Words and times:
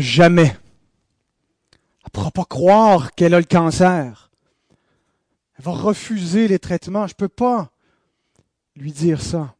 jamais. 0.00 0.56
Elle 1.72 2.06
ne 2.06 2.10
pourra 2.12 2.30
pas 2.30 2.44
croire 2.44 3.14
qu'elle 3.14 3.34
a 3.34 3.40
le 3.40 3.46
cancer. 3.46 4.30
Elle 5.56 5.64
va 5.64 5.72
refuser 5.72 6.48
les 6.48 6.58
traitements. 6.58 7.06
Je 7.06 7.12
ne 7.12 7.16
peux 7.16 7.28
pas 7.28 7.70
lui 8.76 8.92
dire 8.92 9.22
ça. 9.22 9.54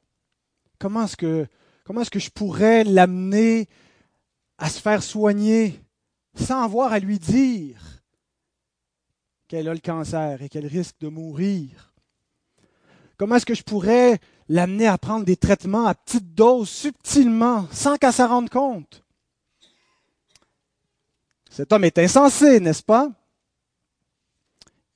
Comment 0.78 1.04
est-ce 1.04 1.16
que, 1.16 1.46
comment 1.84 2.00
est-ce 2.00 2.10
que 2.10 2.18
je 2.18 2.30
pourrais 2.30 2.84
l'amener 2.84 3.68
à 4.58 4.68
se 4.68 4.80
faire 4.80 5.02
soigner 5.02 5.80
sans 6.34 6.62
avoir 6.62 6.92
à 6.92 6.98
lui 6.98 7.18
dire 7.18 8.02
qu'elle 9.48 9.68
a 9.68 9.74
le 9.74 9.80
cancer 9.80 10.42
et 10.42 10.48
qu'elle 10.48 10.66
risque 10.66 10.96
de 11.00 11.08
mourir? 11.08 11.92
Comment 13.16 13.36
est-ce 13.36 13.46
que 13.46 13.54
je 13.54 13.62
pourrais 13.62 14.18
l'amener 14.48 14.86
à 14.86 14.98
prendre 14.98 15.24
des 15.24 15.36
traitements 15.36 15.86
à 15.86 15.94
petite 15.94 16.34
dose, 16.34 16.68
subtilement, 16.68 17.68
sans 17.70 17.96
qu'elle 17.96 18.12
s'en 18.12 18.28
rende 18.28 18.50
compte? 18.50 19.04
Cet 21.52 21.70
homme 21.74 21.84
est 21.84 21.98
insensé, 21.98 22.60
n'est-ce 22.60 22.82
pas? 22.82 23.12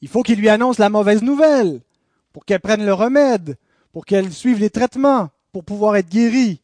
Il 0.01 0.09
faut 0.09 0.23
qu'il 0.23 0.39
lui 0.39 0.49
annonce 0.49 0.79
la 0.79 0.89
mauvaise 0.89 1.23
nouvelle 1.23 1.83
pour 2.33 2.47
qu'elle 2.47 2.61
prenne 2.61 2.87
le 2.87 2.95
remède, 2.95 3.59
pour 3.93 4.07
qu'elle 4.07 4.33
suive 4.33 4.59
les 4.59 4.71
traitements, 4.71 5.29
pour 5.53 5.65
pouvoir 5.67 5.97
être 5.97 6.09
guérie. 6.09 6.63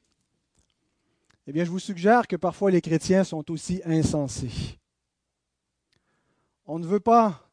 Eh 1.46 1.52
bien, 1.52 1.66
je 1.66 1.70
vous 1.70 1.78
suggère 1.78 2.26
que 2.26 2.36
parfois 2.36 2.70
les 2.70 2.80
chrétiens 2.80 3.22
sont 3.22 3.50
aussi 3.50 3.82
insensés. 3.84 4.78
On 6.64 6.78
ne 6.78 6.86
veut 6.86 6.98
pas 6.98 7.46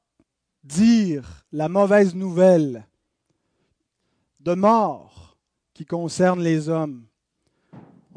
dire 0.63 1.45
la 1.51 1.67
mauvaise 1.67 2.15
nouvelle 2.15 2.87
de 4.39 4.53
mort 4.53 5.35
qui 5.73 5.85
concerne 5.85 6.41
les 6.41 6.69
hommes. 6.69 7.08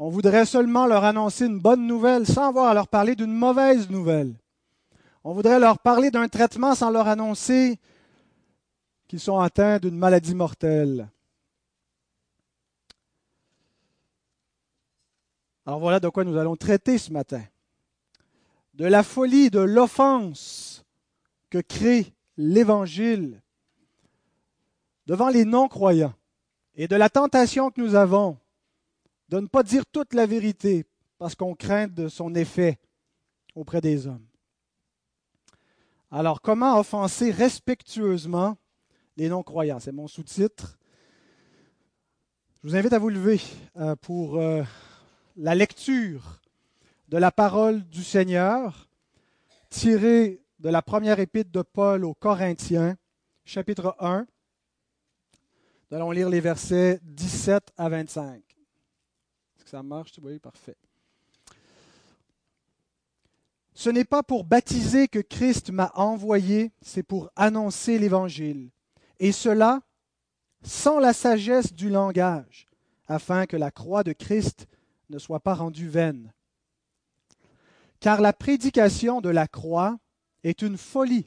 On 0.05 0.09
voudrait 0.09 0.45
seulement 0.45 0.85
leur 0.85 1.05
annoncer 1.05 1.45
une 1.45 1.61
bonne 1.61 1.87
nouvelle 1.87 2.27
sans 2.27 2.49
avoir 2.49 2.65
à 2.65 2.73
leur 2.73 2.89
parler 2.89 3.15
d'une 3.15 3.33
mauvaise 3.33 3.89
nouvelle. 3.89 4.35
On 5.23 5.31
voudrait 5.31 5.61
leur 5.61 5.79
parler 5.79 6.11
d'un 6.11 6.27
traitement 6.27 6.75
sans 6.75 6.89
leur 6.89 7.07
annoncer 7.07 7.79
qu'ils 9.07 9.21
sont 9.21 9.39
atteints 9.39 9.79
d'une 9.79 9.97
maladie 9.97 10.35
mortelle. 10.35 11.07
Alors 15.65 15.79
voilà 15.79 16.01
de 16.01 16.09
quoi 16.09 16.25
nous 16.25 16.35
allons 16.35 16.57
traiter 16.57 16.97
ce 16.97 17.13
matin. 17.13 17.43
De 18.73 18.83
la 18.83 19.03
folie, 19.03 19.49
de 19.49 19.61
l'offense 19.61 20.83
que 21.49 21.59
crée 21.59 22.13
l'Évangile 22.35 23.41
devant 25.07 25.29
les 25.29 25.45
non-croyants 25.45 26.13
et 26.75 26.89
de 26.89 26.97
la 26.97 27.09
tentation 27.09 27.71
que 27.71 27.79
nous 27.79 27.95
avons 27.95 28.37
de 29.33 29.39
ne 29.39 29.47
pas 29.47 29.63
dire 29.63 29.87
toute 29.87 30.13
la 30.13 30.27
vérité 30.27 30.85
parce 31.17 31.33
qu'on 31.33 31.55
craint 31.55 31.87
de 31.87 32.07
son 32.07 32.35
effet 32.35 32.77
auprès 33.55 33.81
des 33.81 34.05
hommes. 34.05 34.27
Alors, 36.11 36.39
comment 36.39 36.77
offenser 36.77 37.31
respectueusement 37.31 38.59
les 39.17 39.29
non-croyants? 39.29 39.79
C'est 39.79 39.91
mon 39.91 40.07
sous-titre. 40.07 40.77
Je 42.61 42.69
vous 42.69 42.75
invite 42.75 42.93
à 42.93 42.99
vous 42.99 43.09
lever 43.09 43.41
euh, 43.77 43.95
pour 43.95 44.37
euh, 44.37 44.61
la 45.35 45.55
lecture 45.55 46.39
de 47.07 47.17
la 47.17 47.31
parole 47.31 47.83
du 47.85 48.03
Seigneur 48.03 48.87
tirée 49.71 50.43
de 50.59 50.69
la 50.69 50.83
première 50.83 51.19
épître 51.19 51.49
de 51.49 51.63
Paul 51.63 52.05
aux 52.05 52.13
Corinthiens, 52.13 52.97
chapitre 53.45 53.95
1. 53.97 54.27
Nous 55.89 55.97
allons 55.97 56.11
lire 56.11 56.29
les 56.29 56.39
versets 56.39 56.99
17 57.01 57.73
à 57.77 57.89
25. 57.89 58.42
Ça 59.73 59.81
marche? 59.81 60.11
Oui, 60.21 60.37
parfait. 60.37 60.77
Ce 63.73 63.89
n'est 63.89 64.05
pas 64.05 64.21
pour 64.21 64.43
baptiser 64.43 65.07
que 65.07 65.17
Christ 65.17 65.71
m'a 65.71 65.91
envoyé, 65.95 66.71
c'est 66.83 67.01
pour 67.01 67.31
annoncer 67.35 67.97
l'Évangile. 67.97 68.69
Et 69.17 69.31
cela 69.31 69.81
sans 70.61 70.99
la 70.99 71.11
sagesse 71.11 71.73
du 71.73 71.89
langage, 71.89 72.67
afin 73.07 73.47
que 73.47 73.57
la 73.57 73.71
croix 73.71 74.03
de 74.03 74.13
Christ 74.13 74.67
ne 75.09 75.17
soit 75.17 75.39
pas 75.39 75.55
rendue 75.55 75.89
vaine. 75.89 76.31
Car 77.99 78.21
la 78.21 78.31
prédication 78.31 79.21
de 79.21 79.29
la 79.29 79.47
croix 79.47 79.97
est 80.43 80.61
une 80.61 80.77
folie 80.77 81.25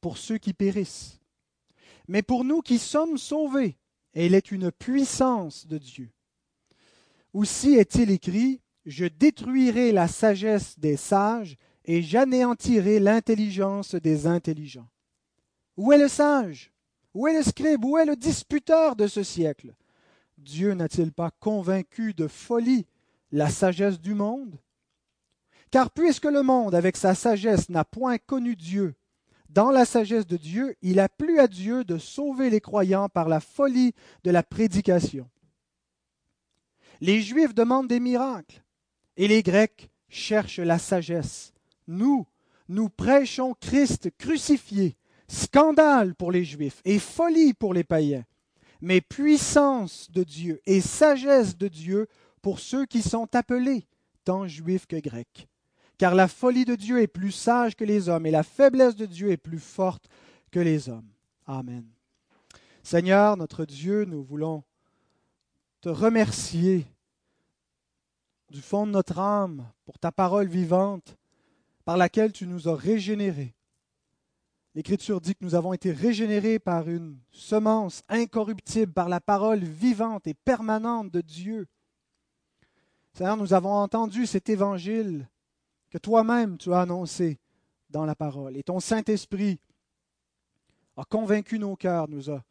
pour 0.00 0.18
ceux 0.18 0.38
qui 0.38 0.52
périssent. 0.52 1.20
Mais 2.08 2.22
pour 2.22 2.42
nous 2.42 2.60
qui 2.60 2.80
sommes 2.80 3.18
sauvés, 3.18 3.78
elle 4.14 4.34
est 4.34 4.50
une 4.50 4.72
puissance 4.72 5.68
de 5.68 5.78
Dieu. 5.78 6.10
Aussi 7.34 7.74
est-il 7.74 8.12
écrit, 8.12 8.62
je 8.86 9.06
détruirai 9.06 9.90
la 9.90 10.06
sagesse 10.06 10.78
des 10.78 10.96
sages 10.96 11.56
et 11.84 12.00
j'anéantirai 12.00 13.00
l'intelligence 13.00 13.96
des 13.96 14.28
intelligents. 14.28 14.88
Où 15.76 15.92
est 15.92 15.98
le 15.98 16.06
sage? 16.06 16.72
Où 17.12 17.26
est 17.26 17.34
le 17.34 17.42
scribe? 17.42 17.84
Où 17.84 17.98
est 17.98 18.04
le 18.04 18.14
disputeur 18.14 18.94
de 18.94 19.08
ce 19.08 19.24
siècle? 19.24 19.74
Dieu 20.38 20.74
n'a-t-il 20.74 21.12
pas 21.12 21.32
convaincu 21.40 22.14
de 22.14 22.28
folie 22.28 22.86
la 23.32 23.50
sagesse 23.50 24.00
du 24.00 24.14
monde? 24.14 24.60
Car 25.72 25.90
puisque 25.90 26.26
le 26.26 26.44
monde, 26.44 26.76
avec 26.76 26.96
sa 26.96 27.16
sagesse, 27.16 27.68
n'a 27.68 27.84
point 27.84 28.16
connu 28.18 28.54
Dieu, 28.54 28.94
dans 29.48 29.72
la 29.72 29.84
sagesse 29.84 30.26
de 30.26 30.36
Dieu, 30.36 30.76
il 30.82 31.00
a 31.00 31.08
plu 31.08 31.40
à 31.40 31.48
Dieu 31.48 31.82
de 31.82 31.98
sauver 31.98 32.48
les 32.48 32.60
croyants 32.60 33.08
par 33.08 33.28
la 33.28 33.40
folie 33.40 33.92
de 34.22 34.30
la 34.30 34.44
prédication. 34.44 35.28
Les 37.00 37.22
Juifs 37.22 37.54
demandent 37.54 37.88
des 37.88 38.00
miracles 38.00 38.62
et 39.16 39.28
les 39.28 39.42
Grecs 39.42 39.90
cherchent 40.08 40.58
la 40.58 40.78
sagesse. 40.78 41.52
Nous, 41.86 42.26
nous 42.68 42.88
prêchons 42.88 43.54
Christ 43.60 44.10
crucifié, 44.16 44.96
scandale 45.28 46.14
pour 46.14 46.32
les 46.32 46.44
Juifs 46.44 46.80
et 46.84 46.98
folie 46.98 47.52
pour 47.54 47.74
les 47.74 47.84
païens, 47.84 48.24
mais 48.80 49.00
puissance 49.00 50.10
de 50.10 50.24
Dieu 50.24 50.60
et 50.66 50.80
sagesse 50.80 51.56
de 51.56 51.68
Dieu 51.68 52.06
pour 52.42 52.60
ceux 52.60 52.86
qui 52.86 53.02
sont 53.02 53.34
appelés, 53.34 53.86
tant 54.24 54.46
juifs 54.46 54.86
que 54.86 55.00
grecs. 55.00 55.48
Car 55.96 56.14
la 56.14 56.28
folie 56.28 56.64
de 56.64 56.74
Dieu 56.74 57.00
est 57.00 57.06
plus 57.06 57.30
sage 57.30 57.76
que 57.76 57.84
les 57.84 58.08
hommes 58.08 58.26
et 58.26 58.30
la 58.30 58.42
faiblesse 58.42 58.96
de 58.96 59.06
Dieu 59.06 59.30
est 59.30 59.36
plus 59.36 59.60
forte 59.60 60.08
que 60.50 60.60
les 60.60 60.88
hommes. 60.88 61.08
Amen. 61.46 61.84
Seigneur, 62.82 63.36
notre 63.36 63.64
Dieu, 63.64 64.04
nous 64.04 64.22
voulons 64.22 64.64
te 65.84 65.90
remercier 65.90 66.86
du 68.48 68.62
fond 68.62 68.86
de 68.86 68.92
notre 68.92 69.18
âme 69.18 69.70
pour 69.84 69.98
ta 69.98 70.10
parole 70.10 70.48
vivante 70.48 71.18
par 71.84 71.98
laquelle 71.98 72.32
tu 72.32 72.46
nous 72.46 72.70
as 72.70 72.74
régénérés. 72.74 73.54
L'Écriture 74.74 75.20
dit 75.20 75.34
que 75.34 75.44
nous 75.44 75.54
avons 75.54 75.74
été 75.74 75.92
régénérés 75.92 76.58
par 76.58 76.88
une 76.88 77.18
semence 77.30 78.02
incorruptible, 78.08 78.94
par 78.94 79.10
la 79.10 79.20
parole 79.20 79.62
vivante 79.62 80.26
et 80.26 80.32
permanente 80.32 81.10
de 81.10 81.20
Dieu. 81.20 81.66
Seigneur, 83.12 83.36
nous 83.36 83.52
avons 83.52 83.74
entendu 83.74 84.24
cet 84.24 84.48
évangile 84.48 85.28
que 85.90 85.98
toi-même 85.98 86.56
tu 86.56 86.72
as 86.72 86.80
annoncé 86.80 87.38
dans 87.90 88.06
la 88.06 88.14
parole. 88.14 88.56
Et 88.56 88.62
ton 88.62 88.80
Saint-Esprit 88.80 89.60
a 90.96 91.04
convaincu 91.04 91.58
nos 91.58 91.76
cœurs, 91.76 92.08
nous 92.08 92.30
a 92.30 92.42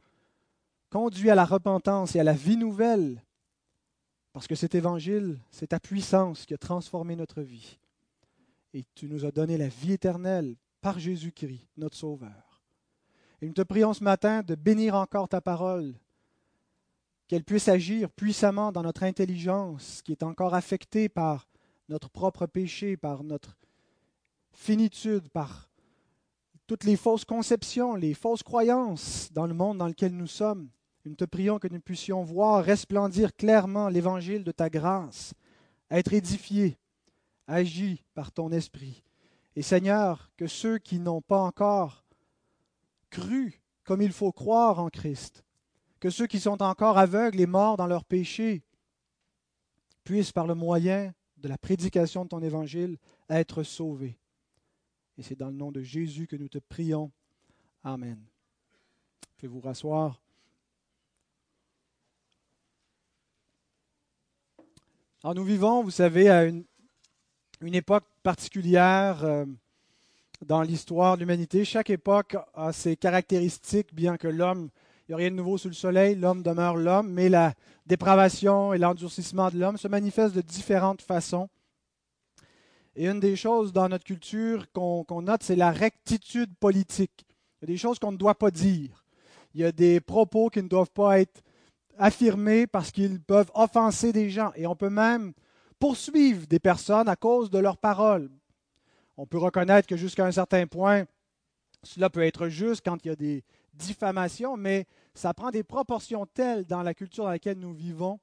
conduit 0.93 1.31
à 1.31 1.35
la 1.35 1.45
repentance 1.45 2.15
et 2.15 2.19
à 2.19 2.23
la 2.23 2.33
vie 2.33 2.55
nouvelle 2.55 3.19
parce 4.31 4.45
que 4.45 4.53
cet 4.53 4.75
évangile, 4.75 5.39
c'est 5.49 5.67
ta 5.67 5.79
puissance 5.79 6.45
qui 6.45 6.53
a 6.53 6.57
transformé 6.59 7.15
notre 7.15 7.41
vie. 7.41 7.79
Et 8.75 8.83
tu 8.93 9.09
nous 9.09 9.25
as 9.25 9.31
donné 9.31 9.57
la 9.57 9.69
vie 9.69 9.93
éternelle 9.93 10.55
par 10.81 10.99
Jésus-Christ, 10.99 11.67
notre 11.77 11.97
Sauveur. 11.97 12.61
Et 13.41 13.47
nous 13.47 13.53
te 13.53 13.63
prions 13.63 13.95
ce 13.95 14.03
matin 14.03 14.43
de 14.43 14.53
bénir 14.53 14.93
encore 14.93 15.27
ta 15.29 15.41
parole, 15.41 15.95
qu'elle 17.27 17.43
puisse 17.43 17.69
agir 17.69 18.11
puissamment 18.11 18.71
dans 18.71 18.83
notre 18.83 19.01
intelligence 19.01 20.03
qui 20.03 20.11
est 20.11 20.21
encore 20.21 20.53
affectée 20.53 21.09
par 21.09 21.47
notre 21.89 22.11
propre 22.11 22.45
péché, 22.45 22.97
par 22.97 23.23
notre 23.23 23.57
finitude, 24.51 25.27
par 25.29 25.71
toutes 26.67 26.83
les 26.83 26.97
fausses 26.97 27.25
conceptions, 27.25 27.95
les 27.95 28.13
fausses 28.13 28.43
croyances 28.43 29.31
dans 29.33 29.47
le 29.47 29.55
monde 29.55 29.79
dans 29.79 29.87
lequel 29.87 30.15
nous 30.15 30.27
sommes. 30.27 30.69
Nous 31.05 31.15
te 31.15 31.25
prions 31.25 31.59
que 31.59 31.67
nous 31.67 31.81
puissions 31.81 32.23
voir 32.23 32.63
resplendir 32.63 33.35
clairement 33.35 33.89
l'évangile 33.89 34.43
de 34.43 34.51
ta 34.51 34.69
grâce, 34.69 35.33
être 35.91 36.13
édifiés, 36.13 36.77
agis 37.47 38.03
par 38.13 38.31
ton 38.31 38.51
esprit. 38.51 39.03
Et 39.55 39.61
Seigneur, 39.61 40.31
que 40.37 40.47
ceux 40.47 40.77
qui 40.77 40.99
n'ont 40.99 41.21
pas 41.21 41.39
encore 41.39 42.05
cru 43.09 43.61
comme 43.83 44.01
il 44.01 44.13
faut 44.13 44.31
croire 44.31 44.79
en 44.79 44.89
Christ, 44.89 45.43
que 45.99 46.09
ceux 46.09 46.25
qui 46.25 46.39
sont 46.39 46.63
encore 46.63 46.97
aveugles 46.97 47.41
et 47.41 47.45
morts 47.45 47.77
dans 47.77 47.87
leurs 47.87 48.05
péchés, 48.05 48.63
puissent 50.03 50.31
par 50.31 50.47
le 50.47 50.55
moyen 50.55 51.13
de 51.37 51.47
la 51.49 51.57
prédication 51.57 52.23
de 52.23 52.29
ton 52.29 52.41
évangile 52.41 52.97
être 53.29 53.63
sauvés. 53.63 54.17
Et 55.17 55.23
c'est 55.23 55.35
dans 55.35 55.49
le 55.49 55.55
nom 55.55 55.71
de 55.71 55.81
Jésus 55.81 56.27
que 56.27 56.35
nous 56.35 56.49
te 56.49 56.57
prions. 56.57 57.11
Amen. 57.83 58.23
Je 59.37 59.43
vais 59.43 59.47
vous 59.47 59.59
rasseoir. 59.59 60.22
Alors 65.25 65.35
nous 65.35 65.45
vivons, 65.45 65.81
vous 65.81 65.89
savez, 65.89 66.27
à 66.27 66.43
une, 66.43 66.65
époque 67.61 68.03
particulière 68.23 69.23
euh, 69.23 69.45
dans 70.45 70.61
l'histoire 70.61 71.15
de 71.15 71.21
l'humanité. 71.21 71.63
Chaque 71.63 71.89
époque 71.89 72.35
a 72.53 72.73
ses 72.73 72.97
caractéristiques, 72.97 73.95
bien 73.95 74.17
que 74.17 74.27
l'homme, 74.27 74.69
il 75.07 75.11
n'y 75.11 75.13
a 75.13 75.17
rien 75.19 75.31
de 75.31 75.37
nouveau 75.37 75.57
sous 75.57 75.69
le 75.69 75.73
soleil, 75.73 76.15
l'homme 76.15 76.43
demeure 76.43 76.75
l'homme, 76.75 77.09
mais 77.09 77.29
la 77.29 77.53
dépravation 77.85 78.73
et 78.73 78.77
l'endurcissement 78.77 79.49
de 79.49 79.57
l'homme 79.57 79.77
se 79.77 79.87
manifestent 79.87 80.35
de 80.35 80.41
différentes 80.41 81.01
façons. 81.01 81.47
Et 82.97 83.07
une 83.07 83.21
des 83.21 83.37
choses 83.37 83.71
dans 83.71 83.87
notre 83.87 84.03
culture 84.03 84.69
qu'on 84.73 85.21
note, 85.21 85.43
c'est 85.43 85.55
la 85.55 85.71
rectitude 85.71 86.53
politique. 86.57 87.25
Il 87.61 87.69
y 87.69 87.71
a 87.71 87.73
des 87.73 87.77
choses 87.77 87.97
qu'on 87.97 88.11
ne 88.11 88.17
doit 88.17 88.35
pas 88.35 88.51
dire. 88.51 89.05
Il 89.53 89.61
y 89.61 89.63
a 89.63 89.71
des 89.71 90.01
propos 90.01 90.49
qui 90.49 90.61
ne 90.61 90.67
doivent 90.67 90.91
pas 90.91 91.21
être 91.21 91.41
affirmés 91.97 92.67
parce 92.67 92.91
qu'ils 92.91 93.21
peuvent 93.21 93.51
offenser 93.53 94.11
des 94.13 94.29
gens. 94.29 94.51
Et 94.55 94.67
on 94.67 94.75
peut 94.75 94.89
même 94.89 95.33
poursuivre 95.79 96.47
des 96.47 96.59
personnes 96.59 97.09
à 97.09 97.15
cause 97.15 97.49
de 97.49 97.59
leurs 97.59 97.77
paroles. 97.77 98.29
On 99.17 99.25
peut 99.25 99.37
reconnaître 99.37 99.87
que 99.87 99.97
jusqu'à 99.97 100.25
un 100.25 100.31
certain 100.31 100.65
point, 100.65 101.05
cela 101.83 102.09
peut 102.09 102.23
être 102.23 102.47
juste 102.47 102.81
quand 102.85 103.03
il 103.03 103.09
y 103.09 103.11
a 103.11 103.15
des 103.15 103.43
diffamations, 103.73 104.57
mais 104.57 104.85
ça 105.13 105.33
prend 105.33 105.51
des 105.51 105.63
proportions 105.63 106.25
telles 106.25 106.65
dans 106.65 106.81
la 106.81 106.93
culture 106.93 107.25
dans 107.25 107.29
laquelle 107.29 107.59
nous 107.59 107.73
vivons, 107.73 108.19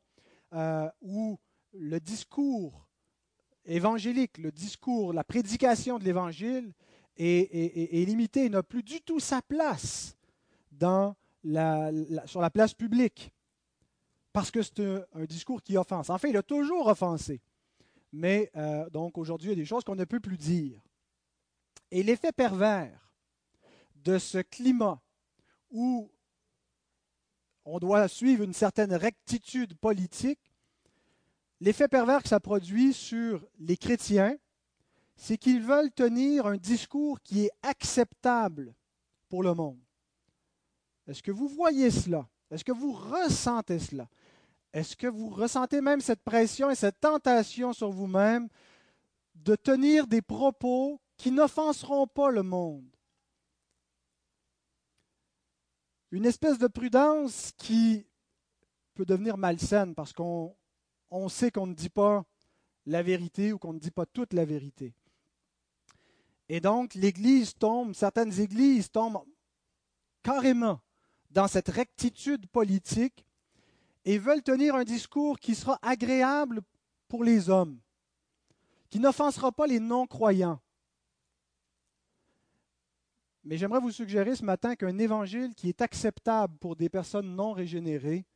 euh, 0.54 0.88
où 1.02 1.38
le 1.74 2.00
discours 2.00 2.86
évangélique, 3.64 4.38
le 4.38 4.50
discours, 4.50 5.12
la 5.12 5.24
prédication 5.24 5.98
de 5.98 6.04
l'Évangile 6.04 6.72
est, 7.16 8.06
limité 8.06 8.46
et 8.46 8.48
n'a 8.48 8.62
plus 8.62 8.82
du 8.82 9.00
tout 9.00 9.20
sa 9.20 9.42
place 9.42 10.16
sur 10.74 12.40
la 12.40 12.50
place 12.50 12.74
publique. 12.74 13.32
Parce 14.32 14.50
que 14.50 14.62
c'est 14.62 14.80
un, 14.80 15.24
discours 15.24 15.62
qui 15.62 15.76
offense. 15.76 16.10
En 16.10 16.18
fait, 16.18 16.30
il 16.30 16.36
a 16.36 16.42
toujours 16.42 16.86
offensé. 16.86 17.40
Mais 18.12 18.50
euh, 18.56 18.88
donc 18.90 19.18
aujourd'hui, 19.18 19.48
il 19.48 19.50
y 19.50 19.60
a 19.60 19.62
des 19.62 19.66
choses 19.66 19.84
qu'on 19.84 19.96
ne 19.96 20.04
peut 20.04 20.20
plus 20.20 20.38
dire. 20.38 20.80
Et 21.90 22.02
l'effet 22.02 22.32
pervers 22.32 23.12
de 23.96 24.18
ce 24.18 24.38
climat 24.38 25.00
où 25.70 26.10
on 27.64 27.78
doit 27.78 28.08
suivre 28.08 28.42
une 28.42 28.52
certaine 28.52 28.94
rectitude 28.94 29.74
politique 29.76 30.50
l'effet 31.60 31.88
pervers 31.88 32.22
que 32.22 32.28
ça 32.28 32.40
produit 32.40 32.92
sur 32.92 33.46
les 33.58 33.76
chrétiens, 33.76 34.36
c'est 35.16 35.36
qu'ils 35.36 35.62
veulent 35.62 35.92
tenir 35.92 36.46
un 36.46 36.56
discours 36.56 37.20
qui 37.20 37.44
est 37.44 37.50
acceptable 37.62 38.74
pour 39.28 39.42
le 39.42 39.54
monde. 39.54 39.78
Est-ce 41.06 41.22
que 41.22 41.30
vous 41.30 41.48
voyez 41.48 41.90
cela? 41.90 42.28
Est-ce 42.50 42.64
que 42.64 42.72
vous 42.72 42.92
ressentez 42.92 43.78
cela? 43.78 44.08
Est-ce 44.72 44.96
que 44.96 45.06
vous 45.06 45.30
ressentez 45.30 45.80
même 45.80 46.00
cette 46.00 46.22
pression 46.22 46.70
et 46.70 46.74
cette 46.74 47.00
tentation 47.00 47.72
sur 47.72 47.90
vous-même 47.90 48.48
de 49.34 49.56
tenir 49.56 50.06
des 50.06 50.22
propos 50.22 51.00
qui 51.16 51.32
n'offenseront 51.32 52.06
pas 52.06 52.30
le 52.30 52.42
monde? 52.42 52.88
Une 56.12 56.26
espèce 56.26 56.58
de 56.58 56.68
prudence 56.68 57.52
qui 57.56 58.06
peut 58.94 59.04
devenir 59.04 59.36
malsaine 59.36 59.94
parce 59.94 60.12
qu'on 60.12 60.56
on 61.10 61.28
sait 61.28 61.50
qu'on 61.50 61.66
ne 61.66 61.74
dit 61.74 61.88
pas 61.88 62.24
la 62.86 63.02
vérité 63.02 63.52
ou 63.52 63.58
qu'on 63.58 63.72
ne 63.72 63.78
dit 63.78 63.90
pas 63.90 64.06
toute 64.06 64.32
la 64.32 64.44
vérité. 64.44 64.94
Et 66.48 66.60
donc, 66.60 66.94
l'Église 66.94 67.54
tombe, 67.54 67.94
certaines 67.94 68.40
églises 68.40 68.90
tombent 68.90 69.24
carrément 70.22 70.80
dans 71.30 71.46
cette 71.46 71.68
rectitude 71.68 72.48
politique 72.48 73.24
et 74.04 74.18
veulent 74.18 74.42
tenir 74.42 74.74
un 74.74 74.84
discours 74.84 75.38
qui 75.38 75.54
sera 75.54 75.78
agréable 75.82 76.60
pour 77.08 77.24
les 77.24 77.50
hommes, 77.50 77.78
qui 78.88 78.98
n'offensera 78.98 79.52
pas 79.52 79.66
les 79.66 79.80
non-croyants. 79.80 80.60
Mais 83.44 83.56
j'aimerais 83.56 83.80
vous 83.80 83.90
suggérer 83.90 84.36
ce 84.36 84.44
matin 84.44 84.76
qu'un 84.76 84.98
évangile 84.98 85.54
qui 85.54 85.68
est 85.68 85.80
acceptable 85.80 86.56
pour 86.58 86.76
des 86.76 86.88
personnes 86.88 87.34
non 87.34 87.52
régénérées 87.52 88.26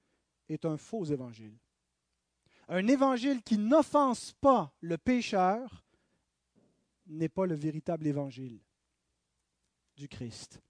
est 0.48 0.64
un 0.64 0.76
faux 0.76 1.04
évangile 1.04 1.54
un 2.68 2.86
évangile 2.86 3.42
qui 3.42 3.58
n'offense 3.58 4.32
pas 4.40 4.72
le 4.80 4.98
pécheur 4.98 5.84
n'est 7.06 7.28
pas 7.28 7.46
le 7.46 7.54
véritable 7.54 8.06
évangile 8.06 8.58
du 9.96 10.08
Christ. 10.08 10.60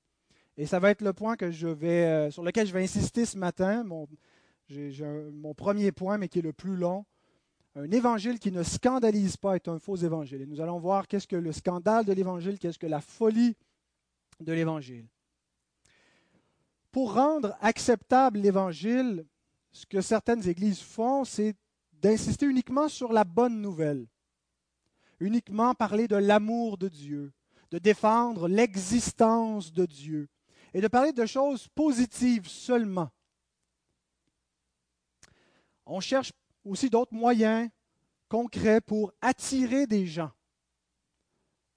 Et 0.56 0.67
ça 0.67 0.79
va 0.79 0.91
être 0.91 1.02
le 1.02 1.12
point 1.12 1.37
euh, 1.41 2.31
sur 2.31 2.43
lequel 2.43 2.67
je 2.67 2.73
vais 2.73 2.82
insister 2.82 3.25
ce 3.25 3.38
matin, 3.38 3.85
mon 4.71 5.55
premier 5.55 5.93
point, 5.93 6.19
mais 6.19 6.29
qui 6.29 6.39
est 6.41 6.43
le 6.43 6.53
plus 6.53 6.77
long. 6.77 7.05
Un 7.77 7.91
évangile 7.91 8.39
qui 8.39 8.53
ne 8.53 8.63
scandalise 8.63 9.37
pas 9.37 9.57
est 9.57 9.69
un 9.69 9.79
faux 9.79 9.97
évangile. 9.97 10.43
Et 10.43 10.47
nous 10.47 10.61
allons 10.61 10.79
voir 10.79 11.09
qu'est-ce 11.09 11.27
que 11.27 11.37
le 11.37 11.53
scandale 11.53 12.05
de 12.05 12.13
l'évangile, 12.13 12.59
qu'est-ce 12.59 12.79
que 12.79 12.87
la 12.87 13.01
folie 13.01 13.57
de 14.41 14.53
l'évangile. 14.53 15.07
Pour 16.93 17.15
rendre 17.15 17.57
acceptable 17.61 18.39
l'évangile, 18.39 19.27
ce 19.73 19.87
que 19.87 20.01
certaines 20.01 20.49
églises 20.49 20.81
font, 20.81 21.25
c'est 21.25 21.57
d'insister 21.93 22.47
uniquement 22.47 22.89
sur 22.89 23.13
la 23.13 23.25
bonne 23.25 23.61
nouvelle, 23.61 24.07
uniquement 25.19 25.75
parler 25.75 26.07
de 26.07 26.17
l'amour 26.17 26.79
de 26.79 26.89
Dieu, 26.89 27.33
de 27.71 27.79
défendre 27.79 28.47
l'existence 28.47 29.73
de 29.73 29.87
Dieu 29.87 30.29
et 30.73 30.81
de 30.81 30.87
parler 30.87 31.13
de 31.13 31.27
choses 31.27 31.67
positives 31.69 32.47
seulement. 32.47 33.11
On 35.87 36.01
cherche 36.01 36.33
aussi 36.65 36.91
d'autres 36.91 37.15
moyens 37.15 37.69
concrets 38.29 38.81
pour 38.81 39.13
attirer 39.21 39.87
des 39.87 40.07
gens 40.07 40.33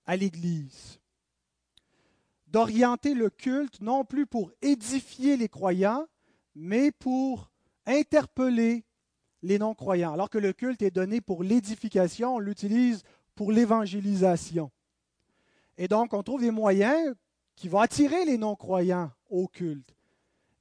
à 0.05 0.15
l'Église, 0.15 0.99
d'orienter 2.47 3.13
le 3.13 3.29
culte 3.29 3.81
non 3.81 4.05
plus 4.05 4.25
pour 4.25 4.51
édifier 4.61 5.35
les 5.35 5.49
croyants, 5.49 6.07
mais 6.55 6.91
pour 6.91 7.51
interpeller 7.85 8.85
les 9.41 9.59
non-croyants. 9.59 10.13
Alors 10.13 10.29
que 10.29 10.37
le 10.37 10.53
culte 10.53 10.81
est 10.81 10.91
donné 10.91 11.19
pour 11.19 11.43
l'édification, 11.43 12.35
on 12.35 12.39
l'utilise 12.39 13.03
pour 13.35 13.51
l'évangélisation. 13.51 14.71
Et 15.77 15.87
donc, 15.87 16.13
on 16.13 16.23
trouve 16.23 16.41
des 16.41 16.51
moyens 16.51 17.13
qui 17.55 17.67
vont 17.67 17.79
attirer 17.79 18.25
les 18.25 18.37
non-croyants 18.37 19.11
au 19.29 19.47
culte. 19.47 19.96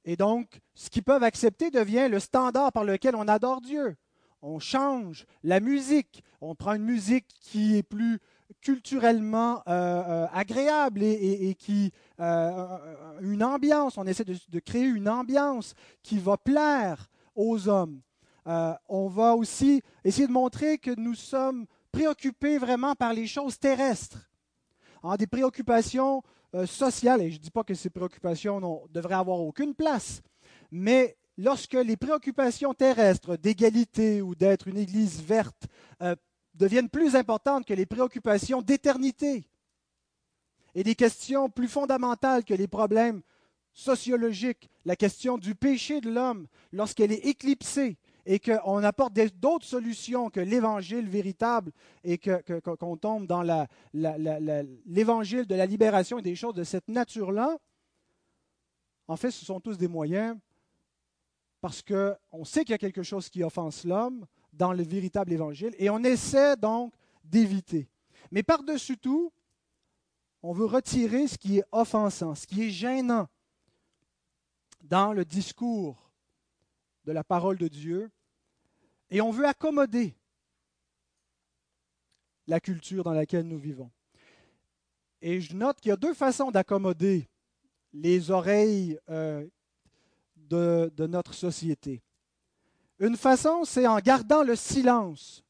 Et 0.07 0.15
donc, 0.15 0.61
ce 0.73 0.89
qu'ils 0.89 1.03
peuvent 1.03 1.21
accepter 1.21 1.69
devient 1.69 2.07
le 2.09 2.19
standard 2.19 2.71
par 2.71 2.85
lequel 2.85 3.13
on 3.13 3.27
adore 3.27 3.59
Dieu. 3.59 3.97
On 4.41 4.57
change 4.57 5.25
la 5.43 5.59
musique, 5.59 6.23
on 6.39 6.55
prend 6.55 6.75
une 6.75 6.85
musique 6.85 7.27
qui 7.41 7.75
est 7.75 7.83
plus 7.83 8.19
culturellement 8.61 9.61
euh, 9.67 10.03
euh, 10.07 10.27
agréable 10.31 11.03
et, 11.03 11.53
qui 11.59 11.91
euh, 12.21 12.77
une 13.19 13.43
ambiance. 13.43 13.97
On 13.97 14.07
essaie 14.07 14.23
de, 14.23 14.59
créer 14.59 14.85
une 14.85 15.09
ambiance 15.09 15.73
qui 16.03 16.19
va 16.19 16.37
plaire 16.37 17.09
aux 17.35 17.67
hommes. 17.67 17.99
On 18.45 19.09
va 19.09 19.35
aussi 19.35 19.81
essayer 20.05 20.25
de 20.25 20.31
montrer 20.31 20.77
que 20.77 20.97
nous 20.97 21.15
sommes 21.15 21.65
préoccupés 21.91 22.57
vraiment 22.57 22.95
par 22.95 23.11
les 23.11 23.27
choses 23.27 23.59
terrestres, 23.59 24.29
hein, 25.03 25.17
des 25.17 25.27
préoccupations 25.27 26.23
sociales. 26.65 27.21
Et 27.21 27.29
je 27.29 27.37
ne 27.37 27.41
dis 27.41 27.51
pas 27.51 27.63
que 27.63 27.73
ces 27.73 27.89
préoccupations 27.89 28.59
ne 28.59 28.93
devraient 28.93 29.15
avoir 29.15 29.39
aucune 29.39 29.75
place, 29.75 30.21
mais 30.71 31.17
lorsque 31.37 31.73
les 31.73 31.97
préoccupations 31.97 32.73
terrestres 32.73 33.37
d'égalité 33.37 34.21
ou 34.21 34.35
d'être 34.35 34.67
une 34.67 34.77
Église 34.77 35.21
verte 35.21 35.67
euh, 36.01 36.15
deviennent 36.55 36.89
plus 36.89 37.15
importantes 37.15 37.65
que 37.65 37.73
les 37.73 37.85
préoccupations 37.85 38.61
d'éternité 38.61 39.47
et 40.73 40.83
des 40.83 40.95
questions 40.95 41.49
plus 41.49 41.67
fondamentales 41.67 42.43
que 42.43 42.53
les 42.53 42.67
problèmes 42.67 43.21
sociologiques, 43.73 44.69
la 44.85 44.95
question 44.95 45.37
du 45.37 45.53
péché 45.53 46.01
de 46.01 46.09
l'homme, 46.09 46.47
lorsqu'elle 46.71 47.11
est 47.11 47.25
éclipsée, 47.25 47.97
et 48.27 48.39
qu'on 48.39 48.83
apporte 48.83 49.13
d'autres 49.39 49.65
solutions 49.65 50.29
que 50.29 50.41
l'évangile 50.41 51.07
véritable 51.07 51.71
et 52.03 52.17
qu'on 52.17 52.97
tombe 52.97 53.25
dans 53.25 53.41
l'évangile 53.93 55.47
de 55.47 55.55
la 55.55 55.65
libération 55.65 56.19
et 56.19 56.21
des 56.21 56.35
choses 56.35 56.53
de 56.53 56.65
cette 56.65 56.89
nature-là, 56.89 57.57
en 59.07 59.15
fait, 59.15 59.31
ce 59.31 59.45
sont 59.45 59.61
tous 59.61 59.77
des 59.77 59.87
moyens 59.87 60.37
parce 61.61 61.81
qu'on 61.81 62.43
sait 62.43 62.65
qu'il 62.65 62.71
y 62.71 62.75
a 62.75 62.77
quelque 62.79 63.01
chose 63.01 63.29
qui 63.29 63.43
offense 63.43 63.85
l'homme 63.85 64.25
dans 64.51 64.73
le 64.73 64.83
véritable 64.83 65.31
évangile 65.31 65.73
et 65.79 65.89
on 65.89 66.03
essaie 66.03 66.57
donc 66.57 66.93
d'éviter. 67.23 67.87
Mais 68.31 68.43
par-dessus 68.43 68.97
tout, 68.97 69.31
on 70.43 70.51
veut 70.51 70.65
retirer 70.65 71.27
ce 71.27 71.37
qui 71.37 71.59
est 71.59 71.65
offensant, 71.71 72.35
ce 72.35 72.45
qui 72.45 72.63
est 72.63 72.71
gênant 72.71 73.29
dans 74.81 75.13
le 75.13 75.23
discours 75.23 76.11
de 77.05 77.13
la 77.13 77.23
parole 77.23 77.57
de 77.57 77.69
Dieu 77.69 78.11
et 79.09 79.21
on 79.21 79.31
veut 79.31 79.45
accommoder 79.45 80.15
la 82.47 82.59
culture 82.59 83.03
dans 83.03 83.13
laquelle 83.13 83.47
nous 83.47 83.57
vivons. 83.57 83.91
Et 85.21 85.41
je 85.41 85.55
note 85.55 85.79
qu'il 85.79 85.89
y 85.89 85.93
a 85.93 85.97
deux 85.97 86.13
façons 86.13 86.51
d'accommoder 86.51 87.29
les 87.93 88.31
oreilles 88.31 88.99
euh, 89.09 89.47
de, 90.35 91.07
notre 91.07 91.33
société. 91.33 92.01
Une 92.99 93.17
façon, 93.17 93.63
c'est 93.63 93.87
en 93.87 93.99
gardant 93.99 94.43
le 94.43 94.55
silence 94.55 95.43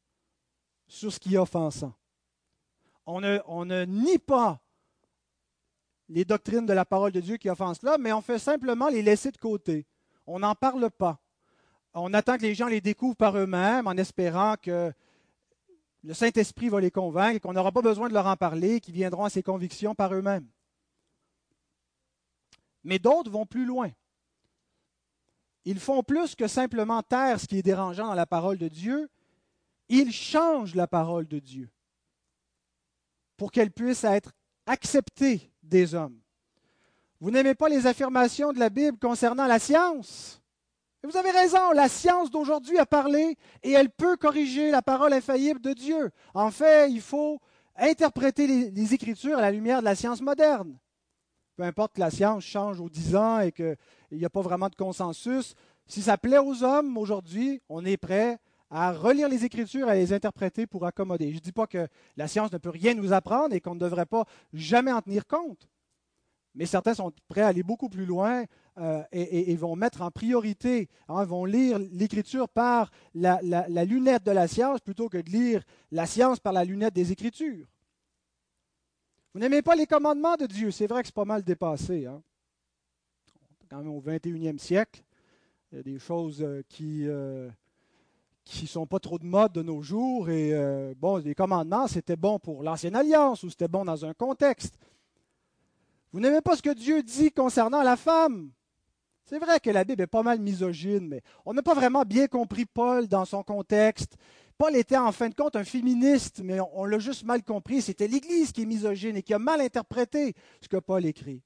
sur 0.87 1.11
ce 1.11 1.19
qui 1.19 1.35
est 1.35 1.39
offensant. 1.39 1.93
On 3.05 3.21
ne, 3.21 3.39
on 3.45 3.65
ne 3.65 3.85
nie 3.85 4.17
pas 4.17 4.59
les 6.09 6.25
doctrines 6.25 6.65
de 6.65 6.73
la 6.73 6.85
parole 6.85 7.11
de 7.11 7.19
Dieu 7.19 7.37
qui 7.37 7.49
offensent 7.49 7.85
là, 7.85 7.97
mais 7.97 8.13
on 8.13 8.21
fait 8.21 8.39
simplement 8.39 8.87
les 8.87 9.01
laisser 9.01 9.31
de 9.31 9.37
côté. 9.37 9.85
On 10.25 10.39
n'en 10.39 10.55
parle 10.55 10.89
pas. 10.89 11.19
On 11.93 12.13
attend 12.13 12.37
que 12.37 12.43
les 12.43 12.55
gens 12.55 12.67
les 12.67 12.81
découvrent 12.81 13.15
par 13.15 13.37
eux-mêmes 13.37 13.87
en 13.87 13.93
espérant 13.93 14.55
que 14.61 14.93
le 16.03 16.13
Saint-Esprit 16.13 16.69
va 16.69 16.79
les 16.79 16.91
convaincre 16.91 17.41
qu'on 17.41 17.53
n'aura 17.53 17.71
pas 17.71 17.81
besoin 17.81 18.07
de 18.07 18.13
leur 18.13 18.27
en 18.27 18.35
parler, 18.35 18.79
qu'ils 18.79 18.93
viendront 18.93 19.25
à 19.25 19.29
ces 19.29 19.43
convictions 19.43 19.95
par 19.95 20.13
eux-mêmes. 20.13 20.47
Mais 22.83 22.99
d'autres 22.99 23.31
vont 23.31 23.45
plus 23.45 23.65
loin. 23.65 23.91
Ils 25.65 25.79
font 25.79 26.03
plus 26.03 26.35
que 26.35 26.47
simplement 26.47 27.03
taire 27.03 27.41
ce 27.41 27.45
qui 27.45 27.57
est 27.57 27.63
dérangeant 27.63 28.07
dans 28.07 28.13
la 28.13 28.25
parole 28.25 28.57
de 28.57 28.69
Dieu. 28.69 29.09
Ils 29.89 30.13
changent 30.13 30.75
la 30.75 30.87
parole 30.87 31.27
de 31.27 31.39
Dieu 31.39 31.69
pour 33.35 33.51
qu'elle 33.51 33.71
puisse 33.71 34.03
être 34.03 34.31
acceptée 34.65 35.51
des 35.63 35.93
hommes. 35.93 36.19
Vous 37.19 37.31
n'aimez 37.31 37.55
pas 37.55 37.69
les 37.69 37.85
affirmations 37.87 38.53
de 38.53 38.59
la 38.59 38.69
Bible 38.69 38.97
concernant 38.97 39.47
la 39.47 39.59
science? 39.59 40.41
Vous 41.03 41.17
avez 41.17 41.31
raison, 41.31 41.71
la 41.71 41.89
science 41.89 42.31
d'aujourd'hui 42.31 42.77
a 42.79 42.85
parlé 42.85 43.37
et 43.63 43.71
elle 43.71 43.89
peut 43.89 44.17
corriger 44.17 44.71
la 44.71 44.81
parole 44.81 45.13
infaillible 45.13 45.61
de 45.61 45.73
Dieu. 45.73 46.11
En 46.33 46.51
fait, 46.51 46.89
il 46.91 47.01
faut 47.01 47.39
interpréter 47.75 48.47
les, 48.47 48.93
Écritures 48.93 49.37
à 49.37 49.41
la 49.41 49.51
lumière 49.51 49.79
de 49.79 49.85
la 49.85 49.95
science 49.95 50.21
moderne. 50.21 50.77
Peu 51.55 51.63
importe 51.63 51.93
que 51.93 51.99
la 51.99 52.09
science 52.09 52.43
change 52.43 52.79
aux 52.79 52.89
dix 52.89 53.15
ans 53.15 53.39
et 53.39 53.51
qu'il 53.51 53.77
n'y 54.11 54.25
a 54.25 54.29
pas 54.29 54.41
vraiment 54.41 54.69
de 54.69 54.75
consensus, 54.75 55.53
si 55.85 56.01
ça 56.01 56.17
plaît 56.17 56.39
aux 56.39 56.63
hommes 56.63 56.97
aujourd'hui, 56.97 57.61
on 57.69 57.85
est 57.85 57.97
prêt 57.97 58.37
à 58.69 58.91
relire 58.91 59.29
les 59.29 59.45
Écritures, 59.45 59.87
à 59.87 59.95
les 59.95 60.13
interpréter 60.13 60.67
pour 60.67 60.85
accommoder. 60.85 61.29
Je 61.29 61.35
ne 61.35 61.39
dis 61.41 61.51
pas 61.51 61.67
que 61.67 61.87
la 62.17 62.27
science 62.27 62.51
ne 62.51 62.57
peut 62.57 62.69
rien 62.69 62.93
nous 62.93 63.13
apprendre 63.13 63.55
et 63.55 63.61
qu'on 63.61 63.75
ne 63.75 63.79
devrait 63.79 64.05
pas 64.05 64.25
jamais 64.51 64.91
en 64.91 65.01
tenir 65.01 65.25
compte. 65.25 65.67
Mais 66.53 66.65
certains 66.65 66.95
sont 66.95 67.13
prêts 67.27 67.41
à 67.41 67.47
aller 67.47 67.63
beaucoup 67.63 67.87
plus 67.87 68.05
loin 68.05 68.43
euh, 68.79 69.01
et, 69.11 69.55
vont 69.55 69.75
mettre 69.75 70.03
en 70.03 70.11
priorité, 70.11 70.87
hein, 71.07 71.23
vont 71.23 71.45
lire 71.45 71.79
l'Écriture 71.79 72.47
par 72.47 72.91
la, 73.15 73.39
lunette 73.85 74.23
de 74.23 74.29
la 74.29 74.47
science 74.47 74.81
plutôt 74.81 75.09
que 75.09 75.17
de 75.17 75.31
lire 75.31 75.63
la 75.91 76.05
science 76.05 76.39
par 76.39 76.53
la 76.53 76.63
lunette 76.63 76.93
des 76.93 77.11
Écritures. 77.11 77.65
Vous 79.33 79.39
n'aimez 79.39 79.63
pas 79.63 79.75
les 79.75 79.87
commandements 79.87 80.35
de 80.35 80.45
Dieu, 80.45 80.69
c'est 80.69 80.85
vrai 80.85 81.01
que 81.01 81.07
c'est 81.07 81.15
pas 81.15 81.25
mal 81.25 81.43
dépassé. 81.43 82.05
Hein? 82.05 82.21
Quand 83.67 83.77
même 83.79 83.89
au 83.89 83.99
21e 83.99 84.59
siècle, 84.59 85.01
il 85.71 85.77
y 85.77 85.79
a 85.79 85.83
des 85.83 85.97
choses 85.97 86.43
euh, 86.43 86.61
qui 86.69 87.01
ne 87.05 87.09
euh, 87.09 87.49
sont 88.45 88.85
pas 88.85 88.99
trop 88.99 89.17
de 89.17 89.25
mode 89.25 89.53
de 89.53 89.63
nos 89.63 89.81
jours. 89.81 90.29
Et 90.29 90.53
bon, 90.97 91.17
les 91.17 91.33
commandements, 91.33 91.87
c'était 91.87 92.15
bon 92.15 92.37
pour 92.37 92.61
l'ancienne 92.61 92.95
alliance 92.95 93.41
ou 93.41 93.49
c'était 93.49 93.67
bon 93.67 93.85
dans 93.85 94.05
un 94.05 94.13
contexte. 94.13 94.77
Vous 96.11 96.19
n'aimez 96.19 96.41
pas 96.41 96.55
ce 96.55 96.61
que 96.61 96.73
Dieu 96.73 97.01
dit 97.01 97.31
concernant 97.31 97.81
la 97.81 97.97
femme. 97.97 98.51
C'est 99.29 99.39
vrai 99.39 99.59
que 99.59 99.69
la 99.69 99.83
Bible 99.83 100.03
est 100.03 100.07
pas 100.07 100.23
mal 100.23 100.39
misogyne, 100.39 101.09
mais 101.09 101.21
on 101.45 101.53
n'a 101.53 101.61
pas 101.61 101.73
vraiment 101.73 102.03
bien 102.03 102.27
compris 102.27 102.65
Paul 102.65 103.09
dans 103.09 103.25
son 103.25 103.43
contexte. 103.43 104.15
Paul 104.57 104.73
était 104.73 104.95
en 104.95 105.11
fin 105.11 105.27
de 105.27 105.35
compte 105.35 105.57
un 105.57 105.65
féministe, 105.65 106.39
mais 106.41 106.61
on, 106.73 106.85
l'a 106.85 106.97
juste 106.97 107.25
mal 107.25 107.43
compris. 107.43 107.81
C'était 107.81 108.07
l'Église 108.07 108.53
qui 108.53 108.61
est 108.61 108.65
misogyne 108.65 109.17
et 109.17 109.21
qui 109.21 109.33
a 109.33 109.39
mal 109.39 109.59
interprété 109.59 110.33
ce 110.61 110.69
que 110.69 110.77
Paul 110.77 111.05
écrit. 111.05 111.41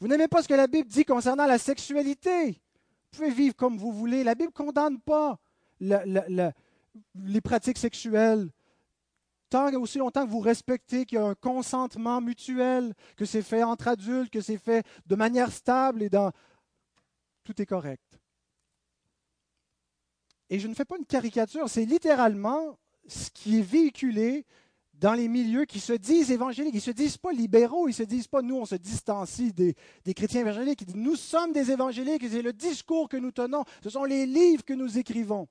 Vous 0.00 0.08
n'aimez 0.08 0.26
pas 0.26 0.42
ce 0.42 0.48
que 0.48 0.54
la 0.54 0.66
Bible 0.66 0.88
dit 0.88 1.04
concernant 1.04 1.44
la 1.44 1.58
sexualité? 1.58 2.52
Vous 2.52 3.18
pouvez 3.18 3.30
vivre 3.30 3.56
comme 3.56 3.76
vous 3.76 3.92
voulez. 3.92 4.24
La 4.24 4.34
Bible 4.34 4.52
ne 4.58 4.64
condamne 4.64 4.98
pas 4.98 5.38
les 5.80 7.40
pratiques 7.42 7.78
sexuelles. 7.78 8.48
Tant 9.50 9.68
et 9.68 9.76
aussi 9.76 9.98
longtemps 9.98 10.24
que 10.24 10.30
vous 10.30 10.40
respectez 10.40 11.04
qu'il 11.04 11.18
y 11.18 11.20
a 11.20 11.26
un 11.26 11.34
consentement 11.34 12.22
mutuel, 12.22 12.94
que 13.18 13.26
c'est 13.26 13.42
fait 13.42 13.62
entre 13.62 13.88
adultes, 13.88 14.32
que 14.32 14.40
c'est 14.40 14.56
fait 14.56 14.82
de 15.06 15.14
manière 15.14 15.52
stable 15.52 16.02
et 16.02 16.08
dans, 16.08 16.32
tout 17.44 17.60
est 17.60 17.66
correct. 17.66 18.18
Et 20.50 20.58
je 20.58 20.68
ne 20.68 20.74
fais 20.74 20.84
pas 20.84 20.98
une 20.98 21.06
caricature, 21.06 21.68
c'est 21.68 21.84
littéralement 21.84 22.78
ce 23.06 23.30
qui 23.30 23.58
est 23.58 23.62
véhiculé 23.62 24.46
dans 25.02 25.14
les 25.14 25.26
milieux 25.26 25.64
qui 25.64 25.80
se 25.80 25.92
disent 25.92 26.30
évangéliques. 26.30 26.74
Ils 26.74 26.76
ne 26.76 26.82
se 26.82 26.90
disent 26.92 27.18
pas 27.18 27.32
libéraux, 27.32 27.88
ils 27.88 27.92
ne 27.92 27.96
se 27.96 28.02
disent 28.04 28.28
pas 28.28 28.40
nous, 28.40 28.56
on 28.56 28.66
se 28.66 28.76
distancie 28.76 29.52
des, 29.52 29.74
chrétiens 30.14 30.42
évangéliques. 30.42 30.82
Ils 30.82 30.86
disent 30.86 30.96
nous 30.96 31.16
sommes 31.16 31.52
des 31.52 31.70
évangéliques, 31.70 32.24
c'est 32.28 32.42
le 32.42 32.52
discours 32.52 33.08
que 33.08 33.16
nous 33.16 33.32
tenons, 33.32 33.64
ce 33.82 33.90
sont 33.90 34.04
les 34.04 34.26
livres 34.26 34.64
que 34.64 34.74
nous 34.74 34.98
écrivons. 34.98 35.48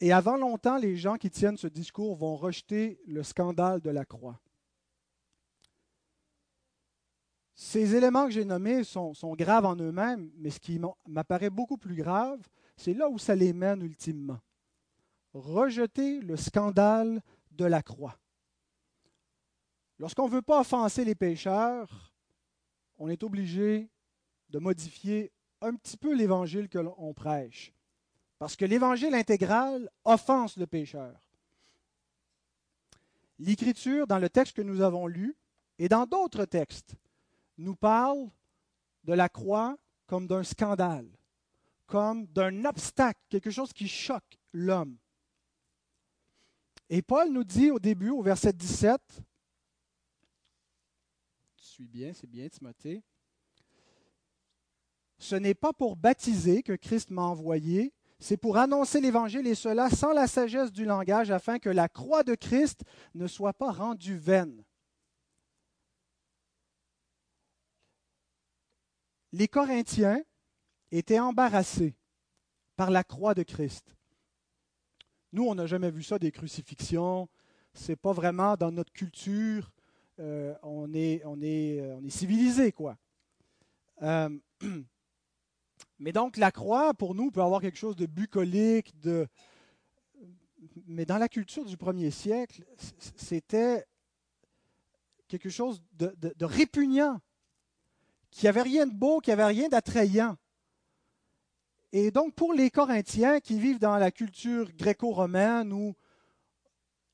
Et 0.00 0.12
avant 0.12 0.36
longtemps, 0.36 0.76
les 0.76 0.96
gens 0.96 1.16
qui 1.16 1.28
tiennent 1.28 1.56
ce 1.56 1.66
discours 1.66 2.14
vont 2.16 2.36
rejeter 2.36 3.00
le 3.06 3.22
scandale 3.22 3.80
de 3.80 3.90
la 3.90 4.04
croix. 4.04 4.40
Ces 7.60 7.96
éléments 7.96 8.26
que 8.26 8.30
j'ai 8.30 8.44
nommés 8.44 8.84
sont, 8.84 9.34
graves 9.34 9.66
en 9.66 9.74
eux-mêmes, 9.74 10.30
mais 10.36 10.50
ce 10.50 10.60
qui 10.60 10.80
m'apparaît 11.08 11.50
beaucoup 11.50 11.76
plus 11.76 11.96
grave, 11.96 12.38
c'est 12.76 12.94
là 12.94 13.08
où 13.08 13.18
ça 13.18 13.34
les 13.34 13.52
mène 13.52 13.82
ultimement. 13.82 14.38
Rejeter 15.34 16.20
le 16.20 16.36
scandale 16.36 17.20
de 17.50 17.64
la 17.64 17.82
croix. 17.82 18.16
Lorsqu'on 19.98 20.28
ne 20.28 20.34
veut 20.34 20.42
pas 20.42 20.60
offenser 20.60 21.04
les 21.04 21.16
pécheurs, 21.16 22.12
on 22.96 23.08
est 23.08 23.24
obligé 23.24 23.90
de 24.50 24.60
modifier 24.60 25.32
un 25.60 25.74
petit 25.74 25.96
peu 25.96 26.14
l'évangile 26.14 26.68
que 26.68 26.78
l'on 26.78 27.12
prêche. 27.12 27.72
Parce 28.38 28.54
que 28.54 28.66
l'évangile 28.66 29.16
intégral 29.16 29.90
offense 30.04 30.56
le 30.58 30.68
pécheur. 30.68 31.20
L'Écriture, 33.40 34.06
dans 34.06 34.20
le 34.20 34.28
texte 34.28 34.54
que 34.54 34.62
nous 34.62 34.80
avons 34.80 35.08
lu, 35.08 35.36
et 35.80 35.88
dans 35.88 36.06
d'autres 36.06 36.44
textes, 36.44 36.94
nous 37.58 37.76
parle 37.76 38.30
de 39.04 39.12
la 39.12 39.28
croix 39.28 39.76
comme 40.06 40.26
d'un 40.26 40.42
scandale, 40.42 41.08
comme 41.86 42.26
d'un 42.26 42.64
obstacle, 42.64 43.20
quelque 43.28 43.50
chose 43.50 43.72
qui 43.72 43.88
choque 43.88 44.38
l'homme. 44.52 44.96
Et 46.88 47.02
Paul 47.02 47.30
nous 47.30 47.44
dit 47.44 47.70
au 47.70 47.78
début, 47.78 48.10
au 48.10 48.22
verset 48.22 48.52
17, 48.52 49.00
tu 51.56 51.64
suis 51.64 51.86
bien, 51.86 52.12
c'est 52.14 52.26
bien 52.26 52.48
Timothée, 52.48 53.02
ce 55.18 55.34
n'est 55.34 55.54
pas 55.54 55.72
pour 55.72 55.96
baptiser 55.96 56.62
que 56.62 56.74
Christ 56.74 57.10
m'a 57.10 57.22
envoyé, 57.22 57.92
c'est 58.20 58.36
pour 58.36 58.56
annoncer 58.56 59.00
l'Évangile 59.00 59.46
et 59.46 59.54
cela 59.54 59.90
sans 59.90 60.12
la 60.12 60.26
sagesse 60.26 60.72
du 60.72 60.84
langage 60.84 61.30
afin 61.30 61.58
que 61.58 61.68
la 61.68 61.88
croix 61.88 62.22
de 62.22 62.34
Christ 62.34 62.82
ne 63.14 63.26
soit 63.26 63.52
pas 63.52 63.70
rendue 63.70 64.16
vaine. 64.16 64.64
Les 69.32 69.48
Corinthiens 69.48 70.22
étaient 70.90 71.18
embarrassés 71.18 71.94
par 72.76 72.90
la 72.90 73.04
croix 73.04 73.34
de 73.34 73.42
Christ. 73.42 73.94
Nous, 75.32 75.44
on 75.44 75.54
n'a 75.54 75.66
jamais 75.66 75.90
vu 75.90 76.02
ça, 76.02 76.18
des 76.18 76.32
crucifixions. 76.32 77.28
Ce 77.74 77.92
n'est 77.92 77.96
pas 77.96 78.12
vraiment 78.12 78.56
dans 78.56 78.72
notre 78.72 78.92
culture. 78.92 79.70
Euh, 80.20 80.54
on, 80.62 80.92
est, 80.94 81.22
on, 81.24 81.38
euh, 81.42 82.00
civilisé, 82.08 82.72
quoi. 82.72 82.96
Euh, 84.02 84.30
mais 85.98 86.12
donc, 86.12 86.36
la 86.38 86.50
croix, 86.50 86.94
pour 86.94 87.14
nous, 87.14 87.30
peut 87.30 87.42
avoir 87.42 87.60
quelque 87.60 87.78
chose 87.78 87.96
de 87.96 88.06
bucolique, 88.06 88.98
de... 89.00 89.28
mais 90.86 91.04
dans 91.04 91.18
la 91.18 91.28
culture 91.28 91.64
du 91.64 91.76
premier 91.76 92.10
siècle, 92.10 92.64
c'était 93.16 93.84
quelque 95.28 95.50
chose 95.50 95.82
de 95.92 96.44
répugnant 96.44 97.20
qui 98.30 98.48
avait 98.48 98.62
rien 98.62 98.86
de 98.86 98.94
beau, 98.94 99.20
qui 99.20 99.32
avait 99.32 99.44
rien 99.44 99.68
d'attrayant. 99.68 100.36
Et 101.92 102.10
donc, 102.10 102.34
pour 102.34 102.52
les 102.52 102.70
Corinthiens 102.70 103.40
qui 103.40 103.58
vivent 103.58 103.78
dans 103.78 103.96
la 103.96 104.10
culture 104.10 104.70
gréco-romaine 104.72 105.72
où 105.72 105.94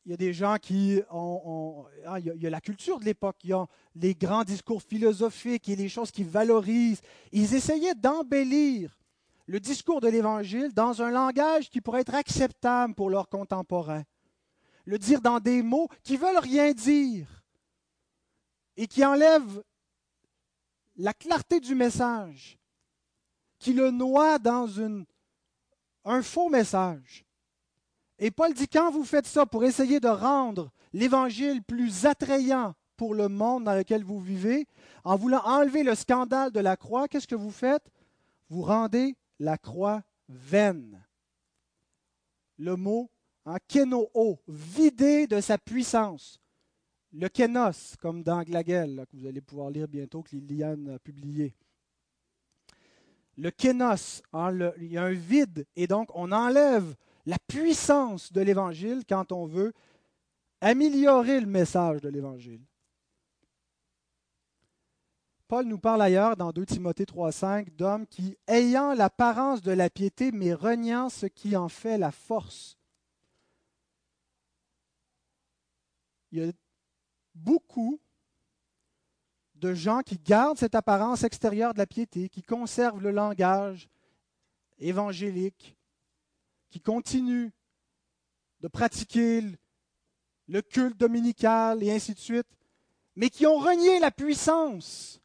il 0.05 0.11
y 0.11 0.15
a 0.15 0.19
des 0.19 0.35
gens 0.35 0.57
qui 0.61 1.01
ont. 1.11 1.87
Ah, 2.05 2.19
il, 2.19 2.27
y 2.37 2.47
a, 2.47 2.51
la 2.51 2.61
culture 2.61 3.01
de 3.01 3.05
l'époque, 3.05 3.37
il 3.45 3.51
y 3.51 3.53
a 3.53 3.67
les 3.95 4.15
grands 4.15 4.45
discours 4.45 4.83
philosophiques 4.83 5.69
et 5.69 5.77
les 5.77 5.89
choses 5.89 6.11
qui 6.11 6.25
valorisent. 6.25 7.01
Ils 7.33 7.55
essayaient 7.55 7.95
d'embellir 7.95 8.99
le 9.47 9.61
discours 9.61 10.01
de 10.01 10.09
l'Évangile 10.09 10.73
dans 10.75 11.01
un 11.01 11.11
langage 11.11 11.71
qui 11.71 11.81
pourrait 11.81 12.03
être 12.03 12.15
acceptable 12.15 12.95
pour 12.95 13.09
leurs 13.09 13.29
contemporains. 13.29 14.05
Le 14.85 14.99
dire 14.99 15.23
dans 15.23 15.41
des 15.41 15.63
mots 15.63 15.89
qui 16.03 16.17
veulent 16.17 16.39
rien 16.39 16.73
dire 16.73 17.43
et 18.77 18.87
qui 18.87 19.05
enlèvent 19.05 19.63
la 20.97 21.13
clarté 21.13 21.61
du 21.61 21.75
message, 21.75 22.59
qui 23.59 23.73
le 23.73 23.91
noie 23.91 24.39
dans 24.39 24.69
un 26.05 26.23
faux 26.23 26.49
message. 26.49 27.25
Et 28.19 28.31
Paul 28.31 28.55
dit, 28.55 28.69
quand 28.69 28.91
vous 28.91 29.05
faites 29.05 29.27
ça 29.27 29.45
pour 29.47 29.65
essayer 29.65 30.01
de 30.01 30.09
rendre 30.09 30.71
l'Évangile 30.93 31.63
plus 31.63 32.07
attrayant 32.07 32.75
pour 32.97 33.15
le 33.15 33.29
monde 33.29 33.65
dans 33.65 33.75
lequel 33.75 34.05
vous 34.05 34.21
vivez, 34.21 34.67
en 35.03 35.17
voulant 35.17 35.43
enlever 35.45 35.83
le 35.83 35.95
scandale 35.95 36.53
de 36.53 36.61
la 36.61 36.77
croix, 36.77 37.09
qu'est-ce 37.09 37.27
que 37.27 37.35
vous 37.35 37.51
faites? 37.51 37.91
Vous 38.49 38.63
rendez 38.63 39.17
la 39.41 39.59
croix 39.59 40.03
vaine. 40.29 41.05
Le 42.57 42.77
mot 42.77 43.11
hein, 43.47 43.57
kenoo, 43.67 44.39
vidé 44.47 45.27
de 45.27 45.41
sa 45.41 45.59
puissance. 45.59 46.41
Le 47.17 47.29
kénos, 47.29 47.95
comme 48.01 48.25
dans 48.25 48.43
Glagel, 48.43 49.07
que 49.09 49.17
vous 49.17 49.27
allez 49.27 49.41
pouvoir 49.41 49.71
lire 49.71 49.87
bientôt, 49.87 50.23
que 50.25 50.35
Liliane 50.35 50.89
a 50.97 50.99
publié. 50.99 51.55
Le 53.37 53.53
kénos, 53.53 54.21
hein, 54.33 54.73
il 54.79 54.93
y 54.93 54.99
a 54.99 55.05
un 55.05 55.13
vide, 55.13 55.65
et 55.77 55.87
donc 55.87 56.09
on 56.17 56.33
enlève 56.33 56.97
la 57.25 57.39
puissance 57.47 58.33
de 58.33 58.41
l'Évangile 58.41 59.05
quand 59.09 59.31
on 59.31 59.47
veut 59.47 59.73
améliorer 60.61 61.39
le 61.39 61.47
message 61.47 62.01
de 62.01 62.09
l'Évangile. 62.09 62.63
Paul 65.47 65.67
nous 65.67 65.79
parle 65.79 66.03
ailleurs 66.03 66.37
dans 66.37 66.51
2 66.51 66.67
Timothée 66.67 67.05
3.5 67.05 67.77
d'hommes 67.77 68.09
qui, 68.09 68.37
ayant 68.49 68.93
l'apparence 68.93 69.63
de 69.63 69.71
la 69.71 69.89
piété, 69.89 70.33
mais 70.33 70.53
reniant 70.53 71.09
ce 71.11 71.27
qui 71.27 71.57
en 71.57 71.69
fait 71.69 71.97
la 71.97 72.11
force. 72.11 72.77
Il 76.33 76.39
y 76.41 76.43
a 76.43 76.53
beaucoup 77.35 78.01
de 79.57 79.75
gens 79.75 80.03
qui 80.03 80.19
gardent 80.19 80.59
cette 80.59 80.75
apparence 80.75 81.25
extérieure 81.25 81.73
de 81.73 81.79
la 81.79 81.87
piété, 81.87 82.29
qui 82.29 82.43
conservent 82.43 83.03
le 83.03 83.11
langage 83.11 83.89
évangélique, 84.79 85.77
qui 86.71 86.81
continuent 86.81 87.51
de 88.61 88.69
pratiquer 88.69 89.43
le 90.49 90.63
culte 90.63 90.99
dominical 90.99 91.83
et 91.83 91.93
ainsi 91.93 92.15
de 92.15 92.19
suite, 92.19 92.49
mais 93.17 93.31
qui 93.31 93.47
ont 93.47 93.59
renié 93.59 93.99
la 94.01 94.11
puissance 94.11 95.21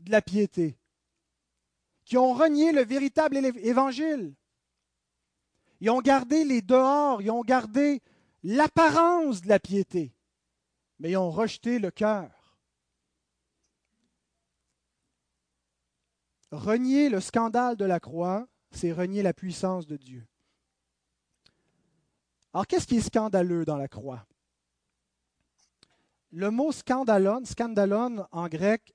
de 0.00 0.12
la 0.12 0.22
piété, 0.22 0.78
qui 2.04 2.16
ont 2.16 2.32
renié 2.32 2.72
le 2.72 2.84
véritable 2.84 3.36
évangile. 3.36 4.34
Ils 5.80 5.90
ont 5.90 6.00
gardé 6.00 6.44
les 6.44 6.62
dehors, 6.62 7.20
ils 7.22 7.30
ont 7.30 7.42
gardé 7.42 8.00
l'apparence 8.42 9.42
de 9.42 9.48
la 9.48 9.58
piété, 9.58 10.12
mais 10.98 11.10
ils 11.12 11.16
ont 11.16 11.30
rejeté 11.30 11.78
le 11.78 11.90
cœur. 11.90 12.30
Renier 16.50 17.08
le 17.08 17.20
scandale 17.20 17.76
de 17.76 17.84
la 17.84 18.00
croix, 18.00 18.48
c'est 18.70 18.92
renier 18.92 19.22
la 19.22 19.34
puissance 19.34 19.86
de 19.86 19.96
Dieu. 19.96 20.26
Alors, 22.52 22.66
qu'est-ce 22.66 22.86
qui 22.86 22.96
est 22.96 23.02
scandaleux 23.02 23.64
dans 23.64 23.76
la 23.76 23.88
croix? 23.88 24.26
Le 26.30 26.50
mot 26.50 26.72
scandalon, 26.72 27.44
scandalon 27.44 28.26
en 28.32 28.48
grec, 28.48 28.94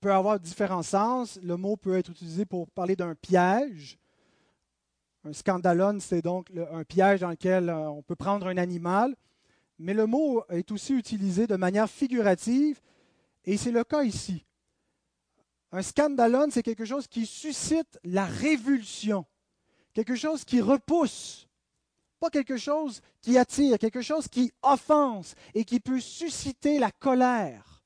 peut 0.00 0.12
avoir 0.12 0.38
différents 0.38 0.82
sens. 0.82 1.38
Le 1.42 1.56
mot 1.56 1.76
peut 1.76 1.96
être 1.96 2.10
utilisé 2.10 2.44
pour 2.44 2.68
parler 2.70 2.96
d'un 2.96 3.14
piège. 3.14 3.98
Un 5.24 5.32
scandalon, 5.32 5.98
c'est 6.00 6.22
donc 6.22 6.50
un 6.72 6.84
piège 6.84 7.20
dans 7.20 7.30
lequel 7.30 7.68
euh, 7.68 7.90
on 7.90 8.02
peut 8.02 8.14
prendre 8.14 8.46
un 8.46 8.56
animal. 8.56 9.16
Mais 9.78 9.94
le 9.94 10.06
mot 10.06 10.42
est 10.48 10.70
aussi 10.72 10.94
utilisé 10.94 11.46
de 11.46 11.56
manière 11.56 11.88
figurative, 11.88 12.80
et 13.44 13.56
c'est 13.56 13.70
le 13.70 13.84
cas 13.84 14.02
ici. 14.02 14.44
Un 15.72 15.82
scandalon, 15.82 16.48
c'est 16.50 16.62
quelque 16.62 16.84
chose 16.84 17.06
qui 17.06 17.26
suscite 17.26 17.98
la 18.04 18.24
révulsion, 18.24 19.26
quelque 19.92 20.14
chose 20.14 20.44
qui 20.44 20.60
repousse, 20.60 21.46
pas 22.18 22.30
quelque 22.30 22.56
chose 22.56 23.02
qui 23.20 23.36
attire, 23.36 23.78
quelque 23.78 24.00
chose 24.00 24.28
qui 24.28 24.52
offense 24.62 25.34
et 25.54 25.64
qui 25.64 25.80
peut 25.80 26.00
susciter 26.00 26.78
la 26.78 26.90
colère. 26.90 27.82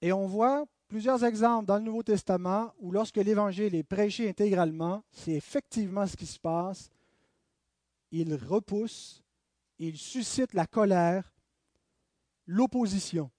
Et 0.00 0.12
on 0.12 0.26
voit 0.26 0.64
plusieurs 0.86 1.24
exemples 1.24 1.66
dans 1.66 1.78
le 1.78 1.82
Nouveau 1.82 2.02
Testament 2.02 2.72
où 2.78 2.92
lorsque 2.92 3.16
l'Évangile 3.16 3.74
est 3.74 3.82
prêché 3.82 4.28
intégralement, 4.28 5.02
c'est 5.10 5.32
effectivement 5.32 6.06
ce 6.06 6.14
qui 6.14 6.26
se 6.26 6.38
passe. 6.38 6.90
Il 8.16 8.34
repousse, 8.34 9.22
il 9.78 9.98
suscite 9.98 10.52
la 10.54 10.66
colère, 10.66 11.32
l'opposition. 12.46 13.30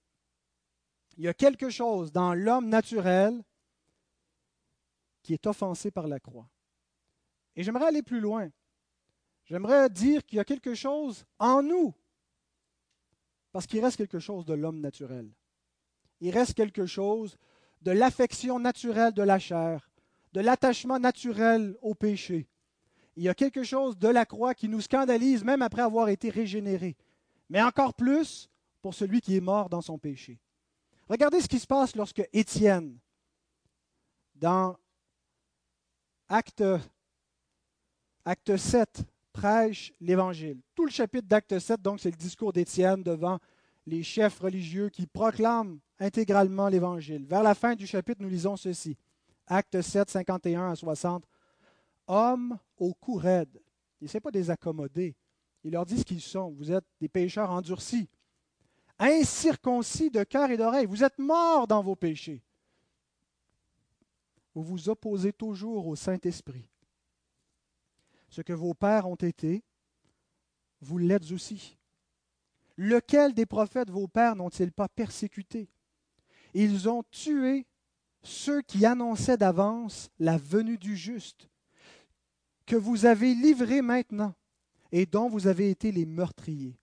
Il 1.16 1.24
y 1.24 1.28
a 1.28 1.34
quelque 1.34 1.70
chose 1.70 2.12
dans 2.12 2.34
l'homme 2.34 2.68
naturel 2.68 3.42
qui 5.22 5.32
est 5.32 5.46
offensé 5.46 5.90
par 5.90 6.06
la 6.08 6.20
croix. 6.20 6.48
Et 7.54 7.62
j'aimerais 7.62 7.86
aller 7.86 8.02
plus 8.02 8.20
loin. 8.20 8.50
J'aimerais 9.44 9.88
dire 9.88 10.24
qu'il 10.26 10.36
y 10.36 10.40
a 10.40 10.44
quelque 10.44 10.74
chose 10.74 11.24
en 11.38 11.62
nous, 11.62 11.94
parce 13.52 13.66
qu'il 13.66 13.82
reste 13.82 13.96
quelque 13.96 14.18
chose 14.18 14.44
de 14.44 14.52
l'homme 14.52 14.80
naturel 14.80 15.32
il 16.20 16.30
reste 16.30 16.54
quelque 16.54 16.86
chose 16.86 17.36
de 17.82 17.90
l'affection 17.90 18.58
naturelle 18.58 19.12
de 19.12 19.22
la 19.22 19.38
chair, 19.38 19.90
de 20.32 20.40
l'attachement 20.40 20.98
naturel 20.98 21.76
au 21.82 21.94
péché. 21.94 22.48
Il 23.16 23.22
y 23.22 23.28
a 23.28 23.34
quelque 23.34 23.62
chose 23.62 23.98
de 23.98 24.08
la 24.08 24.26
croix 24.26 24.54
qui 24.54 24.68
nous 24.68 24.80
scandalise 24.80 25.42
même 25.42 25.62
après 25.62 25.82
avoir 25.82 26.08
été 26.08 26.28
régénéré, 26.28 26.96
mais 27.48 27.62
encore 27.62 27.94
plus 27.94 28.48
pour 28.82 28.94
celui 28.94 29.20
qui 29.20 29.36
est 29.36 29.40
mort 29.40 29.68
dans 29.68 29.80
son 29.80 29.98
péché. 29.98 30.38
Regardez 31.08 31.40
ce 31.40 31.48
qui 31.48 31.58
se 31.58 31.66
passe 31.66 31.96
lorsque 31.96 32.22
Étienne, 32.32 32.98
dans 34.34 34.76
Acte, 36.28 36.64
acte 38.24 38.56
7, 38.56 39.04
prêche 39.32 39.92
l'Évangile. 40.00 40.60
Tout 40.74 40.84
le 40.84 40.90
chapitre 40.90 41.28
d'Acte 41.28 41.58
7, 41.58 41.80
donc, 41.80 42.00
c'est 42.00 42.10
le 42.10 42.16
discours 42.16 42.52
d'Étienne 42.52 43.02
devant 43.02 43.38
les 43.86 44.02
chefs 44.02 44.40
religieux 44.40 44.88
qui 44.88 45.06
proclament 45.06 45.78
intégralement 46.00 46.68
l'Évangile. 46.68 47.24
Vers 47.26 47.42
la 47.42 47.54
fin 47.54 47.76
du 47.76 47.86
chapitre, 47.86 48.20
nous 48.20 48.28
lisons 48.28 48.56
ceci. 48.56 48.96
Acte 49.46 49.80
7, 49.80 50.10
51 50.10 50.72
à 50.72 50.74
60. 50.74 51.24
Hommes 52.06 52.58
au 52.78 52.94
cou 52.94 53.14
raide. 53.14 53.60
Il 54.00 54.04
ne 54.04 54.08
s'est 54.08 54.20
pas 54.20 54.30
des 54.30 54.50
accommodés. 54.50 55.16
Il 55.64 55.72
leur 55.72 55.86
dit 55.86 55.98
ce 55.98 56.04
qu'ils 56.04 56.20
sont. 56.20 56.50
Vous 56.50 56.70
êtes 56.70 56.84
des 57.00 57.08
pécheurs 57.08 57.50
endurcis, 57.50 58.08
incirconcis 58.98 60.10
de 60.10 60.22
cœur 60.22 60.50
et 60.50 60.56
d'oreille. 60.56 60.86
Vous 60.86 61.02
êtes 61.02 61.18
morts 61.18 61.66
dans 61.66 61.82
vos 61.82 61.96
péchés. 61.96 62.42
Vous 64.54 64.62
vous 64.62 64.88
opposez 64.88 65.32
toujours 65.32 65.86
au 65.86 65.96
Saint-Esprit. 65.96 66.70
Ce 68.28 68.42
que 68.42 68.52
vos 68.52 68.74
pères 68.74 69.08
ont 69.08 69.16
été, 69.16 69.64
vous 70.80 70.98
l'êtes 70.98 71.30
aussi. 71.32 71.76
Lequel 72.76 73.34
des 73.34 73.46
prophètes 73.46 73.90
vos 73.90 74.08
pères 74.08 74.36
n'ont-ils 74.36 74.72
pas 74.72 74.88
persécuté? 74.88 75.68
Ils 76.54 76.88
ont 76.88 77.02
tué 77.10 77.66
ceux 78.22 78.62
qui 78.62 78.84
annonçaient 78.86 79.36
d'avance 79.36 80.10
la 80.18 80.36
venue 80.36 80.78
du 80.78 80.96
juste, 80.96 81.48
que 82.66 82.76
vous 82.76 83.06
avez 83.06 83.34
livré 83.34 83.82
maintenant 83.82 84.34
et 84.92 85.06
dont 85.06 85.28
vous 85.28 85.46
avez 85.46 85.70
été 85.70 85.92
les 85.92 86.06
meurtriers. 86.06 86.78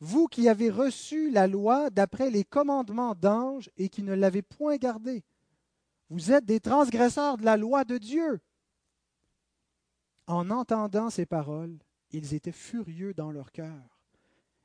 Vous 0.00 0.26
qui 0.26 0.48
avez 0.48 0.70
reçu 0.70 1.30
la 1.30 1.46
loi 1.46 1.90
d'après 1.90 2.30
les 2.30 2.44
commandements 2.44 3.14
d'anges 3.14 3.70
et 3.76 3.88
qui 3.88 4.02
ne 4.02 4.14
l'avez 4.14 4.42
point 4.42 4.76
gardée, 4.76 5.24
vous 6.10 6.32
êtes 6.32 6.44
des 6.44 6.60
transgresseurs 6.60 7.36
de 7.36 7.44
la 7.44 7.56
loi 7.56 7.84
de 7.84 7.98
Dieu. 7.98 8.40
En 10.26 10.50
entendant 10.50 11.10
ces 11.10 11.26
paroles, 11.26 11.78
ils 12.10 12.34
étaient 12.34 12.52
furieux 12.52 13.14
dans 13.14 13.30
leur 13.30 13.52
cœur 13.52 13.98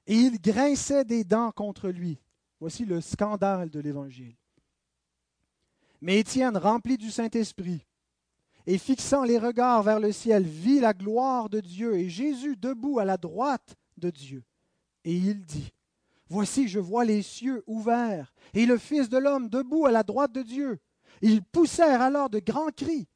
et 0.07 0.15
il 0.15 0.39
grinçait 0.39 1.05
des 1.05 1.23
dents 1.23 1.51
contre 1.51 1.89
lui. 1.89 2.19
Voici 2.59 2.85
le 2.85 3.01
scandale 3.01 3.69
de 3.69 3.79
l'Évangile. 3.79 4.35
Mais 6.01 6.19
Étienne, 6.19 6.57
rempli 6.57 6.97
du 6.97 7.11
Saint-Esprit, 7.11 7.85
et 8.65 8.77
fixant 8.77 9.23
les 9.23 9.37
regards 9.37 9.83
vers 9.83 9.99
le 9.99 10.11
ciel, 10.11 10.43
vit 10.43 10.79
la 10.79 10.93
gloire 10.93 11.49
de 11.49 11.59
Dieu 11.59 11.95
et 11.95 12.09
Jésus 12.09 12.55
debout 12.55 12.99
à 12.99 13.05
la 13.05 13.17
droite 13.17 13.75
de 13.97 14.09
Dieu. 14.09 14.43
Et 15.03 15.15
il 15.15 15.45
dit, 15.45 15.73
Voici, 16.29 16.67
je 16.67 16.79
vois 16.79 17.05
les 17.05 17.21
cieux 17.21 17.63
ouverts, 17.67 18.33
et 18.53 18.65
le 18.65 18.77
Fils 18.77 19.09
de 19.09 19.17
l'homme 19.17 19.49
debout 19.49 19.85
à 19.85 19.91
la 19.91 20.03
droite 20.03 20.31
de 20.31 20.41
Dieu. 20.41 20.79
Ils 21.21 21.43
poussèrent 21.43 22.01
alors 22.01 22.29
de 22.29 22.39
grands 22.39 22.71
cris, 22.75 23.07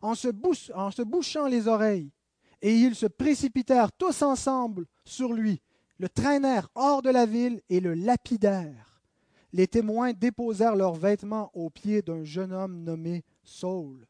en 0.00 0.14
se, 0.14 1.02
bouchant 1.02 1.46
les 1.46 1.68
oreilles, 1.68 2.10
et 2.62 2.74
ils 2.74 2.94
se 2.94 3.06
précipitèrent 3.06 3.92
tous 3.92 4.22
ensemble 4.22 4.86
sur 5.04 5.32
lui, 5.32 5.60
le 5.98 6.08
traînèrent 6.08 6.68
hors 6.74 7.02
de 7.02 7.10
la 7.10 7.26
ville 7.26 7.60
et 7.68 7.80
le 7.80 7.94
lapidèrent. 7.94 9.02
Les 9.52 9.66
témoins 9.68 10.12
déposèrent 10.12 10.74
leurs 10.74 10.94
vêtements 10.94 11.50
aux 11.54 11.70
pieds 11.70 12.02
d'un 12.02 12.24
jeune 12.24 12.52
homme 12.52 12.82
nommé 12.82 13.24
Saul, 13.42 14.06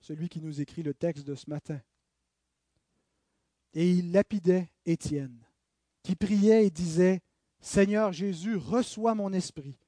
celui 0.00 0.28
qui 0.28 0.40
nous 0.40 0.60
écrit 0.60 0.82
le 0.82 0.94
texte 0.94 1.26
de 1.26 1.34
ce 1.34 1.48
matin. 1.48 1.80
Et 3.74 3.90
il 3.90 4.12
lapidait 4.12 4.70
Étienne, 4.86 5.44
qui 6.02 6.16
priait 6.16 6.66
et 6.66 6.70
disait, 6.70 7.20
Seigneur 7.60 8.12
Jésus, 8.12 8.56
reçois 8.56 9.14
mon 9.14 9.32
esprit. 9.32 9.78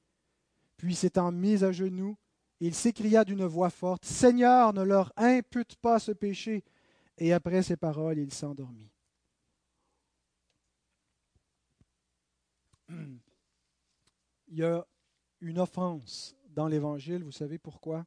Puis 0.77 0.95
s'étant 0.95 1.31
mis 1.31 1.63
à 1.63 1.71
genoux, 1.71 2.17
il 2.59 2.75
s'écria 2.75 3.23
d'une 3.25 3.45
voix 3.45 3.71
forte, 3.71 4.05
Seigneur, 4.05 4.73
ne 4.73 4.83
leur 4.83 5.11
impute 5.15 5.75
pas 5.77 5.97
ce 5.99 6.11
péché. 6.11 6.63
Et 7.17 7.33
après 7.33 7.63
ces 7.63 7.77
paroles, 7.77 8.19
il 8.19 8.31
s'endormit. 8.31 8.91
il 14.47 14.57
y 14.57 14.63
a 14.63 14.85
une 15.39 15.59
offense 15.59 16.35
dans 16.49 16.67
l'Évangile. 16.67 17.23
Vous 17.23 17.31
savez 17.31 17.57
pourquoi? 17.57 18.05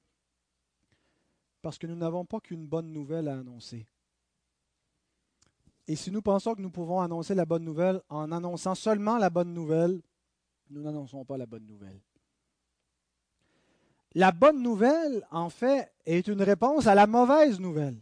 Parce 1.64 1.79
que 1.79 1.87
nous 1.87 1.96
n'avons 1.96 2.27
pas 2.27 2.40
qu'une 2.40 2.66
bonne 2.66 2.92
nouvelle 2.92 3.27
à 3.27 3.38
annoncer. 3.38 3.87
Et 5.88 5.96
si 5.96 6.11
nous 6.11 6.20
pensons 6.20 6.55
que 6.55 6.61
nous 6.61 6.68
pouvons 6.68 7.00
annoncer 7.00 7.35
la 7.35 7.46
bonne 7.46 7.64
nouvelle 7.64 8.03
en 8.11 8.31
annonçant 8.33 8.74
seulement 8.74 9.16
la 9.16 9.31
bonne 9.31 9.55
nouvelle, 9.55 10.03
nous 10.68 10.83
n'annonçons 10.83 11.24
pas 11.24 11.38
la 11.38 11.46
bonne 11.46 11.64
nouvelle. 11.64 12.03
La 14.14 14.31
bonne 14.31 14.62
nouvelle, 14.62 15.27
en 15.31 15.48
fait, 15.48 15.90
est 16.05 16.29
une 16.29 16.42
réponse 16.42 16.87
à 16.87 16.94
la 16.94 17.07
mauvaise 17.07 17.59
nouvelle. 17.59 17.96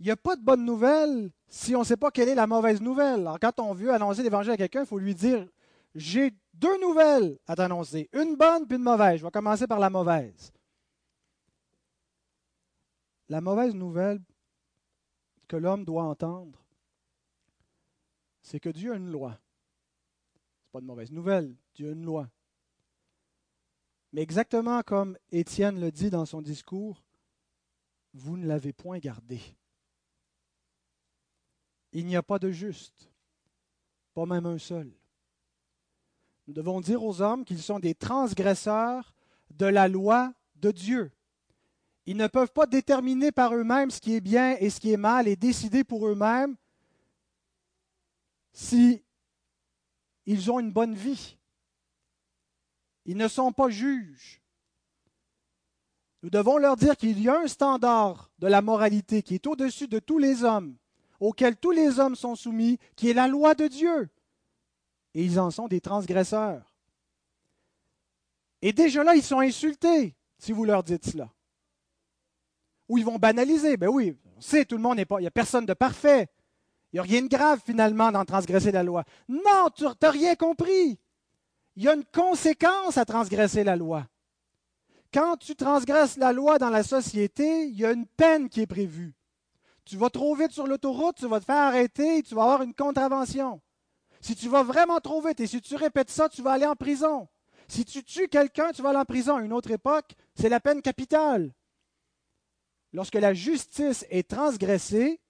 Il 0.00 0.06
n'y 0.06 0.10
a 0.10 0.16
pas 0.16 0.34
de 0.34 0.42
bonne 0.42 0.64
nouvelle 0.64 1.30
si 1.46 1.76
on 1.76 1.80
ne 1.80 1.84
sait 1.84 1.96
pas 1.96 2.10
quelle 2.10 2.28
est 2.28 2.34
la 2.34 2.48
mauvaise 2.48 2.80
nouvelle. 2.80 3.30
Quand 3.40 3.60
on 3.60 3.72
veut 3.72 3.94
annoncer 3.94 4.24
l'évangile 4.24 4.54
à 4.54 4.56
quelqu'un, 4.56 4.80
il 4.80 4.86
faut 4.86 4.98
lui 4.98 5.14
dire 5.14 5.46
J'ai 5.94 6.34
deux 6.54 6.80
nouvelles 6.80 7.38
à 7.46 7.54
t'annoncer, 7.54 8.08
une 8.12 8.34
bonne 8.34 8.66
puis 8.66 8.78
une 8.78 8.82
mauvaise. 8.82 9.20
Je 9.20 9.24
vais 9.24 9.30
commencer 9.30 9.68
par 9.68 9.78
la 9.78 9.90
mauvaise. 9.90 10.52
La 13.30 13.40
mauvaise 13.40 13.76
nouvelle 13.76 14.20
que 15.46 15.56
l'homme 15.56 15.84
doit 15.84 16.02
entendre, 16.02 16.66
c'est 18.42 18.58
que 18.58 18.68
Dieu 18.68 18.92
a 18.92 18.96
une 18.96 19.12
loi. 19.12 19.38
Ce 20.34 20.38
n'est 20.38 20.70
pas 20.72 20.80
une 20.80 20.86
mauvaise 20.86 21.12
nouvelle, 21.12 21.56
Dieu 21.74 21.90
a 21.90 21.92
une 21.92 22.04
loi. 22.04 22.28
Mais 24.12 24.22
exactement 24.22 24.82
comme 24.82 25.16
Étienne 25.30 25.80
le 25.80 25.92
dit 25.92 26.10
dans 26.10 26.26
son 26.26 26.42
discours, 26.42 27.04
vous 28.14 28.36
ne 28.36 28.48
l'avez 28.48 28.72
point 28.72 28.98
gardé. 28.98 29.40
Il 31.92 32.06
n'y 32.06 32.16
a 32.16 32.24
pas 32.24 32.40
de 32.40 32.50
juste, 32.50 33.12
pas 34.12 34.26
même 34.26 34.46
un 34.46 34.58
seul. 34.58 34.92
Nous 36.48 36.54
devons 36.54 36.80
dire 36.80 37.04
aux 37.04 37.22
hommes 37.22 37.44
qu'ils 37.44 37.62
sont 37.62 37.78
des 37.78 37.94
transgresseurs 37.94 39.14
de 39.50 39.66
la 39.66 39.86
loi 39.86 40.34
de 40.56 40.72
Dieu. 40.72 41.12
Ils 42.06 42.16
ne 42.16 42.26
peuvent 42.26 42.52
pas 42.52 42.66
déterminer 42.66 43.30
par 43.30 43.54
eux-mêmes 43.54 43.90
ce 43.90 44.00
qui 44.00 44.14
est 44.14 44.20
bien 44.20 44.56
et 44.58 44.70
ce 44.70 44.80
qui 44.80 44.92
est 44.92 44.96
mal 44.96 45.28
et 45.28 45.36
décider 45.36 45.84
pour 45.84 46.06
eux-mêmes 46.08 46.56
si 48.52 49.04
ils 50.26 50.50
ont 50.50 50.60
une 50.60 50.72
bonne 50.72 50.94
vie. 50.94 51.38
Ils 53.04 53.16
ne 53.16 53.28
sont 53.28 53.52
pas 53.52 53.70
juges. 53.70 54.40
Nous 56.22 56.30
devons 56.30 56.58
leur 56.58 56.76
dire 56.76 56.96
qu'il 56.96 57.20
y 57.20 57.28
a 57.28 57.38
un 57.38 57.48
standard 57.48 58.30
de 58.38 58.46
la 58.46 58.60
moralité 58.60 59.22
qui 59.22 59.34
est 59.34 59.46
au-dessus 59.46 59.88
de 59.88 59.98
tous 59.98 60.18
les 60.18 60.44
hommes, 60.44 60.76
auquel 61.18 61.56
tous 61.56 61.70
les 61.70 61.98
hommes 61.98 62.16
sont 62.16 62.34
soumis, 62.34 62.78
qui 62.94 63.08
est 63.08 63.14
la 63.14 63.26
loi 63.26 63.54
de 63.54 63.68
Dieu. 63.68 64.10
Et 65.14 65.24
ils 65.24 65.40
en 65.40 65.50
sont 65.50 65.66
des 65.66 65.80
transgresseurs. 65.80 66.74
Et 68.62 68.72
déjà 68.72 69.02
là, 69.02 69.14
ils 69.14 69.22
sont 69.22 69.40
insultés 69.40 70.14
si 70.38 70.52
vous 70.52 70.64
leur 70.64 70.82
dites 70.82 71.06
cela 71.06 71.32
ou 72.90 72.98
ils 72.98 73.04
vont 73.04 73.18
banaliser. 73.18 73.76
Ben 73.76 73.88
oui, 73.88 74.18
on 74.36 74.40
sait, 74.40 74.64
tout 74.64 74.76
le 74.76 74.82
monde 74.82 74.96
n'est 74.96 75.06
pas, 75.06 75.20
il 75.20 75.22
n'y 75.22 75.28
a 75.28 75.30
personne 75.30 75.64
de 75.64 75.72
parfait. 75.72 76.28
Il 76.92 76.96
n'y 76.96 77.00
a 77.00 77.04
rien 77.04 77.22
de 77.22 77.28
grave 77.28 77.60
finalement 77.64 78.10
dans 78.10 78.24
transgresser 78.24 78.72
la 78.72 78.82
loi. 78.82 79.04
Non, 79.28 79.68
tu 79.74 79.84
n'as 79.84 80.10
rien 80.10 80.34
compris. 80.34 80.98
Il 81.76 81.84
y 81.84 81.88
a 81.88 81.94
une 81.94 82.04
conséquence 82.04 82.98
à 82.98 83.04
transgresser 83.04 83.62
la 83.62 83.76
loi. 83.76 84.06
Quand 85.14 85.36
tu 85.36 85.54
transgresses 85.54 86.16
la 86.16 86.32
loi 86.32 86.58
dans 86.58 86.68
la 86.68 86.82
société, 86.82 87.66
il 87.66 87.78
y 87.78 87.84
a 87.84 87.92
une 87.92 88.06
peine 88.06 88.48
qui 88.48 88.60
est 88.60 88.66
prévue. 88.66 89.14
Tu 89.84 89.96
vas 89.96 90.10
trop 90.10 90.34
vite 90.34 90.50
sur 90.50 90.66
l'autoroute, 90.66 91.16
tu 91.16 91.28
vas 91.28 91.38
te 91.38 91.44
faire 91.44 91.56
arrêter 91.56 92.22
tu 92.22 92.34
vas 92.34 92.42
avoir 92.42 92.62
une 92.62 92.74
contravention. 92.74 93.60
Si 94.20 94.34
tu 94.34 94.48
vas 94.48 94.64
vraiment 94.64 94.98
trop 94.98 95.22
vite 95.22 95.40
et 95.40 95.46
si 95.46 95.60
tu 95.60 95.76
répètes 95.76 96.10
ça, 96.10 96.28
tu 96.28 96.42
vas 96.42 96.52
aller 96.52 96.66
en 96.66 96.76
prison. 96.76 97.28
Si 97.68 97.84
tu 97.84 98.02
tues 98.02 98.28
quelqu'un, 98.28 98.72
tu 98.72 98.82
vas 98.82 98.90
aller 98.90 98.98
en 98.98 99.04
prison. 99.04 99.36
À 99.36 99.42
une 99.42 99.52
autre 99.52 99.70
époque, 99.70 100.12
c'est 100.34 100.48
la 100.48 100.58
peine 100.58 100.82
capitale. 100.82 101.52
Lorsque 102.92 103.14
la 103.14 103.34
justice 103.34 104.04
est 104.10 104.28
transgressée, 104.28 105.20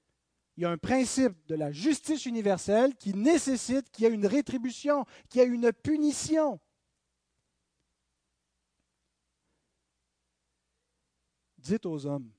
il 0.57 0.63
y 0.63 0.67
a 0.67 0.71
un 0.71 0.79
principe 0.79 1.35
de 1.47 1.55
la 1.55 1.73
justice 1.73 2.27
universelle 2.27 2.95
qui 2.97 3.15
nécessite 3.15 3.91
qu'il 3.91 4.05
y 4.05 4.07
ait 4.07 4.15
une 4.15 4.27
rétribution, 4.27 5.05
qu'il 5.29 5.41
y 5.41 5.45
ait 5.45 5.49
une 5.49 5.73
punition. 5.73 6.61
Dites 11.59 11.87
aux 11.87 12.07
hommes 12.07 12.31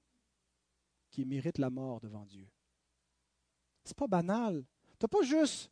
qui 1.12 1.26
méritent 1.26 1.60
la 1.60 1.70
mort 1.70 2.00
devant 2.00 2.26
Dieu. 2.26 2.48
C'est 3.84 3.98
pas 3.98 4.08
banal. 4.08 4.64
Tu 5.00 5.06
n'as 5.06 5.08
pas 5.08 5.24
juste 5.24 5.72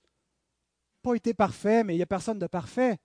pas 1.02 1.16
été 1.16 1.34
parfait, 1.34 1.84
mais 1.84 1.94
il 1.94 1.98
n'y 1.98 2.04
a 2.04 2.08
personne 2.08 2.40
de 2.40 2.48
parfait 2.48 3.00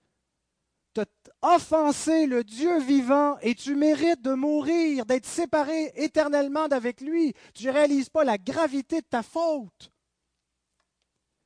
t'as 0.95 1.05
offensé 1.43 2.27
le 2.27 2.45
Dieu 2.45 2.81
vivant 2.81 3.39
et 3.41 3.55
tu 3.55 3.75
mérites 3.75 4.23
de 4.23 4.33
mourir, 4.33 5.05
d'être 5.05 5.27
séparé 5.27 5.93
éternellement 5.97 6.69
d'avec 6.69 7.01
lui. 7.01 7.35
Tu 7.53 7.67
ne 7.67 7.73
réalises 7.73 8.09
pas 8.09 8.25
la 8.25 8.39
gravité 8.39 9.01
de 9.01 9.07
ta 9.07 9.23
faute. 9.23 9.93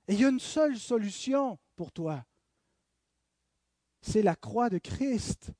Et 0.06 0.14
il 0.14 0.20
y 0.20 0.24
a 0.24 0.28
une 0.28 0.40
seule 0.40 0.78
solution 0.78 1.58
pour 1.76 1.90
toi. 1.92 2.24
C'est 4.00 4.22
la 4.22 4.36
croix 4.36 4.70
de 4.70 4.78
Christ. 4.78 5.50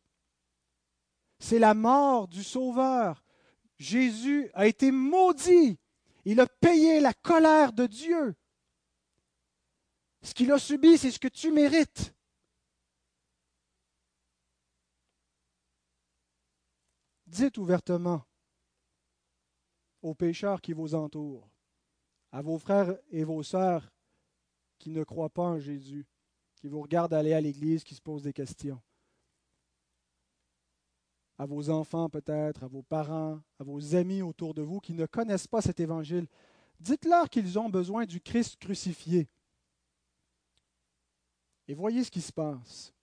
C'est 1.38 1.58
la 1.58 1.74
mort 1.74 2.28
du 2.28 2.44
Sauveur. 2.44 3.24
Jésus 3.78 4.50
a 4.54 4.66
été 4.66 4.90
maudit. 4.90 5.78
Il 6.24 6.40
a 6.40 6.46
payé 6.46 7.00
la 7.00 7.12
colère 7.12 7.72
de 7.72 7.86
Dieu. 7.86 8.34
Ce 10.22 10.34
qu'il 10.34 10.50
a 10.52 10.58
subi, 10.58 10.98
c'est 10.98 11.10
ce 11.10 11.18
que 11.18 11.28
tu 11.28 11.52
mérites. 11.52 12.14
Dites 17.28 17.58
ouvertement 17.58 18.24
aux 20.00 20.14
pécheurs 20.14 20.62
qui 20.62 20.72
vous 20.72 20.94
entourent, 20.94 21.46
à 22.32 22.40
vos 22.40 22.58
frères 22.58 22.96
et 23.10 23.22
vos 23.22 23.42
sœurs 23.42 23.92
qui 24.78 24.88
ne 24.88 25.04
croient 25.04 25.28
pas 25.28 25.42
en 25.42 25.58
Jésus, 25.58 26.06
qui 26.56 26.68
vous 26.68 26.80
regardent 26.80 27.12
aller 27.12 27.34
à 27.34 27.40
l'église, 27.40 27.84
qui 27.84 27.94
se 27.94 28.00
posent 28.00 28.22
des 28.22 28.32
questions, 28.32 28.80
à 31.36 31.44
vos 31.44 31.68
enfants 31.68 32.08
peut-être, 32.08 32.64
à 32.64 32.66
vos 32.66 32.82
parents, 32.82 33.42
à 33.60 33.64
vos 33.64 33.94
amis 33.94 34.22
autour 34.22 34.54
de 34.54 34.62
vous 34.62 34.80
qui 34.80 34.94
ne 34.94 35.04
connaissent 35.04 35.46
pas 35.46 35.60
cet 35.60 35.80
évangile. 35.80 36.26
Dites-leur 36.80 37.28
qu'ils 37.28 37.58
ont 37.58 37.68
besoin 37.68 38.06
du 38.06 38.22
Christ 38.22 38.56
crucifié. 38.56 39.28
Et 41.66 41.74
voyez 41.74 42.04
ce 42.04 42.10
qui 42.10 42.22
se 42.22 42.32
passe. 42.32 42.94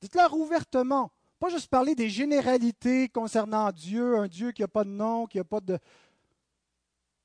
Dites-leur 0.00 0.34
ouvertement, 0.34 1.12
pas 1.42 1.48
juste 1.48 1.66
parler 1.66 1.96
des 1.96 2.08
généralités 2.08 3.08
concernant 3.08 3.72
Dieu, 3.72 4.16
un 4.16 4.28
Dieu 4.28 4.52
qui 4.52 4.62
n'a 4.62 4.68
pas 4.68 4.84
de 4.84 4.90
nom, 4.90 5.26
qui 5.26 5.38
n'a 5.38 5.44
pas 5.44 5.58
de... 5.58 5.76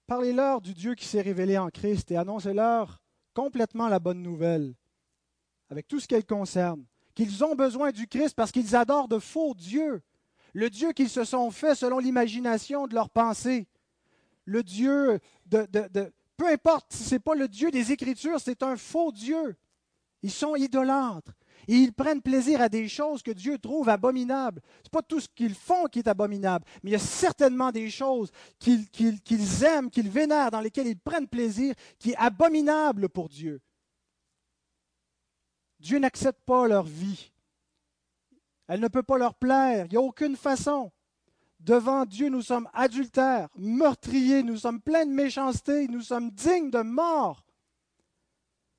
Parlez-leur 0.07 0.59
du 0.59 0.73
Dieu 0.73 0.95
qui 0.95 1.05
s'est 1.05 1.21
révélé 1.21 1.55
en 1.55 1.69
Christ 1.69 2.09
et 2.09 2.17
annoncez-leur 2.17 2.99
complètement 3.35 3.87
la 3.87 3.99
bonne 3.99 4.23
nouvelle, 4.23 4.73
avec 5.69 5.87
tout 5.87 5.99
ce 5.99 6.07
qu'elle 6.07 6.25
concerne, 6.25 6.83
qu'ils 7.13 7.43
ont 7.43 7.53
besoin 7.53 7.91
du 7.91 8.07
Christ 8.07 8.33
parce 8.33 8.51
qu'ils 8.51 8.75
adorent 8.75 9.07
de 9.07 9.19
faux 9.19 9.53
dieux, 9.53 10.01
le 10.53 10.71
Dieu 10.71 10.93
qu'ils 10.93 11.11
se 11.11 11.23
sont 11.23 11.51
fait 11.51 11.75
selon 11.75 11.99
l'imagination 11.99 12.87
de 12.87 12.95
leur 12.95 13.11
pensée, 13.11 13.67
le 14.45 14.63
Dieu 14.63 15.19
de... 15.45 15.67
de, 15.71 16.11
peu 16.37 16.47
importe 16.47 16.91
si 16.91 17.03
ce 17.03 17.15
n'est 17.15 17.19
pas 17.19 17.35
le 17.35 17.47
Dieu 17.47 17.69
des 17.69 17.91
Écritures, 17.91 18.39
c'est 18.39 18.63
un 18.63 18.77
faux 18.77 19.11
Dieu. 19.11 19.55
Ils 20.23 20.31
sont 20.31 20.55
idolâtres. 20.55 21.33
Et 21.67 21.75
ils 21.75 21.93
prennent 21.93 22.21
plaisir 22.21 22.61
à 22.61 22.69
des 22.69 22.87
choses 22.87 23.21
que 23.21 23.31
Dieu 23.31 23.57
trouve 23.57 23.89
abominables. 23.89 24.61
Ce 24.77 24.87
n'est 24.87 24.89
pas 24.91 25.01
tout 25.01 25.19
ce 25.19 25.27
qu'ils 25.27 25.55
font 25.55 25.85
qui 25.85 25.99
est 25.99 26.07
abominable, 26.07 26.65
mais 26.81 26.91
il 26.91 26.93
y 26.93 26.95
a 26.95 26.99
certainement 26.99 27.71
des 27.71 27.89
choses 27.89 28.31
qu'ils 28.59 29.63
aiment, 29.63 29.89
qu'ils 29.89 30.09
vénèrent, 30.09 30.51
dans 30.51 30.61
lesquelles 30.61 30.87
ils 30.87 30.99
prennent 30.99 31.27
plaisir, 31.27 31.75
qui 31.99 32.11
est 32.11 32.17
abominable 32.17 33.09
pour 33.09 33.27
Dieu. 33.27 33.59
Dieu 35.79 35.99
n'accepte 35.99 36.41
pas 36.45 36.67
leur 36.67 36.83
vie. 36.83 37.31
Elle 38.67 38.79
ne 38.79 38.87
peut 38.87 39.03
pas 39.03 39.17
leur 39.17 39.35
plaire. 39.35 39.85
Il 39.85 39.91
n'y 39.91 39.97
a 39.97 40.01
aucune 40.01 40.35
façon. 40.35 40.91
Devant 41.59 42.05
Dieu, 42.05 42.29
nous 42.29 42.41
sommes 42.41 42.69
adultères, 42.73 43.49
meurtriers, 43.57 44.43
nous 44.43 44.57
sommes 44.57 44.79
pleins 44.79 45.05
de 45.05 45.11
méchanceté, 45.11 45.87
nous 45.87 46.01
sommes 46.01 46.29
dignes 46.31 46.69
de 46.69 46.81
mort. 46.81 47.43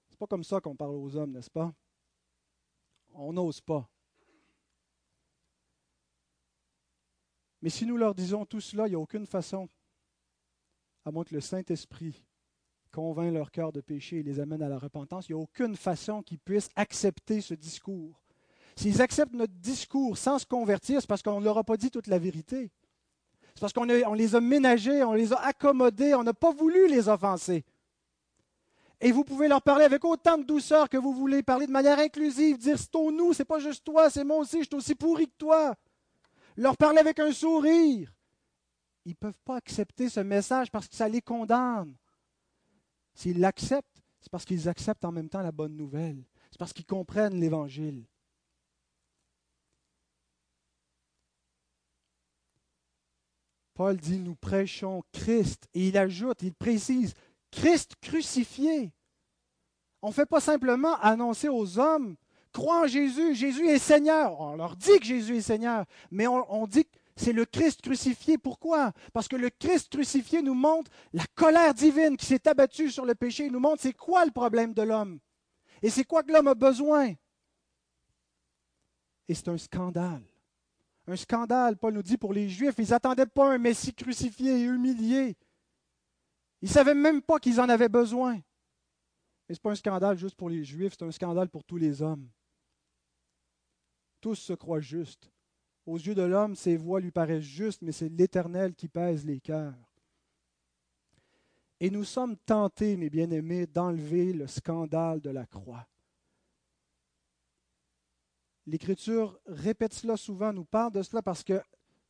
C'est 0.09 0.19
pas 0.19 0.27
comme 0.27 0.45
ça 0.45 0.61
qu'on 0.61 0.77
parle 0.77 0.95
aux 0.95 1.17
hommes, 1.17 1.33
n'est-ce 1.33 1.51
pas? 1.51 1.73
On 3.19 3.33
n'ose 3.33 3.61
pas. 3.61 3.89
Mais 7.61 7.71
si 7.71 7.87
nous 7.87 7.97
leur 7.97 8.15
disons 8.15 8.47
tout 8.47 8.61
cela, 8.61 8.87
il 8.87 8.91
n'y 8.91 8.97
a 8.97 9.01
aucune 9.01 9.27
façon, 9.27 9.69
à 11.05 11.11
moins 11.11 11.25
que 11.25 11.35
le 11.35 11.41
Saint-Esprit 11.41 12.25
convainc 12.93 13.33
leur 13.33 13.51
cœur 13.51 13.73
de 13.73 13.81
péché 13.81 14.19
et 14.19 14.23
les 14.23 14.41
amène 14.41 14.63
à 14.63 14.69
la 14.69 14.79
repentance, 14.79 15.29
il 15.29 15.35
n'y 15.35 15.41
a 15.41 15.43
aucune 15.43 15.77
façon 15.77 16.23
qu'ils 16.23 16.39
puissent 16.39 16.71
accepter 16.77 17.41
ce 17.41 17.55
discours. 17.55 18.23
S'ils 18.77 19.03
acceptent 19.03 19.35
notre 19.35 19.55
discours 19.55 20.17
sans 20.17 20.39
se 20.39 20.47
convertir, 20.47 21.01
c'est 21.01 21.07
parce 21.07 21.23
qu'on 21.23 21.41
ne 21.41 21.45
leur 21.45 21.59
a 21.59 21.65
pas 21.65 21.77
dit 21.77 21.91
toute 21.91 22.07
la 22.07 22.19
vérité. 22.19 22.71
C'est 23.55 23.61
parce 23.61 23.73
qu'on 23.73 23.85
les 23.85 24.35
a 24.37 24.41
ménagés, 24.41 25.03
on 25.03 25.15
les 25.15 25.33
a 25.33 25.41
accommodés, 25.41 26.15
on 26.15 26.23
n'a 26.23 26.35
pas 26.35 26.53
voulu 26.53 26.89
les 26.89 27.09
offenser. 27.09 27.65
Et 29.01 29.13
vous 29.13 29.25
pouvez 29.25 29.47
leur 29.47 29.63
parler 29.63 29.85
avec 29.85 30.05
autant 30.05 30.39
de 30.39 30.43
douceur 30.43 30.89
que 30.89 30.97
vous 30.97 31.13
voulez, 31.13 31.43
parler 31.43 31.67
de 31.67 31.73
manière 31.73 31.99
inclusive, 31.99 32.59
dire 32.59 32.79
c'est 32.79 32.91
ton 32.91 33.13
nous, 33.13 33.33
c'est 33.33 33.45
pas 33.45 33.61
juste 33.61 33.85
toi, 33.85 34.11
c'est 34.11 34.25
moi 34.25 34.39
aussi, 34.39 34.59
je 34.63 34.67
suis 34.67 34.75
aussi 34.75 34.95
pourri 34.95 35.27
que 35.27 35.37
toi. 35.39 35.77
Leur 36.57 36.77
parler 36.77 36.99
avec 36.99 37.21
un 37.21 37.33
sourire. 37.33 38.13
ils 39.05 39.11
ne 39.11 39.15
peuvent 39.15 39.41
pas 39.45 39.57
accepter 39.57 40.09
ce 40.09 40.21
message 40.21 40.71
parce 40.73 40.89
que 40.89 40.97
ça 40.97 41.09
les 41.09 41.23
condamne. 41.23 41.95
S'ils 43.15 43.39
l'acceptent, 43.39 44.03
c'est 44.21 44.31
parce 44.31 44.45
qu'ils 44.45 44.69
acceptent 44.69 45.05
en 45.05 45.13
même 45.13 45.29
temps 45.29 45.43
la 45.43 45.53
bonne 45.53 45.77
nouvelle. 45.77 46.25
C'est 46.51 46.59
parce 46.59 46.73
qu'ils 46.73 46.87
comprennent 46.87 47.39
l'Évangile. 47.39 48.05
Paul 53.75 53.97
dit, 53.97 54.19
nous 54.19 54.35
prêchons 54.35 55.05
Christ. 55.13 55.69
Et 55.73 55.87
il 55.87 55.97
ajoute, 55.97 56.43
il 56.43 56.53
précise, 56.53 57.15
Christ 57.51 57.95
crucifié. 58.01 58.93
On 60.03 60.09
ne 60.09 60.13
fait 60.13 60.27
pas 60.27 60.41
simplement 60.41 60.97
annoncer 61.01 61.49
aux 61.49 61.79
hommes, 61.79 62.17
crois 62.53 62.85
en 62.85 62.87
Jésus, 62.87 63.35
Jésus 63.35 63.67
est 63.69 63.79
Seigneur. 63.79 64.41
On 64.41 64.57
leur 64.57 64.77
dit 64.77 64.99
que 64.99 65.05
Jésus 65.05 65.39
est 65.39 65.43
Seigneur, 65.43 65.85
mais 66.11 66.27
on, 66.27 66.67
dit 66.67 66.85
que 66.85 66.91
c'est 67.17 67.33
le 67.33 67.45
Christ 67.45 67.83
crucifié. 67.83 68.39
Pourquoi? 68.39 68.93
Parce 69.13 69.29
que 69.29 69.37
le 69.37 69.51
Christ 69.51 69.91
crucifié 69.91 70.43
nous 70.43 70.55
montre 70.55 70.91
la 71.13 71.25
colère 71.35 71.75
divine 71.75 72.17
qui 72.17 72.27
s'est 72.27 72.47
abattue 72.47 72.91
sur 72.91 73.05
le 73.05 73.15
péché. 73.15 73.47
Il 73.47 73.53
nous 73.53 73.61
montre 73.61 73.83
c'est 73.83 73.93
quoi 73.93 74.25
le 74.25 74.31
problème 74.31 74.73
de 74.73 74.83
l'homme. 74.83 75.19
Et 75.83 75.91
c'est 75.91 76.05
quoi 76.05 76.23
que 76.23 76.33
l'homme 76.33 76.49
a 76.49 76.55
besoin. 76.55 77.15
Et 79.29 79.35
c'est 79.35 79.49
un 79.49 79.59
scandale. 79.59 80.23
Un 81.07 81.17
scandale, 81.17 81.77
Paul 81.77 81.95
nous 81.95 82.03
dit, 82.03 82.19
pour 82.19 82.33
les 82.33 82.49
Juifs. 82.49 82.75
Ils 82.79 82.91
n'attendaient 82.91 83.27
pas 83.27 83.53
un 83.53 83.59
Messie 83.59 83.95
crucifié 83.95 84.61
et 84.61 84.65
humilié. 84.65 85.37
Ils 86.61 86.69
ne 86.69 86.73
savaient 86.75 86.95
même 86.95 87.23
pas 87.23 87.39
qu'ils 87.39 87.61
en 87.61 87.69
avaient 87.69 87.89
besoin. 87.89 88.35
Mais 89.49 89.55
ce 89.55 89.61
n'est 89.61 89.63
pas 89.63 89.71
un 89.71 89.77
scandale 89.77 90.19
juste 90.19 90.37
pour 90.37 90.51
les 90.51 90.65
Juifs, 90.65 90.95
c'est 90.99 91.05
un 91.05 91.11
scandale 91.11 91.49
pour 91.49 91.65
tous 91.65 91.77
les 91.77 92.03
hommes. 92.03 92.29
Tous 94.21 94.35
se 94.35 94.53
croient 94.53 94.81
justes. 94.81 95.31
Aux 95.87 95.97
yeux 95.97 96.15
de 96.15 96.23
l'homme, 96.23 96.55
ses 96.55 96.77
voix 96.77 97.01
lui 97.01 97.11
paraissent 97.11 97.45
justes, 97.45 97.81
mais 97.83 97.93
c'est 97.93 98.11
l'Éternel 98.11 98.75
qui 98.75 98.89
pèse 98.89 99.25
les 99.25 99.41
cœurs. 99.41 99.75
Et 101.81 101.91
nous 101.91 102.05
sommes 102.05 102.37
tentés, 102.37 102.97
mes 102.97 103.09
bien-aimés, 103.09 103.67
d'enlever 103.67 104.33
le 104.33 104.49
scandale 104.49 105.21
de 105.21 105.31
la 105.31 105.47
croix. 105.47 105.87
L'Écriture 108.67 109.41
répète 109.47 109.95
cela 109.95 110.17
souvent, 110.17 110.53
nous 110.53 110.65
parle 110.65 110.93
de 110.93 111.03
cela 111.03 111.23
parce 111.23 111.43
que 111.43 111.63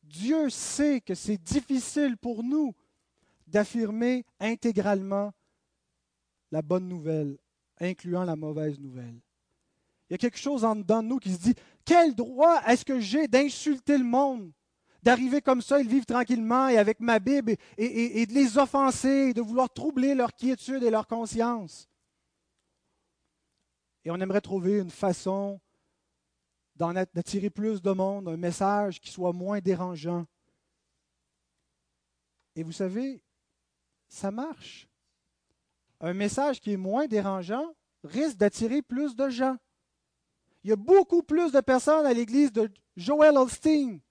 Dieu 0.03 0.49
sait 0.49 0.99
que 0.99 1.13
c'est 1.13 1.37
difficile 1.37 2.17
pour 2.17 2.43
nous 2.43 2.75
d'affirmer 3.49 4.25
intégralement 4.39 5.33
la 6.51 6.61
bonne 6.61 6.87
nouvelle, 6.87 7.37
incluant 7.79 8.23
la 8.23 8.35
mauvaise 8.35 8.79
nouvelle. 8.79 9.19
Il 10.09 10.13
y 10.13 10.15
a 10.15 10.17
quelque 10.17 10.37
chose 10.37 10.65
en 10.65 10.75
dedans 10.75 11.03
de 11.03 11.07
nous 11.07 11.19
qui 11.19 11.31
se 11.31 11.39
dit, 11.39 11.55
quel 11.85 12.15
droit 12.15 12.61
est-ce 12.67 12.83
que 12.83 12.99
j'ai 12.99 13.27
d'insulter 13.27 13.97
le 13.97 14.03
monde, 14.03 14.51
d'arriver 15.03 15.41
comme 15.41 15.61
ça, 15.61 15.79
ils 15.79 15.87
vivent 15.87 16.05
tranquillement 16.05 16.67
et 16.67 16.77
avec 16.77 16.99
ma 16.99 17.19
Bible 17.19 17.51
et, 17.77 18.21
et 18.21 18.25
de 18.25 18.33
les 18.33 18.57
offenser, 18.57 19.29
et 19.29 19.33
de 19.33 19.41
vouloir 19.41 19.69
troubler 19.71 20.15
leur 20.15 20.33
quiétude 20.33 20.83
et 20.83 20.89
leur 20.89 21.07
conscience? 21.07 21.87
Et 24.03 24.11
on 24.11 24.15
aimerait 24.15 24.41
trouver 24.41 24.79
une 24.79 24.89
façon 24.89 25.59
d'attirer 26.75 27.49
plus 27.49 27.81
de 27.81 27.91
monde, 27.91 28.29
un 28.29 28.37
message 28.37 28.99
qui 28.99 29.11
soit 29.11 29.33
moins 29.33 29.59
dérangeant. 29.59 30.25
Et 32.55 32.63
vous 32.63 32.71
savez, 32.71 33.21
ça 34.09 34.31
marche. 34.31 34.87
Un 36.01 36.13
message 36.13 36.59
qui 36.59 36.73
est 36.73 36.77
moins 36.77 37.07
dérangeant 37.07 37.73
risque 38.03 38.37
d'attirer 38.37 38.81
plus 38.81 39.15
de 39.15 39.29
gens. 39.29 39.57
Il 40.63 40.69
y 40.69 40.73
a 40.73 40.75
beaucoup 40.75 41.23
plus 41.23 41.51
de 41.51 41.61
personnes 41.61 42.05
à 42.05 42.13
l'église 42.13 42.51
de 42.51 42.69
Joel 42.97 43.37
Osteen 43.37 44.01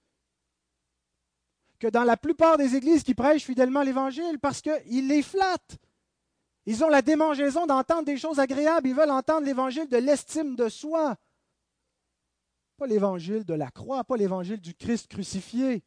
que 1.79 1.87
dans 1.87 2.03
la 2.03 2.17
plupart 2.17 2.57
des 2.57 2.75
églises 2.75 3.03
qui 3.03 3.15
prêchent 3.15 3.45
fidèlement 3.45 3.83
l'Évangile 3.83 4.39
parce 4.39 4.61
qu'ils 4.61 5.07
les 5.07 5.21
flattent. 5.21 5.77
Ils 6.65 6.83
ont 6.83 6.89
la 6.89 7.01
démangeaison 7.01 7.65
d'entendre 7.65 8.03
des 8.03 8.17
choses 8.17 8.39
agréables. 8.39 8.87
Ils 8.89 8.95
veulent 8.95 9.09
entendre 9.09 9.45
l'Évangile 9.45 9.87
de 9.87 9.97
l'estime 9.97 10.55
de 10.55 10.67
soi. 10.67 11.15
Pas 12.77 12.85
l'Évangile 12.85 13.45
de 13.45 13.53
la 13.53 13.71
croix, 13.71 14.03
pas 14.03 14.17
l'Évangile 14.17 14.59
du 14.59 14.75
Christ 14.75 15.07
crucifié. 15.07 15.83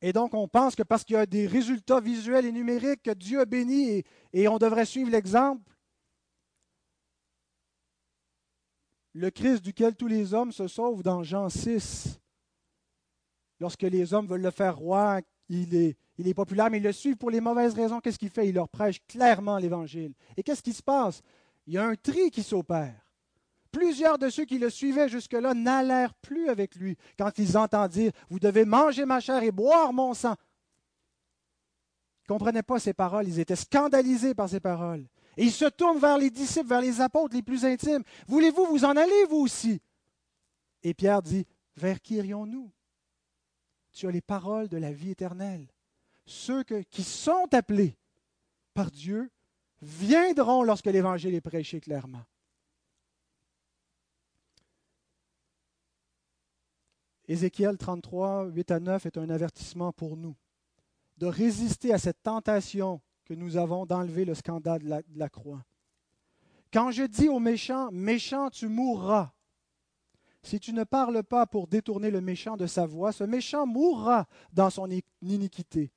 Et 0.00 0.12
donc, 0.12 0.34
on 0.34 0.46
pense 0.46 0.76
que 0.76 0.82
parce 0.82 1.04
qu'il 1.04 1.14
y 1.14 1.18
a 1.18 1.26
des 1.26 1.46
résultats 1.46 2.00
visuels 2.00 2.46
et 2.46 2.52
numériques 2.52 3.02
que 3.02 3.10
Dieu 3.10 3.40
a 3.40 3.44
béni 3.44 4.04
et, 4.32 4.48
on 4.48 4.58
devrait 4.58 4.84
suivre 4.84 5.10
l'exemple, 5.10 5.62
le 9.14 9.30
Christ 9.30 9.64
duquel 9.64 9.96
tous 9.96 10.06
les 10.06 10.34
hommes 10.34 10.52
se 10.52 10.68
sauvent 10.68 11.02
dans 11.02 11.24
Jean 11.24 11.48
6. 11.48 12.20
Lorsque 13.58 13.82
les 13.82 14.14
hommes 14.14 14.28
veulent 14.28 14.42
le 14.42 14.52
faire 14.52 14.76
roi, 14.76 15.20
il 15.48 15.74
est 15.74 16.34
populaire, 16.34 16.70
mais 16.70 16.78
ils 16.78 16.84
le 16.84 16.92
suivent 16.92 17.16
pour 17.16 17.30
les 17.30 17.40
mauvaises 17.40 17.74
raisons. 17.74 17.98
Qu'est-ce 17.98 18.18
qu'il 18.18 18.30
fait? 18.30 18.48
Il 18.48 18.54
leur 18.54 18.68
prêche 18.68 19.04
clairement 19.08 19.58
l'Évangile. 19.58 20.14
Et 20.36 20.44
qu'est-ce 20.44 20.62
qui 20.62 20.72
se 20.72 20.82
passe? 20.82 21.22
Il 21.66 21.72
y 21.74 21.78
a 21.78 21.84
un 21.84 21.96
tri 21.96 22.30
qui 22.30 22.44
s'opère. 22.44 23.07
Plusieurs 23.70 24.18
de 24.18 24.30
ceux 24.30 24.44
qui 24.44 24.58
le 24.58 24.70
suivaient 24.70 25.08
jusque-là 25.08 25.52
n'allèrent 25.54 26.14
plus 26.14 26.48
avec 26.48 26.74
lui 26.74 26.96
quand 27.18 27.38
ils 27.38 27.56
entendent 27.56 27.90
dire 27.90 28.12
Vous 28.30 28.38
devez 28.38 28.64
manger 28.64 29.04
ma 29.04 29.20
chair 29.20 29.42
et 29.42 29.50
boire 29.50 29.92
mon 29.92 30.14
sang. 30.14 30.34
Ils 32.20 32.32
ne 32.32 32.38
comprenaient 32.38 32.62
pas 32.62 32.78
ces 32.78 32.94
paroles, 32.94 33.28
ils 33.28 33.40
étaient 33.40 33.56
scandalisés 33.56 34.34
par 34.34 34.48
ces 34.48 34.60
paroles. 34.60 35.06
Et 35.36 35.44
il 35.44 35.52
se 35.52 35.66
tourne 35.66 35.98
vers 35.98 36.18
les 36.18 36.30
disciples, 36.30 36.68
vers 36.68 36.80
les 36.80 37.00
apôtres 37.00 37.34
les 37.34 37.42
plus 37.42 37.64
intimes. 37.64 38.02
Voulez-vous 38.26 38.66
vous 38.66 38.84
en 38.84 38.96
aller, 38.96 39.24
vous 39.30 39.38
aussi 39.38 39.80
Et 40.82 40.94
Pierre 40.94 41.22
dit, 41.22 41.46
vers 41.76 42.00
qui 42.00 42.16
irions-nous? 42.16 42.70
Tu 43.92 44.06
as 44.06 44.10
les 44.10 44.20
paroles 44.20 44.68
de 44.68 44.76
la 44.76 44.92
vie 44.92 45.10
éternelle. 45.10 45.66
Ceux 46.26 46.62
qui 46.62 47.02
sont 47.02 47.46
appelés 47.52 47.96
par 48.74 48.90
Dieu 48.90 49.30
viendront 49.80 50.62
lorsque 50.62 50.86
l'Évangile 50.86 51.34
est 51.34 51.40
prêché 51.40 51.80
clairement. 51.80 52.24
Ézéchiel 57.28 57.76
33, 57.76 58.46
8 58.46 58.70
à 58.70 58.80
9 58.80 59.06
est 59.06 59.18
un 59.18 59.28
avertissement 59.28 59.92
pour 59.92 60.16
nous 60.16 60.34
de 61.18 61.26
résister 61.26 61.92
à 61.92 61.98
cette 61.98 62.22
tentation 62.22 63.02
que 63.26 63.34
nous 63.34 63.58
avons 63.58 63.84
d'enlever 63.84 64.24
le 64.24 64.34
scandale 64.34 64.82
de 64.82 65.18
la, 65.18 65.28
croix. 65.28 65.62
Quand 66.72 66.90
je 66.90 67.02
dis 67.02 67.28
au 67.28 67.38
méchant, 67.38 67.90
méchant, 67.92 68.48
tu 68.48 68.68
mourras, 68.68 69.32
si 70.42 70.58
tu 70.58 70.72
ne 70.72 70.84
parles 70.84 71.22
pas 71.22 71.46
pour 71.46 71.66
détourner 71.66 72.10
le 72.10 72.22
méchant 72.22 72.56
de 72.56 72.66
sa 72.66 72.86
voix, 72.86 73.12
ce 73.12 73.24
méchant 73.24 73.66
mourra 73.66 74.26
dans 74.52 74.70
son 74.70 74.88
iniquité, 75.20 75.90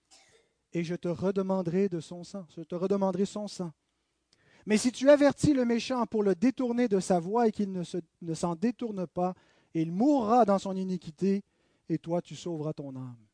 et 0.74 0.84
je 0.84 0.96
te 0.96 1.08
redemanderai 1.08 1.88
de 1.88 2.00
son 2.02 2.24
sang, 2.24 2.46
je 2.58 2.63
te 2.63 2.76
redemanderai 2.76 3.26
son 3.26 3.48
sang. 3.48 3.72
Mais 4.65 4.78
si 4.78 4.91
tu 4.91 5.10
avertis 5.10 5.54
le 5.54 5.65
méchant 5.65 6.06
pour 6.06 6.24
le 6.24 6.36
détourner 6.36 6.88
de 6.88 7.00
sa 7.00 7.20
voix 7.20 7.48
et 7.48 7.52
qu'il 7.52 7.72
ne 7.72 8.34
s'en 8.34 8.56
détourne 8.56 9.08
pas, 9.08 9.34
il 9.73 9.91
mourra 9.91 10.45
dans 10.45 10.60
son 10.60 10.75
iniquité, 10.75 11.43
et 11.89 11.97
toi 11.97 12.21
tu 12.21 12.36
sauveras 12.36 12.73
ton 12.73 12.95
âme. 12.95 13.27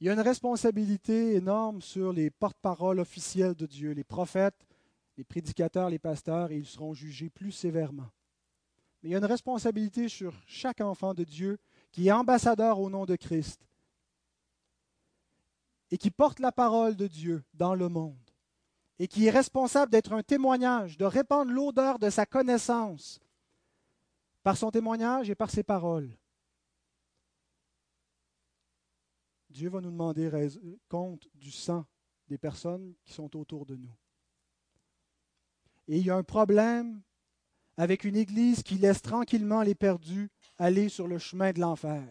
Il 0.00 0.06
y 0.06 0.10
a 0.10 0.12
une 0.12 0.20
responsabilité 0.20 1.34
énorme 1.34 1.80
sur 1.80 2.12
les 2.12 2.30
porte-paroles 2.30 3.00
officiels 3.00 3.54
de 3.54 3.66
Dieu, 3.66 3.92
les 3.92 4.04
prophètes, 4.04 4.66
les 5.16 5.24
prédicateurs, 5.24 5.88
les 5.88 5.98
pasteurs, 5.98 6.50
et 6.50 6.56
ils 6.56 6.66
seront 6.66 6.92
jugés 6.92 7.30
plus 7.30 7.52
sévèrement. 7.52 8.10
Mais 9.02 9.08
il 9.08 9.12
y 9.12 9.14
a 9.14 9.18
une 9.18 9.24
responsabilité 9.24 10.08
sur 10.08 10.34
chaque 10.46 10.82
enfant 10.82 11.14
de 11.14 11.24
Dieu 11.24 11.58
qui 11.92 12.08
est 12.08 12.12
ambassadeur 12.12 12.78
au 12.78 12.90
nom 12.90 13.06
de 13.06 13.16
Christ 13.16 13.66
et 15.90 15.96
qui 15.96 16.10
porte 16.10 16.40
la 16.40 16.52
parole 16.52 16.96
de 16.96 17.06
Dieu 17.06 17.42
dans 17.54 17.74
le 17.74 17.88
monde 17.88 18.16
et 18.98 19.08
qui 19.08 19.26
est 19.26 19.30
responsable 19.30 19.92
d'être 19.92 20.12
un 20.12 20.22
témoignage, 20.22 20.98
de 20.98 21.04
répandre 21.04 21.52
l'odeur 21.52 21.98
de 21.98 22.10
sa 22.10 22.26
connaissance 22.26 23.20
par 24.46 24.56
son 24.56 24.70
témoignage 24.70 25.28
et 25.28 25.34
par 25.34 25.50
ses 25.50 25.64
paroles. 25.64 26.08
Dieu 29.50 29.68
va 29.68 29.80
nous 29.80 29.90
demander 29.90 30.30
compte 30.88 31.26
du 31.34 31.50
sang 31.50 31.84
des 32.28 32.38
personnes 32.38 32.94
qui 33.02 33.12
sont 33.12 33.36
autour 33.36 33.66
de 33.66 33.74
nous. 33.74 33.92
Et 35.88 35.98
il 35.98 36.06
y 36.06 36.10
a 36.10 36.14
un 36.14 36.22
problème 36.22 37.02
avec 37.76 38.04
une 38.04 38.14
Église 38.14 38.62
qui 38.62 38.76
laisse 38.76 39.02
tranquillement 39.02 39.62
les 39.62 39.74
perdus 39.74 40.30
aller 40.58 40.88
sur 40.88 41.08
le 41.08 41.18
chemin 41.18 41.50
de 41.50 41.58
l'enfer. 41.58 42.04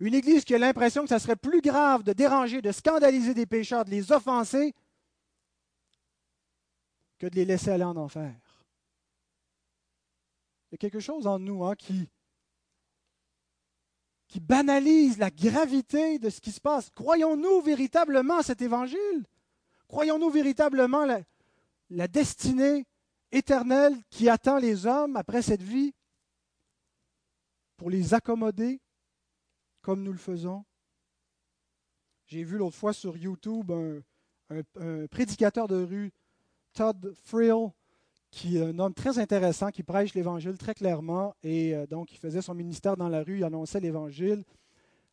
Une 0.00 0.12
Église 0.12 0.44
qui 0.44 0.54
a 0.54 0.58
l'impression 0.58 1.04
que 1.04 1.08
ça 1.08 1.18
serait 1.18 1.36
plus 1.36 1.62
grave 1.62 2.02
de 2.02 2.12
déranger, 2.12 2.60
de 2.60 2.72
scandaliser 2.72 3.32
des 3.32 3.46
pécheurs, 3.46 3.86
de 3.86 3.90
les 3.90 4.12
offenser, 4.12 4.74
que 7.18 7.26
de 7.26 7.36
les 7.36 7.46
laisser 7.46 7.70
aller 7.70 7.84
en 7.84 7.96
enfer. 7.96 8.45
Il 10.70 10.72
y 10.72 10.74
a 10.74 10.78
quelque 10.78 11.00
chose 11.00 11.26
en 11.26 11.38
nous 11.38 11.64
hein, 11.64 11.74
qui, 11.76 12.08
banalise 14.40 15.16
la 15.16 15.30
gravité 15.30 16.18
de 16.18 16.28
ce 16.28 16.42
qui 16.42 16.52
se 16.52 16.60
passe. 16.60 16.90
Croyons-nous 16.90 17.62
véritablement 17.62 18.42
cet 18.42 18.60
évangile? 18.60 19.24
Croyons-nous 19.88 20.28
véritablement 20.28 21.06
la, 21.06 21.20
la 21.88 22.06
destinée 22.06 22.84
éternelle 23.32 23.96
qui 24.10 24.28
attend 24.28 24.58
les 24.58 24.84
hommes 24.84 25.16
après 25.16 25.40
cette 25.40 25.62
vie 25.62 25.94
pour 27.78 27.88
les 27.88 28.12
accommoder 28.12 28.80
comme 29.80 30.02
nous 30.02 30.12
le 30.12 30.18
faisons? 30.18 30.66
J'ai 32.26 32.42
vu 32.42 32.58
l'autre 32.58 32.76
fois 32.76 32.92
sur 32.92 33.16
YouTube 33.16 33.70
un, 33.70 34.02
un, 34.50 35.06
prédicateur 35.06 35.68
de 35.68 35.82
rue, 35.82 36.12
Todd 36.72 37.14
Frill, 37.24 37.70
qui 38.36 38.58
est 38.58 38.62
un 38.62 38.78
homme 38.78 38.92
très 38.92 39.18
intéressant, 39.18 39.70
qui 39.70 39.82
prêche 39.82 40.12
l'Évangile 40.12 40.58
très 40.58 40.74
clairement. 40.74 41.34
Et 41.42 41.74
euh, 41.74 41.86
donc, 41.86 42.12
il 42.12 42.18
faisait 42.18 42.42
son 42.42 42.54
ministère 42.54 42.94
dans 42.94 43.08
la 43.08 43.22
rue, 43.22 43.38
il 43.38 43.44
annonçait 43.44 43.80
l'Évangile. 43.80 44.44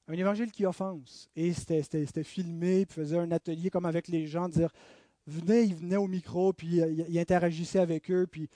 Un 0.10 0.14
Évangile 0.14 0.52
qui 0.52 0.66
offense. 0.66 1.30
Et 1.34 1.54
c'était 1.54 2.24
filmé, 2.26 2.82
il 2.82 2.86
faisait 2.86 3.18
un 3.18 3.32
atelier 3.32 3.70
comme 3.70 3.86
avec 3.86 4.10
les 4.10 4.28
gens, 4.28 4.50
dire 4.50 4.74
venez, 5.26 5.62
il 5.62 5.76
venait 5.76 5.96
au 5.96 6.08
micro, 6.08 6.52
puis 6.52 6.82
euh, 6.82 7.06
il, 7.08 7.18
interagissait 7.18 7.80
avec 7.80 8.12
eux, 8.12 8.28
puis 8.30 8.50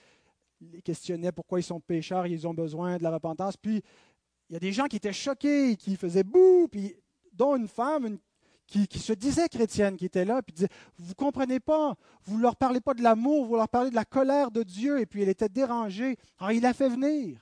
il 0.60 0.82
questionnait 0.82 1.32
pourquoi 1.32 1.60
ils 1.60 1.64
sont 1.64 1.80
pécheurs, 1.80 2.26
ils 2.26 2.46
ont 2.46 2.52
besoin 2.52 2.98
de 2.98 3.02
la 3.02 3.10
repentance. 3.10 3.56
Puis 3.56 3.82
il 4.50 4.52
y 4.52 4.56
a 4.56 4.60
des 4.60 4.72
gens 4.72 4.84
qui 4.84 4.96
étaient 4.96 5.14
choqués, 5.14 5.76
qui 5.76 5.96
faisaient 5.96 6.24
bouh, 6.24 6.68
puis 6.70 6.94
dont 7.32 7.56
une 7.56 7.68
femme, 7.68 8.04
une 8.04 8.18
qui, 8.68 8.98
se 8.98 9.14
disait 9.14 9.48
chrétienne, 9.48 9.96
qui 9.96 10.04
était 10.04 10.26
là, 10.26 10.42
puis 10.42 10.52
disait, 10.52 10.68
vous 10.98 11.14
comprenez 11.14 11.58
pas, 11.58 11.96
vous 12.24 12.38
leur 12.38 12.54
parlez 12.54 12.80
pas 12.80 12.92
de 12.92 13.02
l'amour, 13.02 13.46
vous 13.46 13.56
leur 13.56 13.68
parlez 13.68 13.90
de 13.90 13.94
la 13.94 14.04
colère 14.04 14.50
de 14.50 14.62
Dieu, 14.62 15.00
et 15.00 15.06
puis 15.06 15.22
elle 15.22 15.30
était 15.30 15.48
dérangée. 15.48 16.16
Alors 16.38 16.52
il 16.52 16.62
la 16.62 16.74
fait 16.74 16.88
venir. 16.88 17.40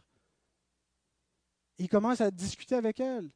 Il 1.78 1.88
commence 1.88 2.20
à 2.20 2.30
discuter 2.30 2.76
avec 2.76 3.00
elle. 3.00 3.28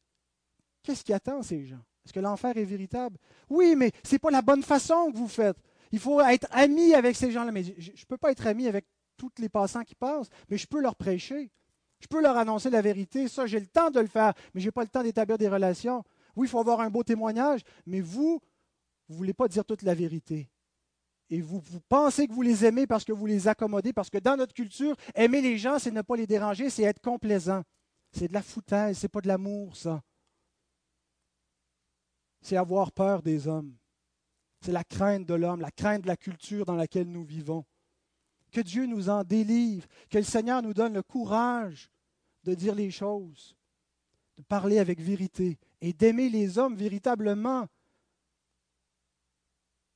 Qu'est-ce 0.83 1.05
qui 1.05 1.12
attend 1.12 1.42
ces 1.42 1.66
gens? 1.66 1.81
Est-ce 2.05 2.12
que 2.12 2.20
l'enfer 2.20 2.57
est 2.57 2.64
véritable? 2.64 3.18
Oui, 3.48 3.74
mais 3.76 3.92
ce 4.05 4.12
n'est 4.12 4.18
pas 4.18 4.31
la 4.31 4.40
bonne 4.40 4.62
façon 4.62 5.11
que 5.12 5.16
vous 5.16 5.29
faites. 5.29 5.59
Il 5.92 5.98
faut 5.98 6.20
être 6.20 6.46
ami 6.53 6.94
avec 6.94 7.16
ces 7.16 7.31
gens-là. 7.33 7.53
Mais 7.53 7.64
je 7.64 7.90
ne 7.90 8.07
peux 8.09 8.16
pas 8.16 8.31
être 8.31 8.46
ami 8.46 8.68
avec 8.68 8.87
tous 9.16 9.33
les 9.38 9.48
passants 9.48 9.83
qui 9.83 9.94
passent, 9.94 10.29
mais 10.48 10.57
je 10.57 10.66
peux 10.66 10.81
leur 10.81 10.94
prêcher. 10.94 11.50
Je 12.00 12.07
peux 12.07 12.22
leur 12.22 12.38
annoncer 12.38 12.70
la 12.70 12.81
vérité. 12.81 13.29
Ça, 13.29 13.46
j'ai 13.46 13.61
le 13.61 13.66
temps 13.66 13.90
de 13.90 14.00
le 14.00 14.07
faire, 14.07 14.33
mais 14.55 14.61
je 14.61 14.68
n'ai 14.68 14.72
pas 14.72 14.83
le 14.83 14.88
temps 14.88 15.03
d'établir 15.03 15.37
des 15.37 15.48
relations. 15.48 16.03
Oui, 16.37 16.47
il 16.47 16.51
faut 16.51 16.61
avoir 16.61 16.81
un 16.81 16.90
beau 16.90 17.03
témoignage, 17.03 17.61
mais 17.87 18.01
vous, 18.01 18.40
vous 19.09 19.14
ne 19.14 19.19
voulez 19.19 19.35
pas 19.35 19.49
dire 19.49 19.64
toute 19.64 19.83
la 19.83 19.95
vérité. 19.95 20.51
Et 21.31 21.40
vous, 21.40 21.62
pensez 21.88 22.27
que 22.27 22.33
vous 22.33 22.43
les 22.43 22.64
aimez 22.64 22.88
parce 22.88 23.05
que 23.05 23.12
vous 23.12 23.27
les 23.27 23.47
accommodez, 23.47 23.93
parce 23.93 24.11
que 24.11 24.19
dans 24.19 24.37
notre 24.37 24.53
culture, 24.53 24.97
aimer 25.14 25.40
les 25.40 25.59
gens, 25.59 25.79
c'est 25.79 25.93
ne 25.93 26.03
pas 26.03 26.16
les 26.16 26.27
déranger, 26.27 26.71
c'est 26.71 26.83
être 26.83 27.01
complaisant. 27.01 27.62
C'est 28.12 28.27
de 28.27 28.33
la 28.33 28.43
foutaise, 28.43 28.99
c'est 28.99 29.09
pas 29.09 29.21
de 29.21 29.29
l'amour, 29.29 29.77
ça. 29.77 30.03
C'est 32.43 32.57
avoir 32.57 32.90
peur 32.90 33.23
des 33.23 33.47
hommes. 33.47 33.77
C'est 34.61 34.73
la 34.73 34.83
crainte 34.83 35.25
de 35.25 35.35
l'homme, 35.35 35.61
la 35.61 35.71
crainte 35.71 36.03
de 36.03 36.09
la 36.09 36.16
culture 36.16 36.66
dans 36.66 36.75
laquelle 36.75 37.09
nous 37.09 37.25
vivons. 37.25 37.64
Que 38.51 38.61
Dieu 38.61 38.87
nous 38.87 39.09
en 39.09 39.23
délivre, 39.23 39.87
que 40.11 40.19
le 40.19 40.25
Seigneur 40.25 40.61
nous 40.62 40.75
donne 40.75 40.95
le 40.95 41.03
courage 41.03 41.90
de 42.43 42.55
dire 42.55 42.75
les 42.75 42.90
choses, 42.90 43.57
de 44.37 44.43
parler 44.43 44.81
avec 44.81 45.01
vérité 45.01 45.59
et 45.81 45.93
d'aimer 45.93 46.29
les 46.29 46.59
hommes 46.59 46.77
véritablement 46.77 47.69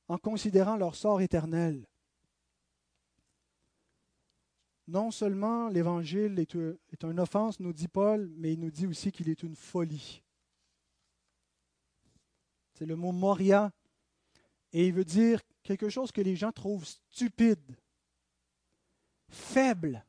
en 0.07 0.17
considérant 0.17 0.77
leur 0.77 0.95
sort 0.95 1.21
éternel. 1.21 1.87
Non 4.87 5.09
seulement 5.09 5.67
l'Évangile 5.69 6.37
est, 6.39 6.55
est 6.55 7.03
une 7.03 7.19
offense, 7.19 7.59
nous 7.59 7.73
dit 7.73 7.87
Paul, 7.87 8.31
mais 8.35 8.53
il 8.53 8.59
nous 8.59 8.69
dit 8.69 8.85
aussi 8.85 9.11
qu'il 9.11 9.29
est 9.29 9.41
une 9.41 9.55
folie. 9.55 10.21
C'est 12.73 12.85
le 12.85 12.95
mot 12.95 13.11
moria, 13.11 13.71
et 14.73 14.87
il 14.87 14.93
veut 14.93 15.05
dire 15.05 15.41
quelque 15.63 15.89
chose 15.89 16.11
que 16.11 16.21
les 16.21 16.35
gens 16.35 16.51
trouvent 16.51 16.85
stupide, 16.85 17.75
faible, 19.29 20.05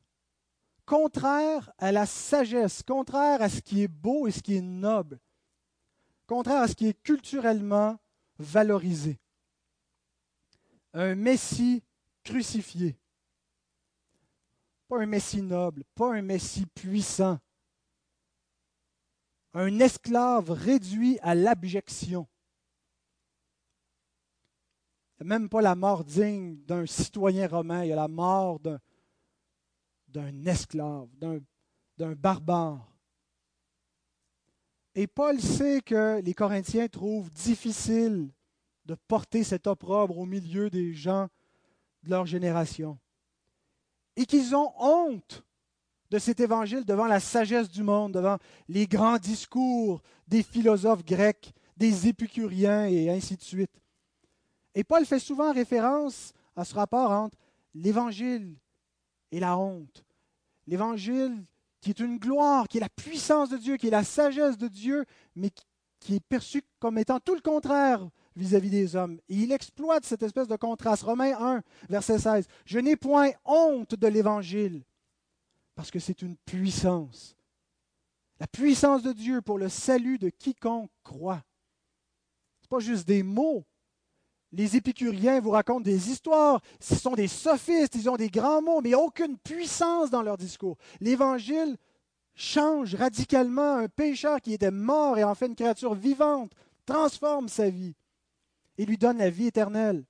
contraire 0.85 1.71
à 1.77 1.91
la 1.91 2.05
sagesse, 2.05 2.83
contraire 2.83 3.41
à 3.41 3.49
ce 3.49 3.61
qui 3.61 3.81
est 3.81 3.87
beau 3.87 4.27
et 4.27 4.31
ce 4.31 4.43
qui 4.43 4.55
est 4.55 4.61
noble 4.61 5.19
contraire 6.27 6.61
à 6.61 6.67
ce 6.67 6.75
qui 6.75 6.87
est 6.87 7.01
culturellement 7.01 7.97
valorisé. 8.37 9.17
Un 10.93 11.15
Messie 11.15 11.81
crucifié. 12.23 12.97
Pas 14.87 15.01
un 15.01 15.05
Messie 15.05 15.41
noble, 15.41 15.83
pas 15.95 16.13
un 16.13 16.21
Messie 16.21 16.65
puissant. 16.67 17.39
Un 19.53 19.79
esclave 19.79 20.51
réduit 20.51 21.17
à 21.21 21.33
l'abjection. 21.33 22.27
Même 25.23 25.49
pas 25.49 25.61
la 25.61 25.75
mort 25.75 26.03
digne 26.03 26.57
d'un 26.65 26.85
citoyen 26.85 27.47
romain, 27.47 27.83
il 27.83 27.87
y 27.89 27.93
a 27.93 27.95
la 27.95 28.07
mort 28.07 28.59
d'un 28.59 30.45
esclave, 30.45 31.09
d'un 31.17 32.15
barbare. 32.15 32.96
Et 34.99 35.05
Paul 35.05 35.39
sait 35.39 35.81
que 35.81 36.21
les 36.21 36.33
Corinthiens 36.33 36.87
trouvent 36.87 37.29
difficile 37.29 38.31
de 38.85 38.95
porter 39.07 39.43
cet 39.43 39.67
opprobre 39.67 40.17
au 40.17 40.25
milieu 40.25 40.71
des 40.71 40.95
gens 40.95 41.27
de 42.01 42.09
leur 42.09 42.25
génération. 42.25 42.97
Et 44.15 44.25
qu'ils 44.25 44.55
ont 44.55 44.73
honte 44.79 45.43
de 46.09 46.17
cet 46.17 46.39
évangile 46.39 46.83
devant 46.83 47.05
la 47.05 47.19
sagesse 47.19 47.69
du 47.69 47.83
monde, 47.83 48.13
devant 48.13 48.37
les 48.67 48.87
grands 48.87 49.19
discours 49.19 50.01
des 50.27 50.41
philosophes 50.41 51.05
grecs, 51.05 51.53
des 51.75 52.07
épicuriens 52.07 52.87
et 52.87 53.11
ainsi 53.11 53.37
de 53.37 53.43
suite. 53.43 53.79
Et 54.73 54.83
Paul 54.83 55.05
fait 55.05 55.19
souvent 55.19 55.53
référence 55.53 56.33
à 56.55 56.65
ce 56.65 56.73
rapport 56.73 57.11
entre 57.11 57.37
l'évangile 57.75 58.57
et 59.31 59.39
la 59.39 59.59
honte. 59.59 60.03
L'évangile 60.65 61.45
qui 61.87 61.91
est 61.91 62.05
une 62.05 62.17
gloire, 62.17 62.67
qui 62.67 62.79
est 62.79 62.81
la 62.81 62.89
puissance 62.89 63.47
de 63.49 63.55
Dieu, 63.55 63.77
qui 63.77 63.87
est 63.87 63.91
la 63.91 64.03
sagesse 64.03 64.57
de 64.57 64.67
Dieu, 64.67 65.05
mais 65.35 65.51
qui 66.01 66.15
est 66.15 66.19
perçue 66.19 66.61
comme 66.79 66.97
étant 66.97 67.21
tout 67.21 67.33
le 67.33 67.39
contraire 67.39 68.05
vis-à-vis 68.35 68.69
des 68.69 68.97
hommes. 68.97 69.21
Et 69.29 69.35
il 69.35 69.53
exploite 69.53 70.03
cette 70.03 70.21
espèce 70.21 70.49
de 70.49 70.57
contraste. 70.57 71.03
Romains 71.03 71.37
1, 71.39 71.61
verset 71.87 72.19
16. 72.19 72.47
Je 72.65 72.79
n'ai 72.79 72.97
point 72.97 73.29
honte 73.45 73.95
de 73.95 74.07
l'Évangile, 74.07 74.83
parce 75.75 75.89
que 75.89 75.99
c'est 75.99 76.21
une 76.21 76.35
puissance. 76.35 77.37
La 78.41 78.47
puissance 78.47 79.01
de 79.01 79.13
Dieu 79.13 79.41
pour 79.41 79.57
le 79.57 79.69
salut 79.69 80.17
de 80.17 80.27
quiconque 80.27 80.91
croit. 81.05 81.41
Ce 82.59 82.65
n'est 82.65 82.69
pas 82.69 82.79
juste 82.79 83.07
des 83.07 83.23
mots, 83.23 83.63
les 84.51 84.75
épicuriens 84.75 85.39
vous 85.39 85.51
racontent 85.51 85.81
des 85.81 86.09
histoires, 86.09 86.61
ce 86.79 86.95
sont 86.95 87.13
des 87.13 87.27
sophistes, 87.27 87.95
ils 87.95 88.09
ont 88.09 88.15
des 88.15 88.29
grands 88.29 88.61
mots, 88.61 88.81
mais 88.81 88.95
aucune 88.95 89.37
puissance 89.37 90.09
dans 90.09 90.21
leur 90.21 90.37
discours. 90.37 90.77
L'Évangile 91.01 91.77
change 92.35 92.95
radicalement 92.95 93.75
un 93.75 93.87
pécheur 93.89 94.39
qui 94.39 94.53
était 94.53 94.71
mort 94.71 95.17
et 95.17 95.23
en 95.23 95.35
fait 95.35 95.47
une 95.47 95.55
créature 95.55 95.95
vivante, 95.95 96.51
transforme 96.85 97.49
sa 97.49 97.69
vie 97.69 97.95
et 98.77 98.85
lui 98.85 98.97
donne 98.97 99.17
la 99.17 99.29
vie 99.29 99.47
éternelle. 99.47 100.05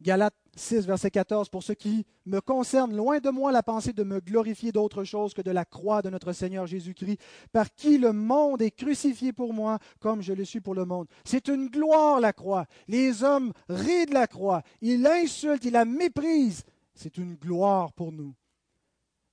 Galates 0.00 0.34
6, 0.58 0.86
verset 0.86 1.10
14, 1.10 1.48
pour 1.48 1.62
ce 1.62 1.72
qui 1.72 2.04
me 2.26 2.40
concerne, 2.40 2.94
loin 2.94 3.18
de 3.18 3.30
moi 3.30 3.52
la 3.52 3.62
pensée 3.62 3.92
de 3.92 4.02
me 4.04 4.20
glorifier 4.20 4.72
d'autre 4.72 5.04
chose 5.04 5.34
que 5.34 5.42
de 5.42 5.50
la 5.50 5.64
croix 5.64 6.02
de 6.02 6.10
notre 6.10 6.32
Seigneur 6.32 6.66
Jésus-Christ, 6.66 7.20
par 7.52 7.74
qui 7.74 7.98
le 7.98 8.12
monde 8.12 8.60
est 8.62 8.70
crucifié 8.70 9.32
pour 9.32 9.54
moi, 9.54 9.78
comme 10.00 10.22
je 10.22 10.32
le 10.32 10.44
suis 10.44 10.60
pour 10.60 10.74
le 10.74 10.84
monde. 10.84 11.06
C'est 11.24 11.48
une 11.48 11.68
gloire 11.68 12.20
la 12.20 12.32
croix. 12.32 12.66
Les 12.88 13.24
hommes 13.24 13.52
rient 13.68 14.06
de 14.06 14.14
la 14.14 14.26
croix, 14.26 14.62
ils 14.80 15.00
l'insultent, 15.00 15.64
ils 15.64 15.72
la 15.72 15.84
méprisent. 15.84 16.64
C'est 16.94 17.16
une 17.16 17.36
gloire 17.36 17.92
pour 17.92 18.12
nous. 18.12 18.34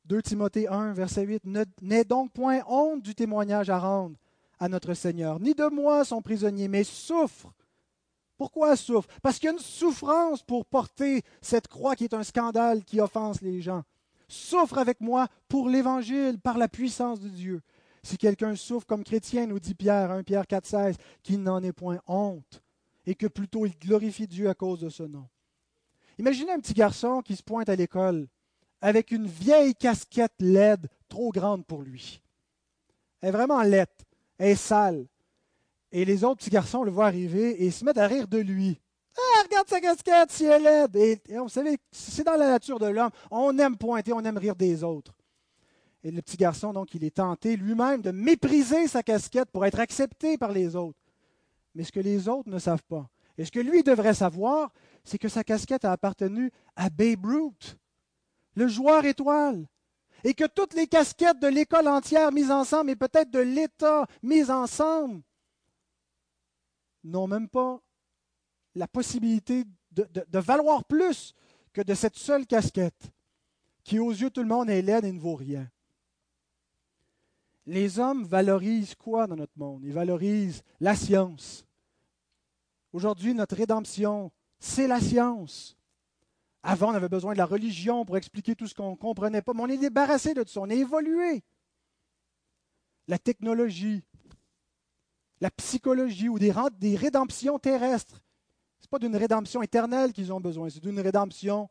2 0.05 0.21
Timothée 0.21 0.67
1, 0.67 0.93
verset 0.93 1.23
8, 1.23 1.43
N'aie 1.81 2.03
donc 2.03 2.31
point 2.31 2.61
honte 2.67 3.01
du 3.01 3.15
témoignage 3.15 3.69
à 3.69 3.79
rendre 3.79 4.15
à 4.59 4.69
notre 4.69 4.93
Seigneur, 4.93 5.39
ni 5.39 5.53
de 5.53 5.67
moi 5.69 6.05
son 6.05 6.21
prisonnier, 6.21 6.67
mais 6.67 6.83
souffre 6.83 7.51
pourquoi 8.37 8.71
elle 8.71 8.77
souffre? 8.77 9.07
Parce 9.21 9.37
qu'il 9.37 9.47
y 9.47 9.49
a 9.49 9.53
une 9.53 9.59
souffrance 9.59 10.43
pour 10.43 10.65
porter 10.65 11.23
cette 11.41 11.67
croix 11.67 11.95
qui 11.95 12.03
est 12.03 12.13
un 12.13 12.23
scandale 12.23 12.83
qui 12.83 12.99
offense 12.99 13.41
les 13.41 13.61
gens. 13.61 13.83
Souffre 14.27 14.77
avec 14.77 15.01
moi 15.01 15.27
pour 15.47 15.69
l'Évangile, 15.69 16.39
par 16.39 16.57
la 16.57 16.67
puissance 16.67 17.19
de 17.19 17.29
Dieu. 17.29 17.61
Si 18.03 18.17
quelqu'un 18.17 18.55
souffre 18.55 18.85
comme 18.85 19.03
chrétien, 19.03 19.47
nous 19.47 19.59
dit 19.59 19.73
Pierre, 19.73 20.11
1 20.11 20.23
Pierre 20.23 20.47
4, 20.47 20.65
16, 20.65 20.95
qu'il 21.23 21.41
n'en 21.41 21.63
ait 21.63 21.71
point 21.71 21.99
honte, 22.07 22.61
et 23.05 23.15
que 23.15 23.27
plutôt 23.27 23.65
il 23.65 23.77
glorifie 23.77 24.27
Dieu 24.27 24.49
à 24.49 24.53
cause 24.53 24.79
de 24.79 24.89
ce 24.89 25.03
nom. 25.03 25.27
Imaginez 26.17 26.51
un 26.51 26.59
petit 26.59 26.73
garçon 26.73 27.21
qui 27.21 27.35
se 27.35 27.43
pointe 27.43 27.69
à 27.69 27.75
l'école 27.75 28.27
avec 28.81 29.11
une 29.11 29.25
vieille 29.25 29.73
casquette 29.73 30.35
laide 30.39 30.87
trop 31.09 31.31
grande 31.31 31.65
pour 31.65 31.81
lui. 31.81 32.21
Elle 33.21 33.29
est 33.29 33.31
vraiment 33.31 33.61
laide, 33.63 33.87
elle 34.37 34.49
est 34.49 34.55
sale. 34.55 35.07
Et 35.97 36.03
les 36.03 36.25
autres 36.25 36.39
petits 36.39 36.49
garçons 36.49 36.83
le 36.83 36.91
voient 36.91 37.05
arriver 37.05 37.63
et 37.63 37.71
se 37.71 37.85
mettent 37.85 37.99
à 37.99 38.05
rire 38.05 38.27
de 38.27 38.37
lui. 38.37 38.81
Ah, 39.17 39.43
regarde 39.45 39.69
sa 39.69 39.79
casquette, 39.79 40.29
si 40.29 40.43
elle 40.43 40.67
est. 40.67 40.93
Et, 41.29 41.37
vous 41.37 41.47
savez, 41.47 41.77
c'est 41.89 42.25
dans 42.25 42.35
la 42.35 42.49
nature 42.49 42.79
de 42.79 42.87
l'homme. 42.87 43.11
On 43.31 43.57
aime 43.59 43.77
pointer, 43.77 44.11
on 44.11 44.19
aime 44.19 44.37
rire 44.37 44.57
des 44.57 44.83
autres. 44.83 45.15
Et 46.03 46.11
le 46.11 46.21
petit 46.21 46.35
garçon, 46.35 46.73
donc, 46.73 46.93
il 46.95 47.05
est 47.05 47.15
tenté 47.15 47.55
lui-même 47.55 48.01
de 48.01 48.11
mépriser 48.11 48.89
sa 48.89 49.03
casquette 49.03 49.49
pour 49.53 49.65
être 49.65 49.79
accepté 49.79 50.37
par 50.37 50.51
les 50.51 50.75
autres. 50.75 50.99
Mais 51.75 51.85
ce 51.85 51.93
que 51.93 52.01
les 52.01 52.27
autres 52.27 52.49
ne 52.49 52.59
savent 52.59 52.83
pas, 52.89 53.07
et 53.37 53.45
ce 53.45 53.51
que 53.51 53.61
lui 53.61 53.81
devrait 53.81 54.15
savoir, 54.15 54.73
c'est 55.05 55.17
que 55.17 55.29
sa 55.29 55.45
casquette 55.45 55.85
a 55.85 55.93
appartenu 55.93 56.51
à 56.75 56.89
Babe 56.89 57.25
Ruth, 57.25 57.77
le 58.55 58.67
joueur 58.67 59.05
étoile. 59.05 59.65
et 60.25 60.33
que 60.33 60.45
toutes 60.45 60.73
les 60.73 60.87
casquettes 60.87 61.39
de 61.39 61.47
l'école 61.47 61.87
entière 61.87 62.33
mises 62.33 62.51
ensemble 62.51 62.89
et 62.89 62.95
peut-être 62.97 63.31
de 63.31 63.39
l'État 63.39 64.07
mises 64.23 64.51
ensemble 64.51 65.21
n'ont 67.05 67.27
même 67.27 67.47
pas 67.47 67.81
la 68.73 68.87
possibilité 68.87 69.63
de, 69.91 70.39
valoir 70.39 70.83
plus 70.83 71.33
que 71.71 71.81
de 71.81 71.93
cette 71.93 72.17
seule 72.17 72.45
casquette 72.45 73.11
qui 73.83 73.99
aux 73.99 74.11
yeux 74.11 74.29
de 74.29 74.33
tout 74.33 74.41
le 74.41 74.47
monde 74.47 74.69
est 74.69 74.81
laide 74.81 75.05
et 75.05 75.11
ne 75.11 75.19
vaut 75.19 75.35
rien. 75.35 75.69
Les 77.67 77.99
hommes 77.99 78.25
valorisent 78.25 78.95
quoi 78.95 79.27
dans 79.27 79.35
notre 79.35 79.57
monde? 79.57 79.83
Ils 79.83 79.93
valorisent 79.93 80.63
la 80.79 80.95
science. 80.95 81.65
Aujourd'hui, 82.91 83.33
notre 83.33 83.55
rédemption, 83.55 84.31
c'est 84.59 84.87
la 84.87 84.99
science. 84.99 85.77
Avant, 86.63 86.91
on 86.91 86.95
avait 86.95 87.09
besoin 87.09 87.33
de 87.33 87.37
la 87.37 87.45
religion 87.45 88.05
pour 88.05 88.17
expliquer 88.17 88.55
tout 88.55 88.67
ce 88.67 88.73
qu'on 88.73 88.91
ne 88.91 88.95
comprenait 88.95 89.41
pas, 89.41 89.53
mais 89.53 89.61
on 89.61 89.67
est 89.67 89.77
débarrassé 89.77 90.33
de 90.33 90.43
tout 90.43 90.49
ça, 90.49 90.61
on 90.61 90.69
est 90.69 90.77
évolué. 90.77 91.43
La 93.07 93.19
technologie, 93.19 94.03
la 95.41 95.51
psychologie 95.51 96.29
ou 96.29 96.39
des, 96.39 96.53
des 96.79 96.95
rédemptions 96.95 97.59
terrestres. 97.59 98.21
Ce 98.79 98.85
n'est 98.85 98.89
pas 98.89 98.99
d'une 98.99 99.15
rédemption 99.15 99.61
éternelle 99.61 100.13
qu'ils 100.13 100.31
ont 100.31 100.39
besoin, 100.39 100.69
c'est 100.69 100.81
d'une 100.81 100.99
rédemption 100.99 101.69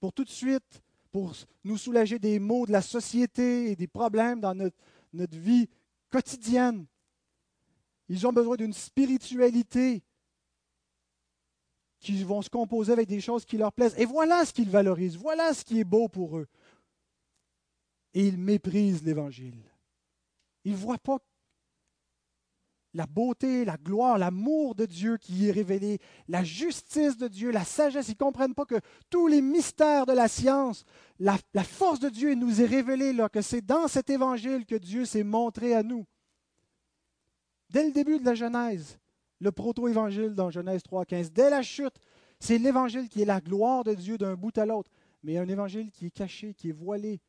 pour 0.00 0.12
tout 0.12 0.24
de 0.24 0.30
suite, 0.30 0.82
pour 1.10 1.34
nous 1.62 1.78
soulager 1.78 2.18
des 2.18 2.38
maux 2.38 2.66
de 2.66 2.72
la 2.72 2.82
société 2.82 3.70
et 3.70 3.76
des 3.76 3.86
problèmes 3.86 4.40
dans 4.40 4.54
notre, 4.54 4.76
notre 5.12 5.38
vie 5.38 5.68
quotidienne. 6.10 6.86
Ils 8.08 8.26
ont 8.26 8.32
besoin 8.32 8.56
d'une 8.56 8.72
spiritualité 8.72 10.02
qui 12.00 12.22
vont 12.22 12.42
se 12.42 12.50
composer 12.50 12.92
avec 12.92 13.08
des 13.08 13.20
choses 13.20 13.44
qui 13.44 13.56
leur 13.56 13.72
plaisent. 13.72 13.94
Et 13.96 14.04
voilà 14.04 14.44
ce 14.44 14.52
qu'ils 14.52 14.68
valorisent, 14.68 15.16
voilà 15.16 15.54
ce 15.54 15.64
qui 15.64 15.80
est 15.80 15.84
beau 15.84 16.08
pour 16.08 16.36
eux. 16.38 16.46
Et 18.12 18.28
ils 18.28 18.36
méprisent 18.36 19.02
l'Évangile. 19.02 19.62
Ils 20.64 20.72
ne 20.72 20.76
voient 20.76 20.98
pas 20.98 21.18
la 22.94 23.06
beauté, 23.06 23.64
la 23.64 23.76
gloire, 23.76 24.18
l'amour 24.18 24.76
de 24.76 24.86
Dieu 24.86 25.16
qui 25.16 25.48
est 25.48 25.52
révélé, 25.52 25.98
la 26.28 26.44
justice 26.44 27.16
de 27.16 27.26
Dieu, 27.26 27.50
la 27.50 27.64
sagesse. 27.64 28.08
Ils 28.08 28.12
ne 28.12 28.16
comprennent 28.16 28.54
pas 28.54 28.64
que 28.64 28.80
tous 29.10 29.26
les 29.26 29.42
mystères 29.42 30.06
de 30.06 30.12
la 30.12 30.28
science, 30.28 30.84
la, 31.18 31.36
force 31.64 31.98
de 31.98 32.08
Dieu 32.08 32.34
nous 32.34 32.62
est 32.62 32.66
révélée 32.66 33.12
là, 33.12 33.28
que 33.28 33.42
c'est 33.42 33.66
dans 33.66 33.88
cet 33.88 34.10
évangile 34.10 34.64
que 34.64 34.76
Dieu 34.76 35.04
s'est 35.04 35.24
montré 35.24 35.74
à 35.74 35.82
nous. 35.82 36.06
Dès 37.70 37.84
le 37.84 37.92
début 37.92 38.20
de 38.20 38.24
la 38.24 38.36
Genèse, 38.36 38.98
le 39.40 39.50
proto-évangile 39.50 40.34
dans 40.34 40.50
Genèse 40.50 40.82
3.15, 40.82 41.32
dès 41.32 41.50
la 41.50 41.62
chute, 41.62 41.96
c'est 42.38 42.58
l'évangile 42.58 43.08
qui 43.08 43.22
est 43.22 43.26
la 43.26 43.40
gloire 43.40 43.82
de 43.82 43.94
Dieu 43.94 44.18
d'un 44.18 44.34
bout 44.34 44.56
à 44.56 44.66
l'autre, 44.66 44.90
mais 45.24 45.38
un 45.38 45.48
évangile 45.48 45.90
qui 45.90 46.06
est 46.06 46.10
caché, 46.10 46.54
qui 46.54 46.68
est 46.68 46.72
voilé, 46.72 47.20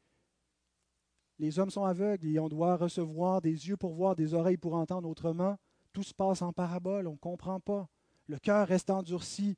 les 1.39 1.59
hommes 1.59 1.69
sont 1.69 1.83
aveugles 1.83 2.27
et 2.27 2.39
on 2.39 2.47
doit 2.47 2.77
recevoir 2.77 3.41
des 3.41 3.67
yeux 3.67 3.77
pour 3.77 3.93
voir, 3.93 4.15
des 4.15 4.33
oreilles 4.33 4.57
pour 4.57 4.75
entendre. 4.75 5.09
Autrement, 5.09 5.57
tout 5.91 6.03
se 6.03 6.13
passe 6.13 6.41
en 6.41 6.53
parabole, 6.53 7.07
on 7.07 7.13
ne 7.13 7.17
comprend 7.17 7.59
pas. 7.59 7.88
Le 8.27 8.39
cœur 8.39 8.67
reste 8.67 8.89
endurci 8.89 9.55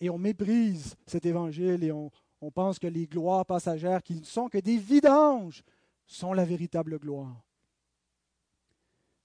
et 0.00 0.10
on 0.10 0.18
méprise 0.18 0.96
cet 1.06 1.26
évangile 1.26 1.82
et 1.84 1.92
on, 1.92 2.10
pense 2.54 2.78
que 2.78 2.86
les 2.86 3.06
gloires 3.06 3.46
passagères 3.46 4.02
qui 4.02 4.16
ne 4.16 4.24
sont 4.24 4.50
que 4.50 4.58
des 4.58 4.76
vidanges 4.76 5.62
sont 6.06 6.34
la 6.34 6.44
véritable 6.44 6.98
gloire. 6.98 7.42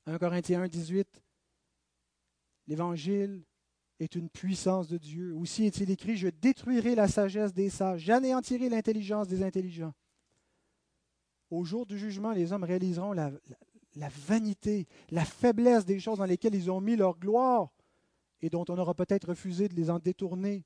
1 0.05 0.17
Corinthiens 0.17 0.61
1, 0.61 0.70
18. 0.70 1.22
L'évangile 2.67 3.43
est 3.99 4.15
une 4.15 4.30
puissance 4.30 4.88
de 4.88 4.97
Dieu. 4.97 5.36
Aussi 5.36 5.65
est-il 5.65 5.91
écrit, 5.91 6.15
je 6.15 6.30
détruirai 6.30 6.95
la 6.95 7.09
sagesse 7.09 7.53
des 7.53 7.70
sages, 7.70 8.03
j'anéantirai 8.03 8.70
l'intelligence 8.70 9.28
des 9.28 9.43
intelligents 9.43 9.93
au 11.52 11.64
jour 11.64 11.86
du 11.86 11.97
jugement, 11.97 12.32
les 12.32 12.54
hommes 12.54 12.64
réaliseront 12.64 13.14
la, 13.14 13.32
vanité, 14.28 14.88
la 15.10 15.26
faiblesse 15.26 15.86
des 15.86 16.00
choses 16.00 16.20
dans 16.20 16.26
lesquelles 16.26 16.56
ils 16.56 16.72
ont 16.72 16.82
mis 16.82 16.95
leur 16.95 17.18
gloire 17.18 17.70
et 18.41 18.50
dont 18.50 18.66
on 18.70 18.78
aura 18.78 18.93
peut-être 18.93 19.30
refusé 19.30 19.68
de 19.68 19.76
les 19.76 19.89
en 19.89 20.00
détourner. 20.00 20.64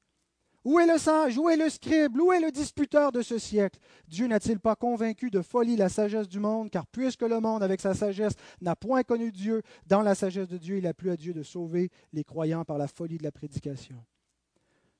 Où 0.65 0.79
est 0.79 0.87
le 0.87 0.97
sage? 0.97 1.37
Où 1.37 1.49
est 1.49 1.57
le 1.57 1.69
scribe? 1.69 2.17
Où 2.17 2.31
est 2.31 2.39
le 2.39 2.51
disputeur 2.51 3.11
de 3.11 3.21
ce 3.21 3.37
siècle? 3.37 3.79
Dieu 4.07 4.27
n'a-t-il 4.27 4.59
pas 4.59 4.75
convaincu 4.75 5.29
de 5.29 5.41
folie 5.41 5.75
la 5.75 5.89
sagesse 5.89 6.29
du 6.29 6.39
monde? 6.39 6.69
Car 6.69 6.87
puisque 6.87 7.23
le 7.23 7.41
monde, 7.41 7.63
avec 7.63 7.81
sa 7.81 7.93
sagesse, 7.93 8.33
n'a 8.61 8.75
point 8.75 9.03
connu 9.03 9.31
Dieu, 9.31 9.61
dans 9.87 10.01
la 10.01 10.15
sagesse 10.15 10.47
de 10.47 10.57
Dieu, 10.57 10.77
il 10.77 10.87
a 10.87 10.93
plu 10.93 11.11
à 11.11 11.17
Dieu 11.17 11.33
de 11.33 11.43
sauver 11.43 11.89
les 12.13 12.23
croyants 12.23 12.63
par 12.63 12.77
la 12.77 12.87
folie 12.87 13.17
de 13.17 13.23
la 13.23 13.31
prédication. 13.31 14.05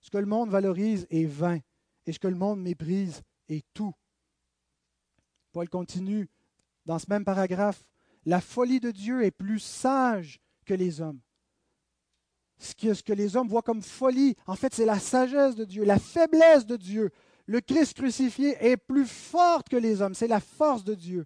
Ce 0.01 0.09
que 0.09 0.17
le 0.17 0.25
monde 0.25 0.49
valorise 0.49 1.07
est 1.09 1.25
vain, 1.25 1.59
et 2.05 2.11
ce 2.11 2.19
que 2.19 2.27
le 2.27 2.35
monde 2.35 2.61
méprise 2.61 3.21
est 3.47 3.65
tout. 3.73 3.93
Paul 5.53 5.69
continue 5.69 6.27
dans 6.85 6.99
ce 6.99 7.05
même 7.09 7.23
paragraphe, 7.23 7.85
la 8.25 8.41
folie 8.41 8.79
de 8.79 8.91
Dieu 8.91 9.23
est 9.23 9.31
plus 9.31 9.59
sage 9.59 10.39
que 10.65 10.73
les 10.73 10.99
hommes. 10.99 11.19
Ce 12.57 13.03
que, 13.03 13.13
les 13.13 13.35
hommes 13.35 13.47
voient 13.47 13.61
comme 13.61 13.81
folie, 13.81 14.35
en 14.47 14.55
fait, 14.55 14.73
c'est 14.73 14.85
la 14.85 14.99
sagesse 14.99 15.55
de 15.55 15.65
Dieu, 15.65 15.83
la 15.83 15.99
faiblesse 15.99 16.65
de 16.65 16.77
Dieu. 16.77 17.11
Le 17.45 17.59
Christ 17.59 17.95
crucifié 17.95 18.55
est 18.65 18.77
plus 18.77 19.05
fort 19.05 19.63
que 19.63 19.75
les 19.75 20.01
hommes, 20.01 20.13
c'est 20.13 20.27
la 20.27 20.39
force 20.39 20.83
de 20.83 20.93
Dieu. 20.93 21.25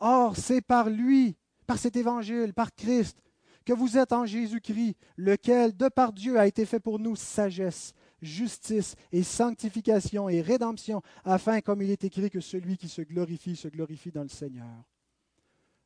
Or, 0.00 0.36
c'est 0.36 0.62
par 0.62 0.88
lui, 0.88 1.36
par 1.66 1.78
cet 1.78 1.96
évangile, 1.96 2.54
par 2.54 2.74
Christ, 2.74 3.18
que 3.66 3.74
vous 3.74 3.98
êtes 3.98 4.12
en 4.12 4.24
Jésus-Christ, 4.24 4.96
lequel, 5.16 5.76
de 5.76 5.88
par 5.88 6.12
Dieu, 6.12 6.38
a 6.38 6.46
été 6.46 6.64
fait 6.64 6.80
pour 6.80 6.98
nous 6.98 7.16
sagesse, 7.16 7.92
justice 8.20 8.96
et 9.12 9.22
sanctification 9.22 10.28
et 10.28 10.40
rédemption, 10.40 11.02
afin, 11.24 11.60
comme 11.60 11.82
il 11.82 11.90
est 11.90 12.04
écrit, 12.04 12.30
que 12.30 12.40
celui 12.40 12.76
qui 12.76 12.88
se 12.88 13.02
glorifie 13.02 13.56
se 13.56 13.68
glorifie 13.68 14.10
dans 14.10 14.22
le 14.22 14.28
Seigneur. 14.28 14.84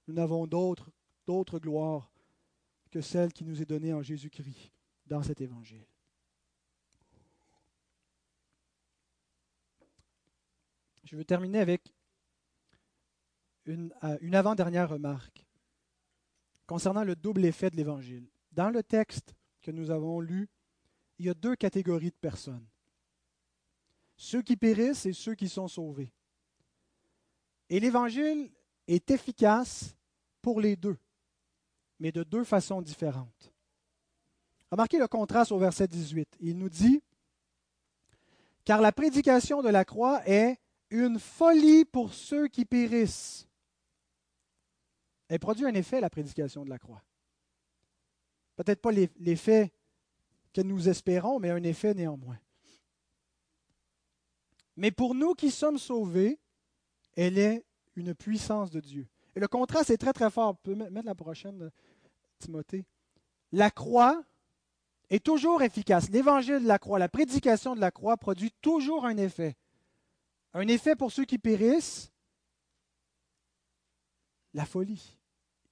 Nous 0.09 0.14
n'avons 0.14 0.47
d'autre, 0.47 0.91
d'autre 1.26 1.59
gloire 1.59 2.11
que 2.91 3.01
celle 3.01 3.33
qui 3.33 3.45
nous 3.45 3.62
est 3.62 3.66
donnée 3.66 3.93
en 3.93 4.03
Jésus-Christ 4.03 4.72
dans 5.07 5.22
cet 5.22 5.41
évangile. 5.41 5.87
Je 11.05 11.16
veux 11.16 11.24
terminer 11.24 11.59
avec 11.59 11.95
une, 13.66 13.93
euh, 14.03 14.16
une 14.20 14.35
avant-dernière 14.35 14.89
remarque 14.89 15.47
concernant 16.66 17.05
le 17.05 17.14
double 17.14 17.45
effet 17.45 17.70
de 17.70 17.76
l'Évangile. 17.76 18.26
Dans 18.53 18.70
le 18.70 18.83
texte 18.83 19.35
que 19.61 19.70
nous 19.70 19.91
avons 19.91 20.20
lu, 20.20 20.49
il 21.18 21.26
y 21.26 21.30
a 21.30 21.34
deux 21.34 21.56
catégories 21.56 22.10
de 22.10 22.16
personnes. 22.20 22.66
Ceux 24.16 24.42
qui 24.42 24.56
périssent 24.56 25.06
et 25.06 25.12
ceux 25.12 25.34
qui 25.34 25.48
sont 25.48 25.68
sauvés. 25.68 26.12
Et 27.68 27.80
l'Évangile 27.80 28.50
est 28.86 29.10
efficace 29.10 29.94
pour 30.40 30.60
les 30.60 30.76
deux, 30.76 30.98
mais 31.98 32.12
de 32.12 32.22
deux 32.22 32.44
façons 32.44 32.82
différentes. 32.82 33.52
Remarquez 34.70 34.98
le 34.98 35.08
contraste 35.08 35.52
au 35.52 35.58
verset 35.58 35.86
18. 35.86 36.36
Il 36.40 36.58
nous 36.58 36.68
dit, 36.68 37.02
Car 38.64 38.80
la 38.80 38.92
prédication 38.92 39.62
de 39.62 39.68
la 39.68 39.84
croix 39.84 40.26
est 40.26 40.58
une 40.90 41.18
folie 41.18 41.84
pour 41.84 42.12
ceux 42.12 42.48
qui 42.48 42.64
périssent. 42.64 43.46
Elle 45.28 45.38
produit 45.38 45.64
un 45.64 45.74
effet, 45.74 46.00
la 46.00 46.10
prédication 46.10 46.64
de 46.64 46.70
la 46.70 46.78
croix. 46.78 47.02
Peut-être 48.56 48.82
pas 48.82 48.92
l'effet 48.92 49.72
que 50.53 50.61
nous 50.61 50.88
espérons, 50.88 51.38
mais 51.38 51.50
un 51.50 51.62
effet 51.62 51.94
néanmoins. 51.94 52.38
Mais 54.76 54.90
pour 54.90 55.14
nous 55.14 55.34
qui 55.34 55.50
sommes 55.50 55.78
sauvés, 55.78 56.38
elle 57.16 57.38
est 57.38 57.64
une 57.96 58.14
puissance 58.14 58.70
de 58.70 58.80
Dieu. 58.80 59.07
Et 59.34 59.40
le 59.40 59.48
contraste 59.48 59.90
est 59.90 59.98
très 59.98 60.12
très 60.12 60.30
fort. 60.30 60.50
On 60.50 60.55
peut 60.55 60.74
mettre 60.74 61.07
la 61.07 61.14
prochaine, 61.14 61.70
Timothée. 62.38 62.84
La 63.50 63.70
croix 63.70 64.22
est 65.11 65.24
toujours 65.24 65.62
efficace. 65.62 66.09
L'évangile 66.11 66.62
de 66.62 66.68
la 66.68 66.78
croix, 66.78 66.98
la 66.98 67.09
prédication 67.09 67.74
de 67.74 67.80
la 67.80 67.90
croix 67.90 68.16
produit 68.16 68.53
toujours 68.61 69.05
un 69.05 69.16
effet. 69.16 69.57
Un 70.55 70.68
effet 70.68 70.96
pour 70.96 71.12
ceux 71.12 71.24
qui 71.24 71.38
périssent, 71.38 72.11
la 74.55 74.66
folie. 74.66 75.18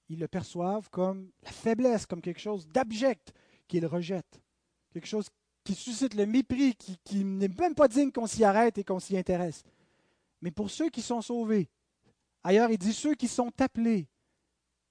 Ils 0.09 0.19
le 0.19 0.27
perçoivent 0.27 0.89
comme 0.89 1.31
la 1.43 1.51
faiblesse, 1.51 2.05
comme 2.05 2.21
quelque 2.21 2.41
chose 2.41 2.67
d'abject 2.67 3.33
qu'ils 3.67 3.85
rejettent 3.85 4.41
quelque 4.91 5.07
chose 5.07 5.29
qui 5.63 5.75
suscite 5.75 6.15
le 6.15 6.25
mépris, 6.25 6.75
qui, 6.75 7.23
n'est 7.23 7.47
même 7.47 7.75
pas 7.75 7.87
digne 7.87 8.11
qu'on 8.11 8.27
s'y 8.27 8.43
arrête 8.43 8.77
et 8.77 8.83
qu'on 8.83 8.99
s'y 8.99 9.17
intéresse. 9.17 9.63
Mais 10.41 10.51
pour 10.51 10.69
ceux 10.69 10.89
qui 10.89 11.01
sont 11.01 11.21
sauvés, 11.21 11.69
ailleurs 12.43 12.71
il 12.71 12.77
dit 12.77 12.93
ceux 12.93 13.15
qui 13.15 13.27
sont 13.27 13.51
appelés, 13.61 14.07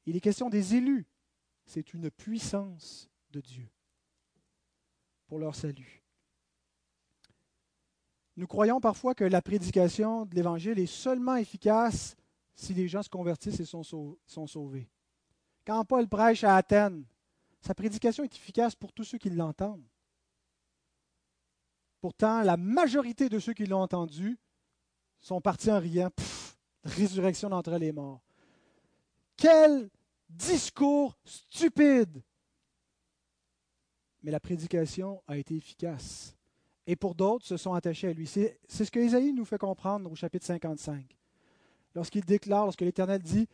il 0.07 0.17
est 0.17 0.21
question 0.21 0.49
des 0.49 0.77
élus, 0.77 1.07
c'est 1.67 1.93
une 1.93 2.11
puissance 2.11 3.09
de 3.33 3.41
Dieu 3.41 3.69
pour 5.27 5.39
leur 5.39 5.55
salut. 5.55 6.03
Nous 8.37 8.47
croyons 8.47 8.81
parfois 8.81 9.15
que 9.15 9.25
la 9.25 9.43
prédication 9.43 10.25
de 10.25 10.35
l'Évangile 10.35 10.79
est 10.79 10.87
seulement 10.87 11.37
efficace 11.37 12.17
si 12.55 12.75
les 12.75 12.89
gens 12.89 13.03
se 13.03 13.09
convertissent 13.09 13.61
et 13.61 13.65
sont 13.65 14.47
sauvés. 14.47 14.89
Quand 15.67 15.85
Paul 15.85 16.09
prêche 16.09 16.45
à 16.45 16.57
Athènes, 16.57 17.05
sa 17.61 17.75
prédication 17.75 18.25
est 18.25 18.35
efficace 18.35 18.75
pour 18.75 18.93
tous 18.93 19.05
ceux 19.05 19.19
qui 19.19 19.31
l'entendent. 19.31 19.85
Pourtant, 22.01 22.43
la 22.43 22.57
majorité 22.57 23.29
de 23.29 23.39
ceux 23.39 23.53
qui 23.53 23.67
l'ont 23.67 23.83
entendu 23.83 24.39
sont 25.21 25.41
partis 25.41 25.71
en 25.71 25.79
riant. 25.79 26.11
résurrection 26.85 27.51
d'entre 27.51 27.77
les 27.77 27.93
morts. 27.93 28.21
Quel 29.37 29.91
discours 30.29 31.17
stupide! 31.25 32.23
Mais 34.23 34.31
la 34.31 34.41
prédication 34.41 35.23
a 35.27 35.37
été 35.37 35.57
efficace. 35.57 36.37
Et 36.87 36.97
pour 36.97 37.15
d'autres, 37.15 37.47
se 37.47 37.57
sont 37.57 37.73
attachés 37.73 38.09
à 38.09 38.13
lui. 38.13 38.27
C'est 38.27 38.59
ce 38.69 38.91
que 38.91 39.01
Isaïe 39.01 39.33
nous 39.33 39.45
fait 39.45 39.59
comprendre 39.59 40.11
au 40.11 40.15
chapitre 40.15 40.47
55. 40.47 41.05
Lorsqu'il 41.95 42.25
déclare, 42.25 42.65
lorsque 42.65 42.83
l'Éternel 42.83 43.23
dit 43.23 43.49